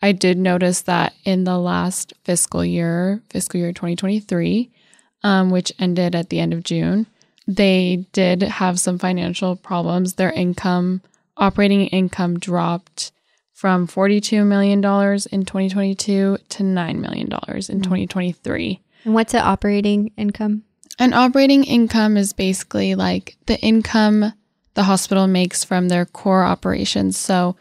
I 0.03 0.13
did 0.13 0.39
notice 0.39 0.83
that 0.83 1.15
in 1.25 1.45
the 1.45 1.59
last 1.59 2.13
fiscal 2.25 2.65
year, 2.65 3.23
fiscal 3.31 3.59
year 3.59 3.73
2023, 3.73 4.71
um, 5.23 5.51
which 5.51 5.73
ended 5.79 6.15
at 6.15 6.29
the 6.29 6.39
end 6.39 6.53
of 6.53 6.63
June, 6.63 7.07
they 7.49 8.07
did 8.13 8.43
have 8.43 8.79
some 8.79 8.99
financial 8.99 9.57
problems. 9.57 10.15
Their 10.15 10.33
income, 10.33 11.03
operating 11.37 11.87
income 11.87 12.39
dropped 12.39 13.13
from 13.53 13.87
$42 13.87 14.47
million 14.47 14.79
in 14.79 15.45
2022 15.45 16.39
to 16.49 16.63
$9 16.63 16.99
million 16.99 17.23
in 17.23 17.81
2023. 17.81 18.81
And 19.05 19.15
what's 19.15 19.33
the 19.33 19.41
operating 19.41 20.13
income? 20.17 20.65
An 20.99 21.13
operating 21.13 21.65
income 21.65 22.17
is 22.17 22.33
basically 22.33 22.95
like 22.95 23.37
the 23.47 23.59
income 23.61 24.33
the 24.75 24.85
hospital 24.85 25.27
makes 25.27 25.65
from 25.65 25.89
their 25.89 26.05
core 26.05 26.45
operations. 26.45 27.17
So, 27.17 27.57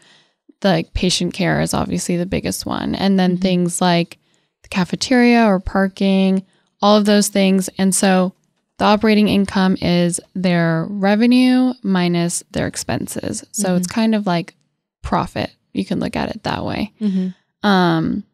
like, 0.64 0.94
patient 0.94 1.34
care 1.34 1.60
is 1.60 1.74
obviously 1.74 2.16
the 2.16 2.26
biggest 2.26 2.66
one. 2.66 2.94
And 2.94 3.18
then 3.18 3.36
Mhm. 3.36 3.40
things 3.42 3.80
like 3.80 4.18
the 4.62 4.68
cafeteria 4.68 5.44
or 5.44 5.60
parking, 5.60 6.42
all 6.82 6.96
of 6.96 7.04
those 7.04 7.28
things. 7.28 7.68
And 7.78 7.94
so, 7.94 8.32
the 8.78 8.84
operating 8.84 9.28
income 9.28 9.76
is 9.80 10.20
their 10.34 10.86
revenue 10.90 11.72
minus 11.82 12.42
their 12.52 12.66
expenses. 12.66 13.44
So, 13.52 13.76
it's 13.76 13.86
kind 13.86 14.14
of 14.14 14.26
like 14.26 14.54
profit. 15.02 15.50
You 15.72 15.84
can 15.84 16.00
look 16.00 16.16
at 16.16 16.30
it 16.30 16.42
that 16.42 16.64
way. 16.64 16.92
Mm-hmm. 17.00 17.66
Um, 17.66 18.24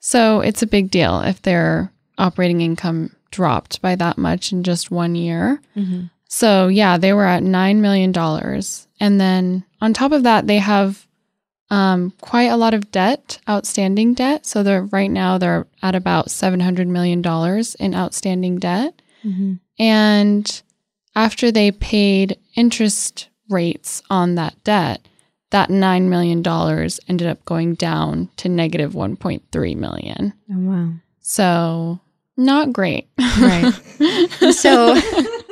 so 0.00 0.40
it's 0.40 0.62
a 0.62 0.66
big 0.66 0.90
deal 0.90 1.20
if 1.20 1.42
their 1.42 1.92
operating 2.18 2.60
income 2.60 3.14
dropped 3.30 3.80
by 3.82 3.94
that 3.96 4.18
much 4.18 4.52
in 4.52 4.62
just 4.62 4.90
one 4.90 5.14
year. 5.14 5.60
Mm-hmm. 5.76 6.04
So 6.28 6.68
yeah, 6.68 6.96
they 6.96 7.12
were 7.12 7.26
at 7.26 7.42
nine 7.42 7.80
million 7.80 8.12
dollars, 8.12 8.86
and 8.98 9.20
then 9.20 9.64
on 9.80 9.92
top 9.92 10.12
of 10.12 10.22
that, 10.22 10.46
they 10.46 10.58
have 10.58 11.06
um, 11.70 12.12
quite 12.20 12.48
a 12.50 12.56
lot 12.56 12.74
of 12.74 12.90
debt, 12.90 13.38
outstanding 13.48 14.14
debt. 14.14 14.44
So 14.46 14.62
they're 14.62 14.84
right 14.84 15.10
now 15.10 15.38
they're 15.38 15.66
at 15.82 15.94
about 15.94 16.30
seven 16.30 16.60
hundred 16.60 16.88
million 16.88 17.22
dollars 17.22 17.74
in 17.76 17.94
outstanding 17.94 18.58
debt, 18.58 19.00
Mm-hmm. 19.24 19.54
and 19.78 20.62
after 21.14 21.50
they 21.52 21.70
paid 21.72 22.38
interest 22.54 23.28
rates 23.48 24.02
on 24.10 24.36
that 24.36 24.54
debt, 24.64 25.06
that 25.50 25.68
$9 25.68 26.02
million 26.08 26.38
ended 27.08 27.26
up 27.26 27.44
going 27.44 27.74
down 27.74 28.28
to 28.36 28.48
negative 28.48 28.92
1.3 28.92 29.76
million. 29.76 30.32
Oh 30.50 30.58
wow. 30.58 30.88
So, 31.20 32.00
not 32.36 32.72
great. 32.72 33.08
Right. 33.18 33.72
So- 34.54 34.94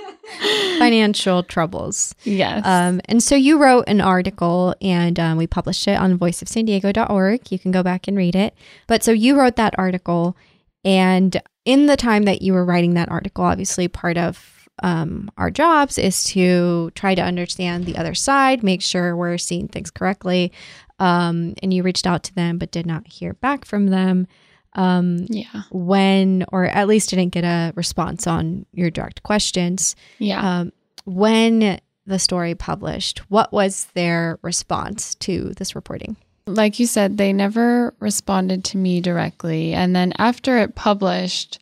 Financial 0.79 1.43
troubles. 1.43 2.15
yes. 2.25 2.65
Um, 2.65 3.01
and 3.07 3.23
so 3.23 3.35
you 3.35 3.61
wrote 3.61 3.85
an 3.87 4.01
article 4.01 4.75
and 4.81 5.19
um, 5.19 5.37
we 5.39 5.47
published 5.47 5.89
it 5.89 5.99
on 5.99 6.19
voiceofsandiego.org. 6.19 7.51
You 7.51 7.59
can 7.59 7.71
go 7.71 7.83
back 7.83 8.09
and 8.09 8.17
read 8.17 8.37
it. 8.37 8.55
But 8.87 9.03
so 9.03 9.11
you 9.11 9.39
wrote 9.39 9.57
that 9.57 9.75
article, 9.79 10.37
and 10.85 11.41
in 11.65 11.87
the 11.87 11.97
time 11.97 12.25
that 12.25 12.43
you 12.43 12.53
were 12.53 12.65
writing 12.65 12.95
that 12.95 13.11
article, 13.11 13.45
obviously 13.45 13.89
part 13.89 14.17
of 14.17 14.69
um, 14.83 15.31
our 15.37 15.51
jobs 15.51 15.99
is 15.99 16.25
to 16.25 16.91
try 16.95 17.15
to 17.15 17.23
understand 17.23 17.85
the 17.85 17.97
other 17.97 18.15
side, 18.15 18.63
make 18.63 18.83
sure 18.83 19.17
we're 19.17 19.39
seeing 19.39 19.69
things 19.69 19.91
correctly. 19.91 20.53
Um, 21.01 21.55
and 21.63 21.73
you 21.73 21.83
reached 21.83 22.07
out 22.07 22.23
to 22.25 22.35
them 22.35 22.59
but 22.59 22.71
did 22.71 22.87
not 22.87 23.07
hear 23.07 23.35
back 23.35 23.65
from 23.65 23.89
them. 23.89 24.27
Um, 24.79 25.27
yeah. 25.29 25.63
when, 25.71 26.45
or 26.53 26.65
at 26.67 26.87
least 26.89 27.11
didn't 27.11 27.31
get 27.31 27.45
a 27.45 27.73
response 27.75 28.27
on 28.27 28.65
your 28.73 28.91
direct 28.91 29.23
questions 29.25 29.97
Yeah. 30.19 30.61
um, 30.61 30.73
when 31.05 31.81
the 32.07 32.19
story 32.19 32.55
published, 32.55 33.19
what 33.29 33.53
was 33.53 33.87
their 33.95 34.39
response 34.43 35.15
to 35.17 35.53
this 35.57 35.75
reporting? 35.75 36.17
like 36.47 36.79
you 36.81 36.87
said, 36.87 37.19
they 37.19 37.31
never 37.31 37.93
responded 38.01 38.65
to 38.65 38.79
me 38.79 39.03
directly. 39.03 39.75
And 39.75 39.95
then 39.95 40.15
after 40.17 40.57
it 40.57 40.75
published, 40.75 41.59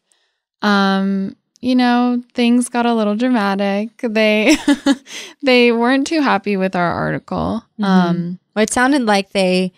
um, 0.62 1.34
you 1.60 1.74
know, 1.74 2.22
things 2.34 2.68
got 2.68 2.86
a 2.86 2.94
little 2.94 3.16
dramatic. 3.16 3.90
They 4.02 4.56
they 5.42 5.72
weren't 5.72 6.06
too 6.06 6.20
happy 6.20 6.56
with 6.56 6.76
our 6.76 6.92
article. 6.92 7.64
Um, 7.82 8.38
Well, 8.54 8.62
it 8.62 8.70
sounded 8.72 9.02
like 9.02 9.30
they, 9.30 9.72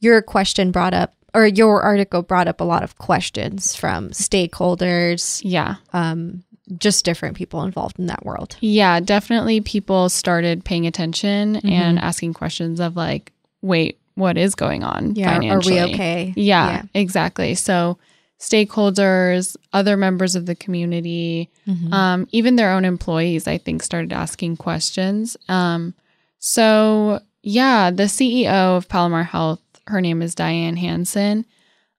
your 0.00 0.22
question 0.22 0.70
brought 0.70 0.94
up, 0.94 1.14
or 1.36 1.46
your 1.46 1.82
article 1.82 2.22
brought 2.22 2.48
up 2.48 2.60
a 2.60 2.64
lot 2.64 2.82
of 2.82 2.96
questions 2.98 3.76
from 3.76 4.10
stakeholders, 4.10 5.40
yeah. 5.44 5.76
um, 5.92 6.42
just 6.78 7.04
different 7.04 7.36
people 7.36 7.62
involved 7.62 7.98
in 7.98 8.06
that 8.06 8.24
world. 8.24 8.56
Yeah, 8.60 8.98
definitely 9.00 9.60
people 9.60 10.08
started 10.08 10.64
paying 10.64 10.86
attention 10.86 11.54
Mm-hmm. 11.56 11.68
and 11.68 11.98
asking 11.98 12.34
questions 12.34 12.80
of 12.80 12.96
like, 12.96 13.32
wait, 13.62 13.98
what 14.14 14.36
is 14.38 14.54
going 14.54 14.82
on 14.82 15.14
Yeah, 15.14 15.36
are 15.36 15.60
we 15.60 15.80
okay? 15.82 16.32
Yeah, 16.36 16.82
exactly. 16.94 17.54
So 17.54 17.98
stakeholders, 18.40 19.56
other 19.72 19.96
members 19.96 20.34
of 20.36 20.46
the 20.46 20.54
community, 20.54 21.50
Mhm. 21.68 21.92
um, 21.92 22.28
even 22.32 22.56
their 22.56 22.72
own 22.72 22.84
employees, 22.84 23.46
I 23.46 23.58
think, 23.58 23.82
started 23.82 24.12
asking 24.12 24.56
questions. 24.56 25.36
Um, 25.48 25.94
so 26.38 27.20
yeah, 27.42 27.90
the 27.90 28.04
CEO 28.08 28.76
of 28.76 28.88
Palomar 28.88 29.22
Health, 29.22 29.60
her 29.86 30.00
name 30.00 30.22
is 30.22 30.34
Diane 30.34 30.76
Hansen. 30.76 31.44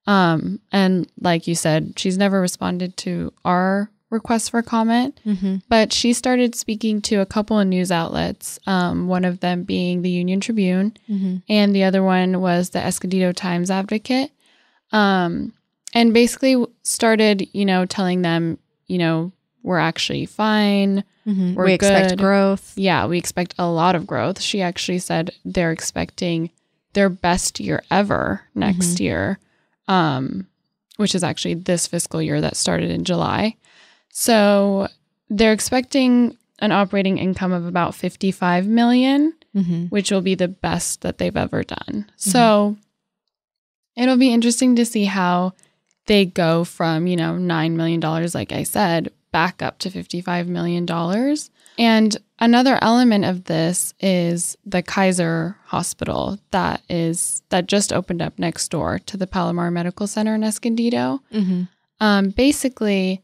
Um, 0.06 0.60
and 0.72 1.08
like 1.20 1.48
you 1.48 1.56
said, 1.56 1.94
she's 1.98 2.18
never 2.18 2.40
responded 2.40 2.96
to 2.98 3.34
our 3.44 3.90
request 4.10 4.52
for 4.52 4.62
comment, 4.62 5.20
Mhm. 5.26 5.62
but 5.68 5.92
she 5.92 6.14
started 6.14 6.56
speaking 6.56 7.02
to 7.02 7.18
a 7.18 7.26
couple 7.26 7.60
of 7.60 7.68
news 7.68 7.92
outlets, 7.92 8.58
um, 8.66 9.08
one 9.10 9.26
of 9.26 9.42
them 9.42 9.64
being 9.64 10.02
the 10.02 10.10
Union 10.10 10.40
Tribune, 10.40 10.94
Mhm. 11.10 11.42
and 11.50 11.76
the 11.76 11.84
other 11.84 12.02
one 12.02 12.40
was 12.40 12.70
the 12.70 12.80
Escondido 12.80 13.34
Times 13.34 13.70
Advocate. 13.70 14.32
Um, 14.94 15.52
and 15.94 16.14
basically 16.14 16.56
started, 16.84 17.48
you 17.52 17.66
know, 17.66 17.86
telling 17.86 18.22
them, 18.22 18.60
you 18.88 18.98
know, 18.98 19.34
we're 19.64 19.78
actually 19.80 20.26
fine. 20.26 21.04
Mhm. 21.28 21.56
We're 21.56 21.66
we 21.66 21.74
expect 21.74 22.10
good. 22.12 22.20
growth. 22.20 22.74
Yeah, 22.78 23.06
we 23.08 23.18
expect 23.18 23.56
a 23.60 23.68
lot 23.70 23.96
of 23.96 24.08
growth. 24.08 24.40
She 24.42 24.62
actually 24.62 25.00
said 25.00 25.32
they're 25.44 25.74
expecting 25.74 26.50
their 26.98 27.10
best 27.10 27.60
year 27.60 27.84
ever 27.92 28.42
next 28.56 29.00
year, 29.00 29.38
um, 29.88 30.48
which 30.96 31.14
is 31.14 31.24
actually 31.24 31.54
this 31.54 31.86
fiscal 31.86 32.20
year 32.24 32.42
that 32.42 32.58
started 32.58 32.90
in 32.90 33.04
July. 33.04 33.56
So 34.12 34.88
they're 35.30 35.54
expecting 35.54 36.36
an 36.58 36.72
operating 36.72 37.20
income 37.20 37.52
of 37.54 37.68
about 37.68 37.94
55 37.94 38.66
million 38.66 39.34
Mhm. 39.56 39.90
which 39.92 40.10
will 40.12 40.22
be 40.22 40.34
the 40.36 40.48
best 40.48 41.02
that 41.02 41.18
they've 41.20 41.38
ever 41.38 41.64
done. 41.64 42.06
So 42.16 42.78
it'll 43.96 44.18
be 44.18 44.34
interesting 44.34 44.76
to 44.76 44.86
see 44.86 45.06
how 45.06 45.54
they 46.08 46.26
go 46.26 46.64
from, 46.64 47.06
you 47.08 47.16
know, 47.16 47.38
$9 47.38 47.72
million, 47.76 48.00
like 48.34 48.52
I 48.52 48.64
said, 48.64 49.12
back 49.32 49.62
up 49.62 49.78
to 49.80 49.90
$55 49.90 50.48
million. 50.48 50.86
And 51.78 52.18
another 52.40 52.80
element 52.82 53.26
of 53.26 53.46
this 53.46 53.94
is 54.00 54.58
the 54.66 54.82
Kaiser 54.82 55.58
Hospital 55.66 56.40
that 56.52 56.82
is 56.90 57.44
that 57.50 57.68
just 57.68 57.94
opened 57.94 58.22
up 58.22 58.40
next 58.40 58.70
door 58.70 59.00
to 59.00 59.18
the 59.18 59.28
Palomar 59.28 59.70
Medical 59.72 60.08
Center 60.08 60.36
in 60.36 60.44
Escondido. 60.44 61.22
Mhm. 61.32 61.68
Um, 62.00 62.30
basically, 62.30 63.22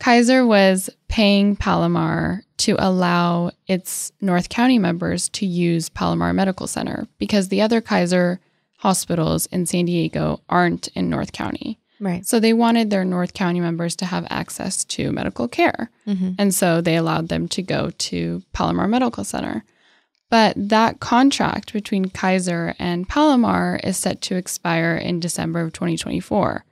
Kaiser 0.00 0.44
was 0.46 0.90
paying 1.08 1.56
Palomar 1.56 2.42
to 2.58 2.76
allow 2.78 3.50
its 3.66 4.12
North 4.20 4.48
County 4.48 4.78
members 4.78 5.28
to 5.30 5.46
use 5.46 5.88
Palomar 5.88 6.32
Medical 6.32 6.66
Center 6.66 7.06
because 7.18 7.48
the 7.48 7.60
other 7.60 7.80
Kaiser 7.80 8.40
hospitals 8.78 9.46
in 9.46 9.66
San 9.66 9.86
Diego 9.86 10.40
aren't 10.48 10.88
in 10.88 11.08
North 11.08 11.32
County. 11.32 11.78
Right. 12.00 12.26
So 12.26 12.40
they 12.40 12.52
wanted 12.52 12.90
their 12.90 13.04
North 13.04 13.34
County 13.34 13.60
members 13.60 13.94
to 13.96 14.04
have 14.06 14.26
access 14.28 14.84
to 14.84 15.12
medical 15.12 15.48
care. 15.48 15.90
Mhm. 16.06 16.34
And 16.38 16.54
so 16.54 16.80
they 16.80 16.96
allowed 16.96 17.28
them 17.28 17.48
to 17.48 17.62
go 17.62 17.90
to 17.96 18.42
Palomar 18.52 18.88
Medical 18.88 19.24
Center. 19.24 19.64
But 20.30 20.54
that 20.56 21.00
contract 21.00 21.72
between 21.72 22.06
Kaiser 22.06 22.74
and 22.78 23.08
Palomar 23.08 23.78
is 23.84 23.96
set 23.96 24.20
to 24.22 24.36
expire 24.36 24.96
in 24.96 25.20
December 25.20 25.60
of 25.60 25.72
2024. 25.72 26.64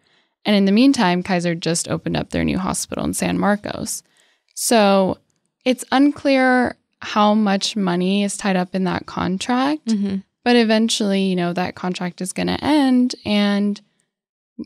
And 0.45 0.57
in 0.57 0.65
the 0.65 0.73
meantime, 0.73 1.23
Kaiser 1.23 1.55
just 1.55 1.89
opened 1.89 2.17
up 2.17 2.31
their 2.31 2.45
new 2.45 2.59
hospital 2.59 3.05
in 3.05 3.15
San 3.15 3.39
Marcos. 3.39 4.03
So 4.55 5.19
it's 5.65 5.85
unclear 5.93 6.75
how 7.01 7.35
much 7.35 7.77
money 7.77 8.25
is 8.25 8.37
tied 8.37 8.57
up 8.57 8.75
in 8.75 8.85
that 8.85 9.07
contract. 9.07 9.87
Mhm. 9.87 10.25
But 10.45 10.57
eventually, 10.57 11.23
you 11.23 11.37
know, 11.37 11.53
that 11.53 11.77
contract 11.77 12.21
is 12.21 12.33
going 12.33 12.49
to 12.49 12.65
end. 12.65 13.15
And 13.25 13.81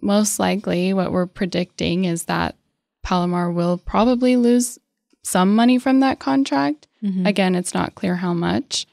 most 0.02 0.38
likely, 0.38 0.92
what 0.92 1.12
we're 1.12 1.26
predicting 1.26 2.04
is 2.04 2.24
that 2.24 2.56
Palomar 3.02 3.50
will 3.52 3.78
probably 3.78 4.36
lose 4.36 4.78
some 5.22 5.54
money 5.54 5.78
from 5.78 6.00
that 6.00 6.18
contract. 6.18 6.86
Mhm. 7.02 7.26
Again, 7.26 7.54
it's 7.54 7.74
not 7.74 7.94
clear 7.94 8.16
how 8.16 8.32
much. 8.34 8.86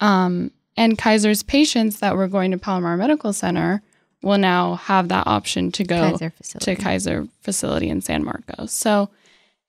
Um, 0.00 0.50
and 0.76 0.96
Kaiser's 0.96 1.42
patients 1.42 1.98
that 2.00 2.16
were 2.16 2.28
going 2.28 2.50
to 2.52 2.58
Palomar 2.58 2.96
Medical 2.96 3.32
Center 3.32 3.82
will 4.22 4.38
now 4.38 4.76
have 4.76 5.08
that 5.08 5.26
option 5.26 5.72
to 5.72 5.84
go 5.84 6.10
Kaiser 6.12 6.32
to 6.60 6.74
Kaiser 6.76 7.28
facility 7.42 7.88
in 7.88 8.00
San 8.00 8.24
Marcos. 8.24 8.72
So 8.72 9.10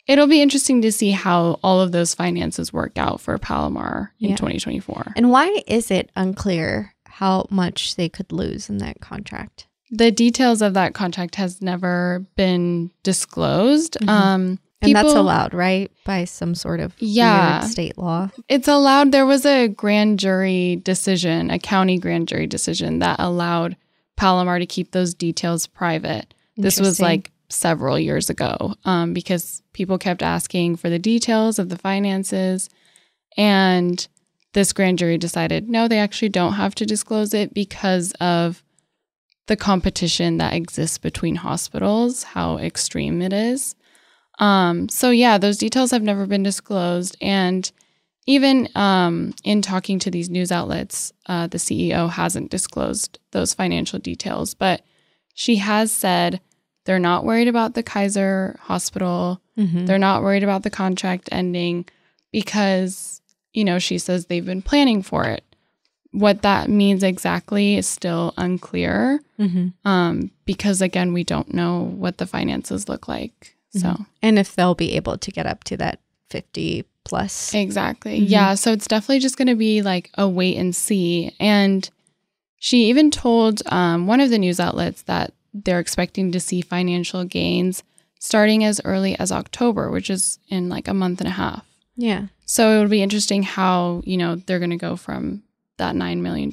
it'll 0.08 0.28
be 0.28 0.42
interesting 0.42 0.82
to 0.82 0.92
see 0.92 1.12
how 1.12 1.60
all 1.64 1.80
of 1.82 1.92
those 1.92 2.14
finances 2.14 2.72
work 2.74 2.98
out 2.98 3.22
for 3.22 3.38
Palomar 3.38 4.14
in 4.20 4.32
Yeah. 4.32 4.36
2024. 4.36 5.14
And 5.16 5.32
why 5.32 5.64
is 5.68 5.90
it 5.92 6.10
unclear 6.16 6.94
how 7.06 7.46
much 7.50 7.96
they 7.96 8.10
could 8.10 8.32
lose 8.32 8.70
in 8.70 8.78
that 8.80 9.00
contract? 9.02 9.68
The 9.92 10.12
details 10.12 10.62
of 10.62 10.74
that 10.74 10.94
contract 10.94 11.36
has 11.36 11.62
never 11.62 12.26
been 12.36 12.92
disclosed. 13.04 13.98
Mhm. 14.02 14.10
Um, 14.10 14.60
And 14.84 14.96
that's 14.96 15.14
allowed, 15.14 15.54
right? 15.54 15.92
By 16.06 16.24
some 16.26 16.56
sort 16.56 16.80
of 16.80 16.94
Yeah. 16.98 17.60
state 17.62 17.98
law. 18.00 18.30
It's 18.50 18.68
allowed. 18.68 19.12
There 19.12 19.28
was 19.28 19.46
a 19.46 19.68
grand 19.68 20.18
jury 20.18 20.82
decision, 20.84 21.52
a 21.52 21.60
county 21.60 22.00
grand 22.00 22.28
jury 22.28 22.48
decision 22.48 22.98
that 23.00 23.18
allowed 23.20 23.76
Palomar 24.18 24.58
to 24.58 24.66
keep 24.66 24.92
those 24.92 25.14
details 25.14 25.68
private. 25.68 26.34
This 26.58 26.80
was 26.80 27.00
like 27.00 27.32
several 27.50 28.00
years 28.00 28.30
ago 28.30 28.74
um, 28.86 29.14
because 29.14 29.62
people 29.74 29.98
kept 29.98 30.24
asking 30.24 30.78
for 30.78 30.90
the 30.90 31.00
details 31.00 31.60
of 31.60 31.70
the 31.70 31.78
finances. 31.78 32.70
And 33.38 34.08
this 34.54 34.74
grand 34.74 34.98
jury 35.00 35.18
decided 35.18 35.70
no, 35.70 35.88
they 35.88 36.00
actually 36.00 36.30
don't 36.30 36.54
have 36.54 36.74
to 36.76 36.86
disclose 36.86 37.34
it 37.34 37.54
because 37.54 38.14
of 38.14 38.64
the 39.48 39.56
competition 39.56 40.38
that 40.38 40.54
exists 40.54 40.98
between 40.98 41.36
hospitals, 41.36 42.24
how 42.24 42.58
extreme 42.58 43.22
it 43.22 43.34
is. 43.34 43.76
Um, 44.40 44.90
so, 44.90 45.10
yeah, 45.10 45.38
those 45.38 45.58
details 45.58 45.92
have 45.92 46.04
never 46.04 46.26
been 46.26 46.44
disclosed. 46.44 47.18
And 47.22 47.70
even 48.28 48.70
um, 48.76 49.34
in 49.44 49.62
talking 49.62 50.00
to 50.00 50.12
these 50.12 50.30
news 50.30 50.52
outlets, 50.52 51.12
uh, 51.26 51.48
the 51.48 51.58
CEO 51.58 52.10
hasn't 52.10 52.52
disclosed 52.52 53.20
those 53.32 53.54
financial 53.54 54.00
details, 54.00 54.54
but 54.54 54.84
she 55.34 55.58
has 55.58 55.92
said 55.92 56.40
they're 56.86 57.00
not 57.00 57.26
worried 57.26 57.48
about 57.48 57.74
the 57.74 57.84
Kaiser 57.84 58.58
hospital. 58.62 59.42
Mhm. 59.58 59.86
They're 59.86 60.00
not 60.00 60.24
worried 60.24 60.44
about 60.44 60.64
the 60.64 60.70
contract 60.70 61.30
ending 61.32 61.86
because, 62.32 63.22
you 63.54 63.64
know, 63.64 63.80
she 63.80 63.98
says 63.98 64.26
they've 64.26 64.46
been 64.46 64.62
planning 64.62 65.02
for 65.02 65.26
it. 65.26 65.44
What 66.12 66.42
that 66.42 66.70
means 66.70 67.04
exactly 67.04 67.78
is 67.78 67.88
still 67.88 68.34
unclear 68.38 69.22
Mhm. 69.40 69.74
um, 69.86 70.32
because, 70.46 70.82
again, 70.82 71.14
we 71.14 71.24
don't 71.24 71.54
know 71.54 71.84
what 71.98 72.18
the 72.18 72.26
finances 72.26 72.90
look 72.90 73.08
like. 73.08 73.56
So, 73.74 73.88
Mhm. 73.88 74.06
And 74.22 74.38
if 74.40 74.56
they'll 74.56 74.76
be 74.76 74.94
able 74.94 75.18
to 75.18 75.32
get 75.32 75.46
up 75.46 75.64
to 75.66 75.78
that 75.78 76.00
50 76.30 76.84
plus. 77.06 77.54
Exactly. 77.54 78.20
Mhm. 78.22 78.30
Yeah. 78.30 78.56
So 78.56 78.72
it's 78.74 78.88
definitely 78.88 79.20
just 79.20 79.38
going 79.38 79.48
to 79.48 79.56
be 79.56 79.82
like 79.82 80.12
a 80.18 80.28
wait 80.28 80.58
and 80.58 80.76
see. 80.76 81.32
And 81.40 81.90
she 82.60 82.88
even 82.90 83.10
told 83.12 83.62
um, 83.72 84.06
one 84.08 84.20
of 84.20 84.30
the 84.30 84.38
news 84.38 84.60
outlets 84.60 85.02
that 85.04 85.34
they're 85.54 85.80
expecting 85.80 86.32
to 86.32 86.40
see 86.40 86.62
financial 86.62 87.24
gains 87.24 87.84
starting 88.20 88.64
as 88.64 88.80
early 88.86 89.18
as 89.18 89.32
October, 89.32 89.90
which 89.90 90.10
is 90.10 90.38
in 90.50 90.70
like 90.70 90.88
a 90.88 90.94
month 90.94 91.20
and 91.22 91.28
a 91.28 91.32
half. 91.32 91.66
Yeah. 91.98 92.28
So 92.46 92.78
it 92.78 92.80
would 92.82 92.90
be 92.92 93.02
interesting 93.02 93.44
how, 93.44 94.04
you 94.06 94.16
know, 94.18 94.36
they're 94.36 94.60
going 94.60 94.70
to 94.72 94.78
go 94.78 94.96
from 94.96 95.42
that 95.82 95.96
$9 95.96 96.20
million 96.20 96.52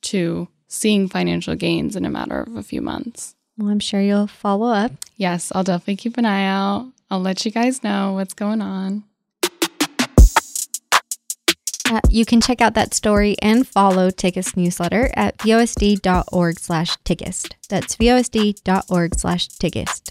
to 0.00 0.48
seeing 0.66 1.08
financial 1.08 1.54
gains 1.54 1.94
in 1.94 2.04
a 2.04 2.10
matter 2.10 2.40
of 2.40 2.56
a 2.56 2.62
few 2.62 2.80
months. 2.80 3.34
Well, 3.56 3.68
I'm 3.68 3.78
sure 3.78 4.00
you'll 4.00 4.26
follow 4.26 4.68
up. 4.68 4.92
Yes, 5.16 5.52
I'll 5.54 5.64
definitely 5.64 5.96
keep 5.96 6.16
an 6.16 6.24
eye 6.24 6.46
out. 6.46 6.90
I'll 7.10 7.20
let 7.20 7.44
you 7.44 7.50
guys 7.50 7.82
know 7.82 8.12
what's 8.12 8.34
going 8.34 8.62
on. 8.62 9.04
Uh, 11.90 12.00
you 12.10 12.26
can 12.26 12.40
check 12.40 12.60
out 12.60 12.74
that 12.74 12.92
story 12.92 13.34
and 13.40 13.66
follow 13.66 14.10
Tigist 14.10 14.56
newsletter 14.56 15.10
at 15.14 15.38
vosd.org 15.38 16.58
slash 16.58 16.96
Tigist. 16.98 17.54
That's 17.68 17.96
vosd.org 17.96 19.14
slash 19.14 19.48
Tigist. 19.48 20.10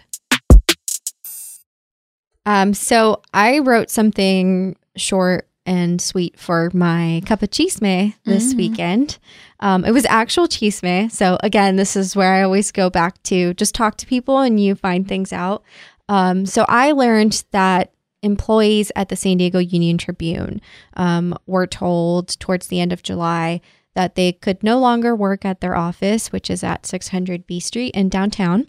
Um, 2.45 2.73
so 2.73 3.21
I 3.33 3.59
wrote 3.59 3.89
something 3.89 4.75
short 4.95 5.47
and 5.67 6.01
sweet 6.01 6.39
for 6.39 6.71
my 6.73 7.21
cup 7.25 7.43
of 7.43 7.51
chisme 7.51 8.15
this 8.25 8.53
Mm. 8.53 8.57
weekend. 8.57 9.17
Um, 9.59 9.85
it 9.85 9.91
was 9.91 10.05
actual 10.05 10.47
chisme. 10.47 11.11
So 11.11 11.37
again, 11.43 11.75
this 11.75 11.95
is 11.95 12.15
where 12.15 12.33
I 12.33 12.41
always 12.41 12.71
go 12.71 12.89
back 12.89 13.21
to 13.23 13.53
just 13.53 13.75
talk 13.75 13.97
to 13.97 14.05
people 14.07 14.39
and 14.39 14.59
you 14.59 14.73
find 14.75 15.07
things 15.07 15.31
out. 15.33 15.63
Um, 16.09 16.45
so 16.45 16.65
I 16.67 16.93
learned 16.93 17.43
that 17.51 17.91
employees 18.23 18.91
at 18.95 19.09
the 19.09 19.15
San 19.15 19.37
Diego 19.37 19.59
Union 19.59 19.97
Tribune 19.97 20.61
um, 20.95 21.35
were 21.45 21.67
told 21.67 22.39
towards 22.39 22.67
the 22.67 22.79
end 22.79 22.91
of 22.93 23.03
July 23.03 23.61
that 23.93 24.15
they 24.15 24.31
could 24.31 24.63
no 24.63 24.79
longer 24.79 25.15
work 25.15 25.43
at 25.45 25.59
their 25.59 25.75
office, 25.75 26.31
which 26.31 26.49
is 26.49 26.63
at 26.63 26.85
600 26.85 27.45
B 27.45 27.59
Street 27.59 27.93
in 27.95 28.09
downtown. 28.09 28.67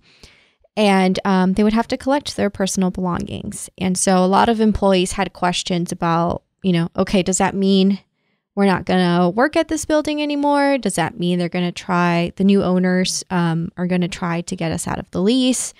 And 0.76 1.18
um, 1.24 1.54
they 1.54 1.64
would 1.64 1.72
have 1.72 1.88
to 1.88 1.96
collect 1.96 2.36
their 2.36 2.50
personal 2.50 2.90
belongings. 2.90 3.68
And 3.78 3.98
so 3.98 4.24
a 4.24 4.26
lot 4.26 4.48
of 4.48 4.60
employees 4.60 5.12
had 5.12 5.32
questions 5.32 5.90
about, 5.92 6.42
you 6.68 6.74
know, 6.74 6.90
okay, 6.94 7.22
does 7.22 7.38
that 7.38 7.54
mean 7.54 7.98
we're 8.54 8.66
not 8.66 8.84
going 8.84 9.00
to 9.00 9.30
work 9.30 9.56
at 9.56 9.68
this 9.68 9.86
building 9.86 10.22
anymore? 10.22 10.76
Does 10.76 10.96
that 10.96 11.18
mean 11.18 11.38
they're 11.38 11.48
going 11.48 11.64
to 11.64 11.72
try, 11.72 12.30
the 12.36 12.44
new 12.44 12.62
owners 12.62 13.24
um, 13.30 13.72
are 13.78 13.86
going 13.86 14.02
to 14.02 14.08
try 14.08 14.42
to 14.42 14.54
get 14.54 14.70
us 14.70 14.86
out 14.86 14.98
of 14.98 15.10
the 15.12 15.22
lease? 15.22 15.72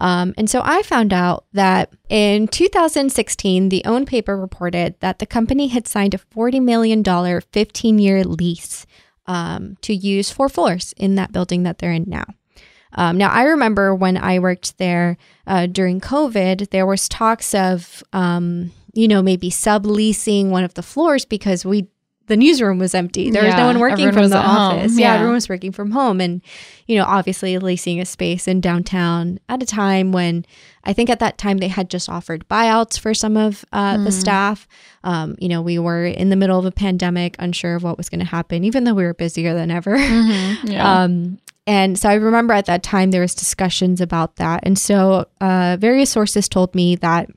Um, 0.00 0.32
and 0.38 0.48
so 0.48 0.62
I 0.64 0.82
found 0.82 1.12
out 1.12 1.46
that 1.54 1.92
in 2.08 2.46
2016, 2.46 3.68
the 3.68 3.84
OWN 3.84 4.06
paper 4.06 4.36
reported 4.36 4.94
that 5.00 5.18
the 5.18 5.26
company 5.26 5.66
had 5.66 5.88
signed 5.88 6.14
a 6.14 6.18
$40 6.18 6.62
million 6.62 7.02
15 7.02 7.98
year 7.98 8.22
lease 8.22 8.86
um, 9.26 9.76
to 9.80 9.92
use 9.92 10.30
four 10.30 10.48
floors 10.48 10.94
in 10.96 11.16
that 11.16 11.32
building 11.32 11.64
that 11.64 11.78
they're 11.78 11.90
in 11.90 12.04
now. 12.06 12.26
Um, 12.92 13.18
now, 13.18 13.30
I 13.30 13.42
remember 13.42 13.92
when 13.92 14.16
I 14.16 14.38
worked 14.38 14.78
there 14.78 15.18
uh, 15.48 15.66
during 15.66 16.00
COVID, 16.00 16.70
there 16.70 16.86
was 16.86 17.08
talks 17.08 17.54
of, 17.54 18.04
um, 18.12 18.70
you 18.98 19.06
know, 19.06 19.22
maybe 19.22 19.48
subleasing 19.50 20.48
one 20.50 20.64
of 20.64 20.74
the 20.74 20.82
floors 20.82 21.24
because 21.24 21.64
we 21.64 21.86
the 22.26 22.36
newsroom 22.36 22.78
was 22.78 22.94
empty. 22.94 23.30
There 23.30 23.42
was 23.44 23.54
no 23.54 23.64
one 23.64 23.78
working 23.78 24.12
from 24.12 24.28
the 24.28 24.36
office. 24.36 24.98
Yeah, 24.98 25.06
Yeah. 25.06 25.14
everyone 25.14 25.36
was 25.36 25.48
working 25.48 25.72
from 25.72 25.92
home, 25.92 26.20
and 26.20 26.42
you 26.86 26.96
know, 26.98 27.04
obviously 27.06 27.56
leasing 27.58 28.00
a 28.00 28.04
space 28.04 28.46
in 28.46 28.60
downtown 28.60 29.38
at 29.48 29.62
a 29.62 29.66
time 29.66 30.12
when 30.12 30.44
I 30.84 30.92
think 30.92 31.08
at 31.08 31.20
that 31.20 31.38
time 31.38 31.56
they 31.56 31.68
had 31.68 31.88
just 31.88 32.06
offered 32.10 32.46
buyouts 32.48 32.98
for 32.98 33.14
some 33.14 33.36
of 33.38 33.64
uh, 33.72 33.96
the 34.04 34.10
Mm. 34.10 34.20
staff. 34.20 34.68
Um, 35.04 35.36
you 35.38 35.48
know, 35.48 35.62
we 35.62 35.78
were 35.78 36.04
in 36.04 36.28
the 36.28 36.36
middle 36.36 36.58
of 36.58 36.66
a 36.66 36.70
pandemic, 36.70 37.34
unsure 37.38 37.76
of 37.76 37.82
what 37.82 37.96
was 37.96 38.10
going 38.10 38.20
to 38.20 38.26
happen, 38.26 38.62
even 38.62 38.84
though 38.84 38.94
we 38.94 39.04
were 39.04 39.14
busier 39.14 39.54
than 39.54 39.70
ever. 39.70 39.96
Yeah. 39.96 40.84
Um, 41.04 41.38
and 41.66 41.98
so 41.98 42.08
I 42.10 42.14
remember 42.14 42.52
at 42.54 42.64
that 42.66 42.82
time 42.82 43.10
there 43.10 43.20
was 43.22 43.34
discussions 43.34 44.00
about 44.02 44.36
that, 44.36 44.60
and 44.64 44.78
so 44.78 45.26
uh, 45.40 45.76
various 45.80 46.10
sources 46.10 46.46
told 46.48 46.74
me 46.74 46.96
that 46.96 47.28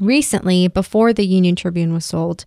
recently, 0.00 0.68
before 0.68 1.12
the 1.12 1.26
Union 1.26 1.56
Tribune 1.56 1.92
was 1.92 2.04
sold, 2.04 2.44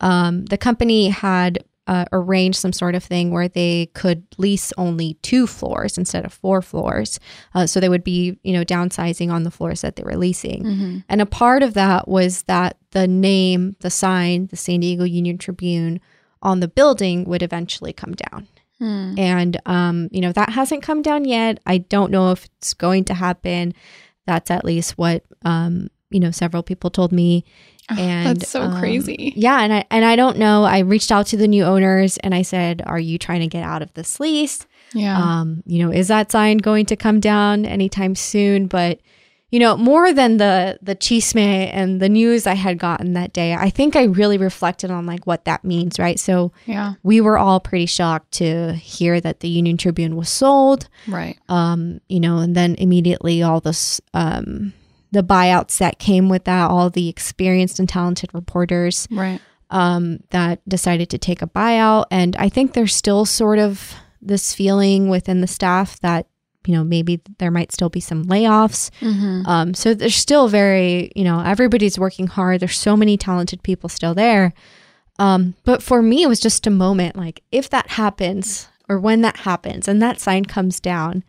um, 0.00 0.44
the 0.46 0.58
company 0.58 1.08
had 1.08 1.64
uh, 1.86 2.06
arranged 2.12 2.58
some 2.58 2.72
sort 2.72 2.94
of 2.94 3.04
thing 3.04 3.30
where 3.30 3.48
they 3.48 3.86
could 3.94 4.24
lease 4.38 4.72
only 4.78 5.14
two 5.22 5.46
floors 5.46 5.98
instead 5.98 6.24
of 6.24 6.32
four 6.32 6.62
floors. 6.62 7.20
Uh, 7.54 7.66
so 7.66 7.78
they 7.78 7.90
would 7.90 8.04
be, 8.04 8.38
you 8.42 8.52
know, 8.52 8.64
downsizing 8.64 9.30
on 9.30 9.42
the 9.42 9.50
floors 9.50 9.82
that 9.82 9.96
they 9.96 10.02
were 10.02 10.16
leasing. 10.16 10.62
Mhm. 10.62 11.04
And 11.08 11.20
a 11.20 11.26
part 11.26 11.62
of 11.62 11.74
that 11.74 12.08
was 12.08 12.42
that 12.44 12.78
the 12.92 13.06
name, 13.06 13.76
the 13.80 13.90
sign, 13.90 14.46
the 14.46 14.56
San 14.56 14.80
Diego 14.80 15.04
Union 15.04 15.36
Tribune 15.36 16.00
on 16.42 16.60
the 16.60 16.68
building 16.68 17.24
would 17.24 17.42
eventually 17.42 17.92
come 17.92 18.14
down. 18.14 18.46
Hmm. 18.78 19.14
And, 19.18 19.60
um, 19.66 20.08
you 20.10 20.20
know, 20.20 20.32
that 20.32 20.50
hasn't 20.50 20.82
come 20.82 21.02
down 21.02 21.24
yet. 21.24 21.60
I 21.66 21.78
don't 21.78 22.10
know 22.10 22.32
if 22.32 22.46
it's 22.56 22.74
going 22.74 23.04
to 23.04 23.14
happen. 23.14 23.72
That's 24.26 24.50
at 24.50 24.64
least 24.64 24.98
what, 24.98 25.22
um, 25.44 25.88
you 26.14 26.20
know, 26.20 26.30
several 26.30 26.62
people 26.62 26.90
told 26.90 27.10
me. 27.10 27.44
And 27.90 28.40
That's 28.40 28.48
so 28.48 28.62
um, 28.62 28.78
crazy. 28.78 29.34
Yeah, 29.36 29.60
and 29.60 29.72
I 29.72 29.84
and 29.90 30.06
I 30.06 30.16
don't 30.16 30.38
know. 30.38 30.64
I 30.64 30.78
reached 30.78 31.12
out 31.12 31.26
to 31.26 31.36
the 31.36 31.48
new 31.48 31.64
owners 31.64 32.16
and 32.18 32.34
I 32.34 32.40
said, 32.40 32.82
"Are 32.86 33.00
you 33.00 33.18
trying 33.18 33.40
to 33.40 33.46
get 33.46 33.62
out 33.62 33.82
of 33.82 33.92
this 33.92 34.18
lease? 34.20 34.66
Yeah. 34.94 35.18
Um, 35.18 35.62
you 35.66 35.84
know, 35.84 35.92
is 35.92 36.08
that 36.08 36.30
sign 36.30 36.58
going 36.58 36.86
to 36.86 36.96
come 36.96 37.20
down 37.20 37.66
anytime 37.66 38.14
soon?" 38.14 38.68
But 38.68 39.00
you 39.50 39.58
know, 39.58 39.76
more 39.76 40.14
than 40.14 40.38
the 40.38 40.78
the 40.80 40.96
chisme 40.96 41.36
and 41.74 42.00
the 42.00 42.08
news 42.08 42.46
I 42.46 42.54
had 42.54 42.78
gotten 42.78 43.12
that 43.12 43.34
day, 43.34 43.54
I 43.54 43.68
think 43.68 43.96
I 43.96 44.04
really 44.04 44.38
reflected 44.38 44.90
on 44.90 45.04
like 45.04 45.26
what 45.26 45.44
that 45.44 45.62
means, 45.62 45.98
right? 45.98 46.18
So 46.18 46.52
yeah. 46.64 46.94
we 47.02 47.20
were 47.20 47.36
all 47.36 47.60
pretty 47.60 47.86
shocked 47.86 48.32
to 48.38 48.72
hear 48.72 49.20
that 49.20 49.40
the 49.40 49.48
Union 49.48 49.76
Tribune 49.76 50.16
was 50.16 50.30
sold. 50.30 50.88
Right. 51.06 51.38
Um, 51.50 52.00
you 52.08 52.18
know, 52.20 52.38
and 52.38 52.56
then 52.56 52.76
immediately 52.76 53.42
all 53.42 53.60
this 53.60 54.00
um 54.14 54.72
the 55.14 55.22
buyouts 55.22 55.78
that 55.78 55.98
came 55.98 56.28
with 56.28 56.44
that, 56.44 56.70
all 56.70 56.90
the 56.90 57.08
experienced 57.08 57.78
and 57.78 57.88
talented 57.88 58.28
reporters 58.34 59.08
Right. 59.10 59.40
um, 59.70 60.20
that 60.30 60.60
decided 60.68 61.08
to 61.10 61.18
take 61.18 61.40
a 61.40 61.46
buyout. 61.46 62.04
And 62.10 62.36
I 62.36 62.48
think 62.50 62.74
there's 62.74 62.94
still 62.94 63.24
sort 63.24 63.58
of 63.58 63.94
this 64.20 64.54
feeling 64.54 65.08
within 65.08 65.40
the 65.40 65.46
staff 65.46 65.98
that, 66.00 66.26
you 66.66 66.74
know, 66.74 66.84
maybe 66.84 67.20
there 67.38 67.50
might 67.50 67.72
still 67.72 67.90
be 67.90 68.00
some 68.00 68.24
layoffs. 68.24 68.90
Mm-hmm. 69.00 69.46
Um, 69.46 69.74
so 69.74 69.94
there's 69.94 70.14
still 70.16 70.48
very, 70.48 71.12
you 71.14 71.24
know, 71.24 71.40
everybody's 71.40 71.98
working 71.98 72.26
hard. 72.26 72.60
There's 72.60 72.78
so 72.78 72.96
many 72.96 73.16
talented 73.16 73.62
people 73.62 73.88
still 73.88 74.14
there. 74.14 74.52
Um, 75.18 75.54
but 75.64 75.82
for 75.82 76.02
me, 76.02 76.22
it 76.22 76.28
was 76.28 76.40
just 76.40 76.66
a 76.66 76.70
moment 76.70 77.16
like, 77.16 77.42
if 77.52 77.68
that 77.70 77.90
happens, 77.90 78.68
or 78.88 78.98
when 78.98 79.20
that 79.22 79.38
happens 79.38 79.88
and 79.88 80.02
that 80.02 80.20
sign 80.20 80.44
comes 80.44 80.80
down, 80.80 81.22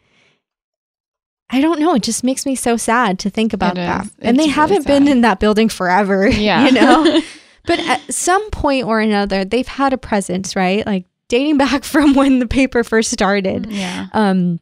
I 1.49 1.61
don't 1.61 1.79
know. 1.79 1.93
It 1.95 2.03
just 2.03 2.23
makes 2.23 2.45
me 2.45 2.55
so 2.55 2.75
sad 2.77 3.19
to 3.19 3.29
think 3.29 3.53
about 3.53 3.75
that. 3.75 4.07
And 4.19 4.37
they 4.37 4.43
really 4.43 4.51
haven't 4.51 4.87
been 4.87 5.07
in 5.07 5.21
that 5.21 5.39
building 5.39 5.69
forever, 5.69 6.27
Yeah. 6.29 6.65
you 6.65 6.71
know? 6.71 7.21
but 7.65 7.79
at 7.79 8.01
some 8.13 8.49
point 8.49 8.87
or 8.87 8.99
another, 8.99 9.45
they've 9.45 9.67
had 9.67 9.93
a 9.93 9.97
presence, 9.97 10.55
right? 10.55 10.85
Like 10.85 11.05
dating 11.29 11.57
back 11.57 11.83
from 11.85 12.13
when 12.13 12.39
the 12.39 12.47
paper 12.47 12.83
first 12.83 13.11
started. 13.11 13.67
yeah. 13.69 14.07
Um, 14.13 14.59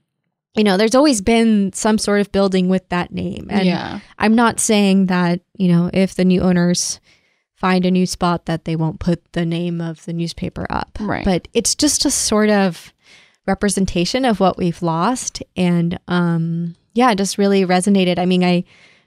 you 0.56 0.64
know, 0.64 0.78
there's 0.78 0.94
always 0.94 1.20
been 1.22 1.74
some 1.74 1.98
sort 1.98 2.22
of 2.22 2.32
building 2.32 2.70
with 2.70 2.88
that 2.90 3.12
name. 3.12 3.48
And 3.50 3.66
yeah. 3.66 4.02
I'm 4.20 4.36
not 4.36 4.60
saying 4.60 5.08
that, 5.08 5.42
you 5.58 5.68
know, 5.68 5.90
if 5.92 6.14
the 6.14 6.24
new 6.26 6.42
owners 6.42 7.00
find 7.56 7.86
a 7.86 7.92
new 7.92 8.06
spot 8.06 8.46
that 8.46 8.66
they 8.66 8.76
won't 8.76 9.00
put 9.00 9.24
the 9.32 9.46
name 9.46 9.82
of 9.82 10.06
the 10.06 10.14
newspaper 10.14 10.68
up. 10.70 10.98
Right. 11.00 11.26
But 11.26 11.48
it's 11.54 11.74
just 11.74 12.06
a 12.06 12.12
sort 12.12 12.52
of 12.52 12.93
representation 13.46 14.26
of 14.26 14.40
what 14.40 14.58
we've 14.58 14.82
lost 14.82 15.42
and 15.56 16.00
um 16.08 16.76
yeah, 16.96 17.10
it 17.12 17.18
just 17.18 17.40
really 17.40 17.66
resonated. 17.66 18.20
I 18.20 18.26
mean, 18.28 18.44
I 18.44 18.64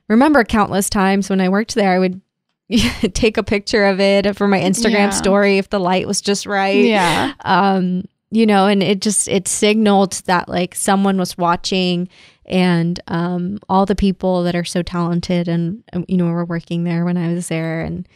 remember 0.08 0.42
countless 0.42 0.90
times 0.90 1.30
when 1.30 1.40
I 1.40 1.48
worked 1.48 1.74
there 1.76 1.92
I 1.94 1.98
would 1.98 2.20
take 3.14 3.36
a 3.36 3.42
picture 3.44 3.84
of 3.84 4.00
it 4.00 4.36
for 4.36 4.48
my 4.48 4.58
Instagram 4.60 4.90
Yeah. 4.92 5.10
story 5.10 5.58
if 5.58 5.70
the 5.70 5.78
light 5.80 6.06
was 6.06 6.20
just 6.20 6.46
right 6.46 6.84
Yeah. 6.84 7.32
um 7.44 8.04
you 8.32 8.44
know 8.44 8.66
and 8.66 8.82
it 8.82 9.00
just 9.00 9.28
it 9.28 9.46
signaled 9.46 10.14
that 10.26 10.48
like 10.48 10.74
someone 10.74 11.16
was 11.16 11.38
watching 11.38 12.08
and 12.44 12.98
um 13.06 13.58
all 13.68 13.86
the 13.86 13.94
people 13.94 14.42
that 14.42 14.56
are 14.56 14.64
so 14.64 14.82
talented 14.82 15.46
and 15.46 15.84
um, 15.92 16.04
you 16.08 16.16
know 16.16 16.26
were 16.26 16.44
working 16.44 16.82
there 16.82 17.04
when 17.04 17.16
i 17.16 17.32
was 17.32 17.46
there 17.46 17.82
and 17.82 18.08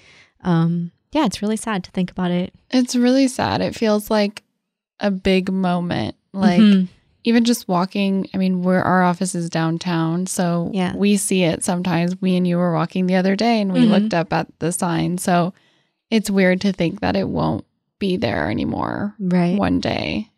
um 0.42 0.90
yeah 1.12 1.24
it's 1.26 1.40
really 1.42 1.56
sad 1.56 1.84
to 1.84 1.92
think 1.92 2.10
about 2.10 2.32
it 2.32 2.52
It's 2.70 2.96
really 2.96 3.28
sad. 3.28 3.60
It 3.60 3.76
feels 3.76 4.10
like 4.10 4.42
a 5.00 5.10
big 5.10 5.50
moment. 5.52 6.14
Like 6.32 6.60
Mhm. 6.60 6.88
even 7.24 7.44
just 7.44 7.68
walking, 7.68 8.28
I 8.34 8.38
mean, 8.38 8.62
we're 8.62 8.80
our 8.80 9.02
office 9.02 9.34
is 9.34 9.50
downtown, 9.50 10.26
so 10.26 10.70
Yeah. 10.72 10.94
we 10.96 11.16
see 11.16 11.42
it 11.42 11.64
sometimes. 11.64 12.20
We 12.20 12.36
and 12.36 12.46
you 12.46 12.56
were 12.56 12.72
walking 12.74 13.06
the 13.06 13.16
other 13.16 13.36
day 13.36 13.60
and 13.60 13.72
we 13.72 13.80
Mhm. 13.80 13.90
looked 13.90 14.14
up 14.14 14.32
at 14.32 14.46
the 14.58 14.72
sign. 14.72 15.18
So 15.18 15.52
it's 16.10 16.30
weird 16.30 16.60
to 16.62 16.72
think 16.72 17.00
that 17.00 17.16
it 17.16 17.28
won't 17.28 17.64
be 17.98 18.16
there 18.16 18.50
anymore 18.50 19.14
right 19.18 19.58
one 19.58 19.80
day. 19.80 20.28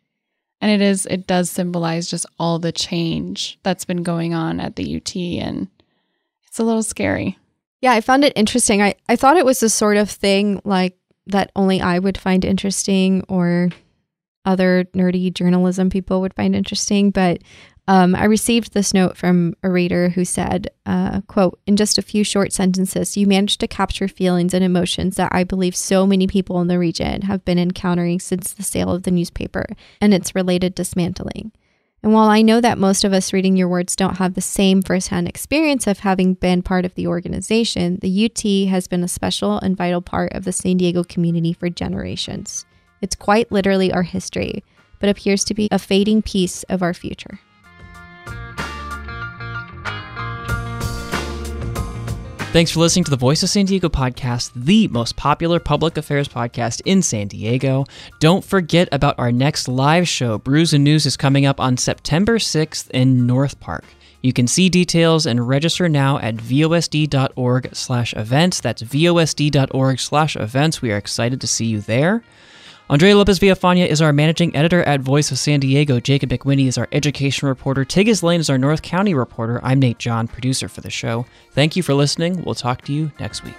And 0.61 0.71
it 0.71 0.81
is 0.81 1.05
it 1.07 1.27
does 1.27 1.49
symbolize 1.49 2.09
just 2.09 2.25
all 2.39 2.57
the 2.59 2.71
change 2.71 3.57
that's 3.63 3.85
been 3.85 4.03
going 4.03 4.33
on 4.33 4.59
at 4.59 4.75
the 4.75 4.83
UT 4.95 5.39
and 5.39 5.67
it's 6.47 6.59
a 6.59 6.63
little 6.63 6.83
scary. 6.83 7.37
yeah 7.81 7.91
i 7.91 7.99
found 8.01 8.23
it 8.23 8.31
interesting 8.35 8.81
i 8.81 8.93
i 9.09 9.15
thought 9.17 9.35
it 9.37 9.45
was 9.45 9.59
the 9.59 9.67
sort 9.69 9.97
of 9.97 10.09
thing 10.09 10.61
like 10.63 10.95
that 11.27 11.51
only 11.55 11.81
i 11.81 11.99
would 11.99 12.17
find 12.17 12.45
interesting 12.45 13.21
or 13.27 13.69
other 14.45 14.85
nerdy 14.93 15.33
journalism 15.33 15.89
people 15.89 16.21
would 16.21 16.33
find 16.33 16.55
interesting 16.55 17.11
but 17.11 17.41
um, 17.87 18.15
i 18.15 18.23
received 18.25 18.73
this 18.73 18.93
note 18.93 19.17
from 19.17 19.53
a 19.63 19.69
reader 19.69 20.09
who 20.09 20.25
said 20.25 20.69
uh, 20.85 21.21
quote 21.27 21.59
in 21.65 21.75
just 21.75 21.97
a 21.97 22.01
few 22.01 22.23
short 22.23 22.51
sentences 22.51 23.17
you 23.17 23.27
managed 23.27 23.59
to 23.59 23.67
capture 23.67 24.07
feelings 24.07 24.53
and 24.53 24.63
emotions 24.63 25.15
that 25.15 25.29
i 25.33 25.43
believe 25.43 25.75
so 25.75 26.05
many 26.05 26.27
people 26.27 26.59
in 26.61 26.67
the 26.67 26.79
region 26.79 27.23
have 27.23 27.43
been 27.45 27.59
encountering 27.59 28.19
since 28.19 28.53
the 28.53 28.63
sale 28.63 28.91
of 28.91 29.03
the 29.03 29.11
newspaper 29.11 29.65
and 30.01 30.13
its 30.13 30.35
related 30.35 30.75
dismantling 30.75 31.51
and 32.03 32.11
while 32.11 32.27
I 32.27 32.41
know 32.41 32.59
that 32.59 32.77
most 32.77 33.05
of 33.05 33.13
us 33.13 33.31
reading 33.31 33.55
your 33.55 33.69
words 33.69 33.95
don't 33.95 34.17
have 34.17 34.33
the 34.33 34.41
same 34.41 34.81
firsthand 34.81 35.29
experience 35.29 35.87
of 35.87 35.99
having 35.99 36.33
been 36.33 36.61
part 36.61 36.83
of 36.83 36.95
the 36.95 37.07
organization, 37.07 37.97
the 38.01 38.25
UT 38.25 38.69
has 38.69 38.89
been 38.89 39.05
a 39.05 39.07
special 39.07 39.57
and 39.57 39.77
vital 39.77 40.01
part 40.01 40.33
of 40.33 40.43
the 40.43 40.51
San 40.51 40.77
Diego 40.77 41.05
community 41.05 41.53
for 41.53 41.69
generations. 41.69 42.65
It's 43.03 43.15
quite 43.15 43.51
literally 43.51 43.91
our 43.91 44.03
history, 44.03 44.63
but 45.01 45.09
appears 45.09 45.43
to 45.43 45.53
be 45.53 45.67
a 45.69 45.77
fading 45.77 46.21
piece 46.21 46.63
of 46.63 46.81
our 46.81 46.93
future. 46.93 47.37
Thanks 52.53 52.71
for 52.71 52.79
listening 52.79 53.03
to 53.03 53.11
the 53.11 53.17
Voice 53.17 53.43
of 53.43 53.49
San 53.49 53.65
Diego 53.65 53.89
podcast, 53.89 54.51
the 54.55 54.87
most 54.87 55.17
popular 55.17 55.59
public 55.59 55.97
affairs 55.97 56.29
podcast 56.29 56.81
in 56.85 57.01
San 57.01 57.27
Diego. 57.27 57.83
Don't 58.19 58.45
forget 58.45 58.87
about 58.93 59.19
our 59.19 59.33
next 59.33 59.67
live 59.67 60.07
show. 60.07 60.37
Brews 60.37 60.71
and 60.71 60.85
News 60.85 61.05
is 61.05 61.17
coming 61.17 61.45
up 61.45 61.59
on 61.59 61.75
September 61.75 62.37
6th 62.37 62.89
in 62.91 63.27
North 63.27 63.59
Park. 63.59 63.83
You 64.21 64.31
can 64.31 64.47
see 64.47 64.69
details 64.69 65.25
and 65.25 65.45
register 65.45 65.89
now 65.89 66.19
at 66.19 66.37
vosd.org 66.37 67.75
slash 67.75 68.13
events. 68.13 68.61
That's 68.61 68.81
vosd.org 68.81 69.99
slash 69.99 70.37
events. 70.37 70.81
We 70.81 70.93
are 70.93 70.97
excited 70.97 71.41
to 71.41 71.47
see 71.47 71.65
you 71.65 71.81
there. 71.81 72.23
Andrea 72.93 73.17
Lopez 73.17 73.39
Villafana 73.39 73.87
is 73.87 74.03
our 74.03 74.13
managing 74.13 74.55
editor 74.55 74.83
at 74.83 75.01
Voice 75.01 75.31
of 75.31 75.39
San 75.39 75.59
Diego. 75.59 75.99
Jakob 75.99 76.29
McWhinney 76.29 76.67
is 76.67 76.77
our 76.77 76.87
education 76.91 77.47
reporter. 77.47 77.83
Tigist 77.83 78.21
Layne 78.21 78.39
is 78.39 78.51
our 78.51 78.57
North 78.59 78.83
County 78.83 79.15
reporter. 79.15 79.59
I'm 79.63 79.79
Nate 79.79 79.97
John, 79.97 80.27
producer 80.27 80.69
for 80.69 80.81
the 80.81 80.91
show. 80.91 81.25
Thank 81.53 81.75
you 81.75 81.81
for 81.81 81.95
listening. 81.95 82.43
We'll 82.43 82.53
talk 82.53 82.83
to 82.83 82.93
you 82.93 83.11
next 83.19 83.43
week. 83.43 83.55